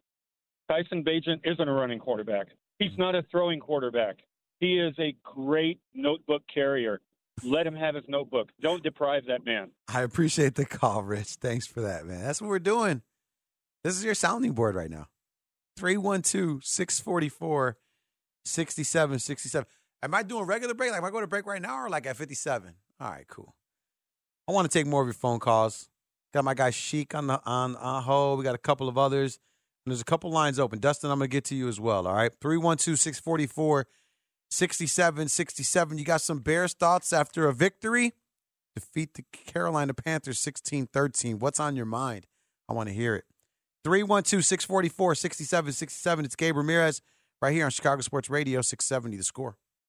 Tyson 0.69 1.03
Bagent 1.03 1.41
isn't 1.43 1.67
a 1.67 1.71
running 1.71 1.99
quarterback. 1.99 2.47
He's 2.79 2.91
hmm. 2.93 3.01
not 3.01 3.15
a 3.15 3.23
throwing 3.31 3.59
quarterback. 3.59 4.17
He 4.59 4.79
is 4.79 4.93
a 4.99 5.15
great 5.23 5.79
notebook 5.93 6.43
carrier. 6.53 7.01
Let 7.43 7.65
him 7.65 7.75
have 7.75 7.95
his 7.95 8.05
notebook. 8.07 8.51
Don't 8.61 8.83
deprive 8.83 9.25
that 9.27 9.45
man. 9.45 9.71
I 9.87 10.01
appreciate 10.01 10.55
the 10.55 10.65
call, 10.65 11.03
Rich. 11.03 11.35
Thanks 11.41 11.67
for 11.67 11.81
that, 11.81 12.05
man. 12.05 12.21
That's 12.21 12.41
what 12.41 12.49
we're 12.49 12.59
doing. 12.59 13.01
This 13.83 13.97
is 13.97 14.03
your 14.03 14.13
sounding 14.15 14.53
board 14.53 14.75
right 14.75 14.89
now. 14.89 15.07
312 15.77 16.63
644 16.63 17.77
6767. 18.45 19.67
Am 20.03 20.13
I 20.13 20.23
doing 20.23 20.45
regular 20.45 20.73
break? 20.73 20.91
Like, 20.91 20.99
am 20.99 21.05
I 21.05 21.11
going 21.11 21.23
to 21.23 21.27
break 21.27 21.45
right 21.45 21.61
now 21.61 21.77
or 21.77 21.89
like 21.89 22.05
at 22.05 22.17
57? 22.17 22.73
All 22.99 23.09
right, 23.09 23.27
cool. 23.27 23.55
I 24.47 24.51
want 24.51 24.69
to 24.69 24.77
take 24.77 24.87
more 24.87 25.01
of 25.01 25.07
your 25.07 25.13
phone 25.13 25.39
calls. 25.39 25.89
Got 26.33 26.43
my 26.43 26.53
guy 26.53 26.69
Sheik 26.69 27.13
on 27.13 27.27
the 27.27 27.41
on, 27.45 27.75
on 27.75 28.03
hold. 28.03 28.39
We 28.39 28.43
got 28.43 28.55
a 28.55 28.59
couple 28.59 28.87
of 28.87 28.97
others. 28.97 29.39
And 29.85 29.91
there's 29.91 30.01
a 30.01 30.05
couple 30.05 30.31
lines 30.31 30.59
open. 30.59 30.79
Dustin, 30.79 31.09
I'm 31.09 31.19
going 31.19 31.29
to 31.29 31.33
get 31.33 31.45
to 31.45 31.55
you 31.55 31.67
as 31.67 31.79
well. 31.79 32.07
All 32.07 32.13
right. 32.13 32.31
312 32.41 32.99
644 32.99 33.87
6767. 34.51 35.97
You 35.97 36.05
got 36.05 36.21
some 36.21 36.39
Bears 36.39 36.73
thoughts 36.73 37.13
after 37.13 37.47
a 37.47 37.53
victory? 37.53 38.13
Defeat 38.75 39.13
the 39.15 39.23
Carolina 39.31 39.93
Panthers 39.93 40.39
16 40.39 40.87
13. 40.87 41.39
What's 41.39 41.59
on 41.59 41.75
your 41.75 41.85
mind? 41.85 42.27
I 42.69 42.73
want 42.73 42.89
to 42.89 42.95
hear 42.95 43.15
it. 43.15 43.25
312 43.83 44.45
644 44.45 45.15
6767. 45.15 46.25
It's 46.25 46.35
Gabe 46.35 46.55
Ramirez 46.55 47.01
right 47.41 47.53
here 47.53 47.65
on 47.65 47.71
Chicago 47.71 48.01
Sports 48.01 48.29
Radio 48.29 48.61
670 48.61 49.17
The 49.17 49.23
Score. 49.23 49.57